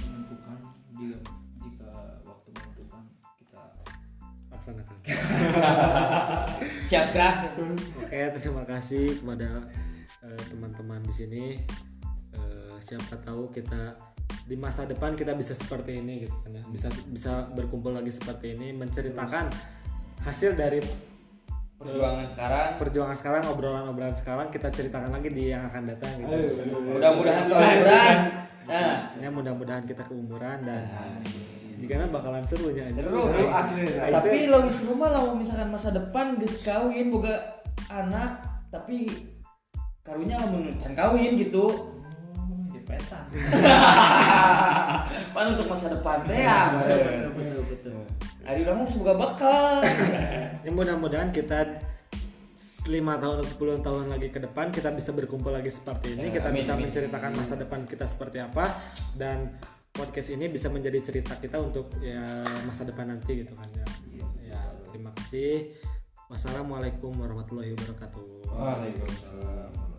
menentukan 0.00 0.60
jika 0.96 1.20
jika 1.60 1.92
waktu 2.24 2.48
menentukan 2.56 3.04
kita 3.36 3.62
Laksanakan. 4.48 4.96
Siap 6.88 7.04
gerak. 7.12 7.52
Oke, 8.00 8.20
terima 8.32 8.64
kasih 8.64 9.20
kepada 9.20 9.68
eh, 10.24 10.42
teman-teman 10.48 11.04
di 11.04 11.12
sini. 11.12 11.44
Eh, 12.80 12.96
siapa 12.96 13.20
tahu 13.20 13.52
kita 13.52 13.92
di 14.48 14.56
masa 14.56 14.88
depan 14.88 15.12
kita 15.12 15.36
bisa 15.36 15.52
seperti 15.52 16.00
ini 16.00 16.24
gitu 16.24 16.32
kan 16.40 16.56
ya. 16.56 16.64
Bisa 16.72 16.88
bisa 17.12 17.44
berkumpul 17.52 17.92
lagi 17.92 18.08
seperti 18.08 18.56
ini 18.56 18.72
menceritakan 18.72 19.52
hasil 20.24 20.56
dari 20.56 20.80
Perjuangan 21.80 22.28
sekarang. 22.28 22.76
perjuangan 22.76 23.16
sekarang, 23.16 23.42
obrolan-obrolan 23.52 24.12
sekarang 24.12 24.48
kita 24.52 24.68
ceritakan 24.68 25.16
lagi 25.16 25.32
di 25.32 25.48
yang 25.48 25.64
akan 25.68 25.88
datang 25.88 26.12
gitu. 26.20 26.60
Mudah-mudahan 26.88 27.44
keumuran. 27.48 28.16
Nah, 28.68 28.96
Ya 29.16 29.28
mudah-mudahan 29.32 29.84
kita 29.88 30.04
keumuran 30.04 30.60
dan 30.64 30.88
jika 31.80 32.04
bakalan 32.08 32.44
seru 32.44 32.72
ya. 32.72 32.84
seru. 32.88 33.28
Seru 33.28 33.48
asli 33.48 33.84
Tapi 33.92 34.48
lo 34.48 34.64
seru 34.72 34.92
mah 34.96 35.08
lah 35.12 35.32
misalkan 35.36 35.68
masa 35.72 35.92
depan 35.92 36.36
geus 36.40 36.60
kawin 36.64 37.12
boga 37.12 37.60
anak 37.88 38.40
tapi 38.72 39.08
karunya 40.00 40.36
lamun 40.40 40.76
can 40.80 40.96
kawin 40.96 41.36
gitu. 41.36 41.89
Jepetan 42.90 43.22
Pan 45.34 45.46
untuk 45.54 45.66
masa 45.70 45.86
depan 45.94 46.26
teh 46.26 46.42
ya. 46.42 46.74
betul 46.74 46.98
betul 47.38 47.62
betul 47.70 48.02
Ari 48.40 48.66
urang 48.66 48.82
mah 48.82 48.88
semoga 48.90 49.14
bakal. 49.14 49.78
Ya 50.66 50.70
mudah-mudahan 50.74 51.30
kita 51.30 51.86
lima 52.88 53.20
tahun 53.20 53.44
atau 53.44 53.80
10 53.80 53.84
tahun 53.84 54.04
lagi 54.08 54.28
ke 54.32 54.40
depan 54.40 54.72
kita 54.72 54.88
bisa 54.92 55.12
berkumpul 55.12 55.52
lagi 55.52 55.68
seperti 55.70 56.16
ini. 56.16 56.32
Ya, 56.32 56.40
kita 56.40 56.48
amin, 56.48 56.58
bisa 56.58 56.72
amin. 56.74 56.88
menceritakan 56.88 57.30
masa 57.36 57.54
depan 57.60 57.84
kita 57.84 58.08
seperti 58.08 58.40
apa. 58.40 58.72
Dan 59.12 59.60
podcast 59.92 60.32
ini 60.32 60.48
bisa 60.48 60.72
menjadi 60.72 60.98
cerita 61.00 61.36
kita 61.36 61.60
untuk 61.60 61.92
ya 62.00 62.42
masa 62.64 62.88
depan 62.88 63.12
nanti 63.12 63.44
gitu 63.44 63.52
kan 63.54 63.68
ya. 63.70 63.86
Iya, 64.08 64.26
ya 64.50 64.60
terima 64.88 65.12
kasih. 65.16 65.76
Wassalamualaikum 66.28 67.12
warahmatullahi 67.16 67.76
wabarakatuh. 67.76 68.22
Waalaikumsalam. 68.50 69.89